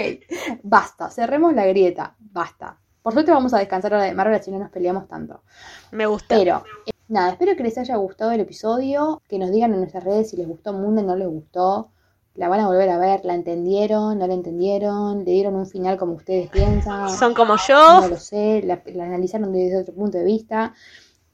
basta, 0.63 1.11
cerremos 1.11 1.53
la 1.53 1.67
grieta, 1.67 2.15
basta. 2.17 2.79
Por 3.03 3.13
suerte 3.13 3.31
vamos 3.31 3.53
a 3.53 3.59
descansar 3.59 3.93
ahora 3.93 4.05
de 4.05 4.15
Marvel, 4.15 4.39
así 4.39 4.49
no 4.49 4.57
nos 4.57 4.71
peleamos 4.71 5.07
tanto. 5.07 5.43
Me 5.91 6.07
gusta. 6.07 6.35
Pero, 6.35 6.63
eh, 6.87 6.91
nada, 7.09 7.33
espero 7.33 7.55
que 7.55 7.61
les 7.61 7.77
haya 7.77 7.95
gustado 7.97 8.31
el 8.31 8.39
episodio, 8.39 9.21
que 9.29 9.37
nos 9.37 9.51
digan 9.51 9.71
en 9.73 9.81
nuestras 9.81 10.03
redes 10.03 10.31
si 10.31 10.37
les 10.37 10.47
gustó 10.47 10.73
Mundo 10.73 11.01
o 11.01 11.05
no 11.05 11.15
les 11.15 11.27
gustó. 11.27 11.91
La 12.33 12.47
van 12.47 12.61
a 12.61 12.67
volver 12.67 12.89
a 12.89 12.97
ver, 12.97 13.23
la 13.23 13.35
entendieron, 13.35 14.17
no 14.17 14.25
la 14.25 14.33
entendieron, 14.33 15.25
le 15.25 15.31
dieron 15.31 15.53
un 15.53 15.67
final 15.67 15.95
como 15.95 16.13
ustedes 16.13 16.49
piensan. 16.49 17.07
Son 17.11 17.35
como 17.35 17.57
yo. 17.57 18.01
No 18.01 18.07
lo 18.07 18.17
sé, 18.17 18.63
la, 18.63 18.81
la 18.87 19.05
analizaron 19.05 19.53
desde 19.53 19.81
otro 19.81 19.93
punto 19.93 20.17
de 20.17 20.23
vista. 20.23 20.73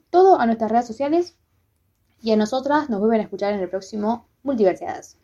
Todo 0.10 0.38
a 0.38 0.46
nuestras 0.46 0.70
redes 0.70 0.88
sociales 0.88 1.38
y 2.28 2.32
a 2.34 2.36
nosotras 2.36 2.90
nos 2.90 3.00
vuelven 3.00 3.22
a 3.22 3.24
escuchar 3.24 3.54
en 3.54 3.62
el 3.62 3.70
próximo 3.70 4.28
Multiversidades. 4.44 5.18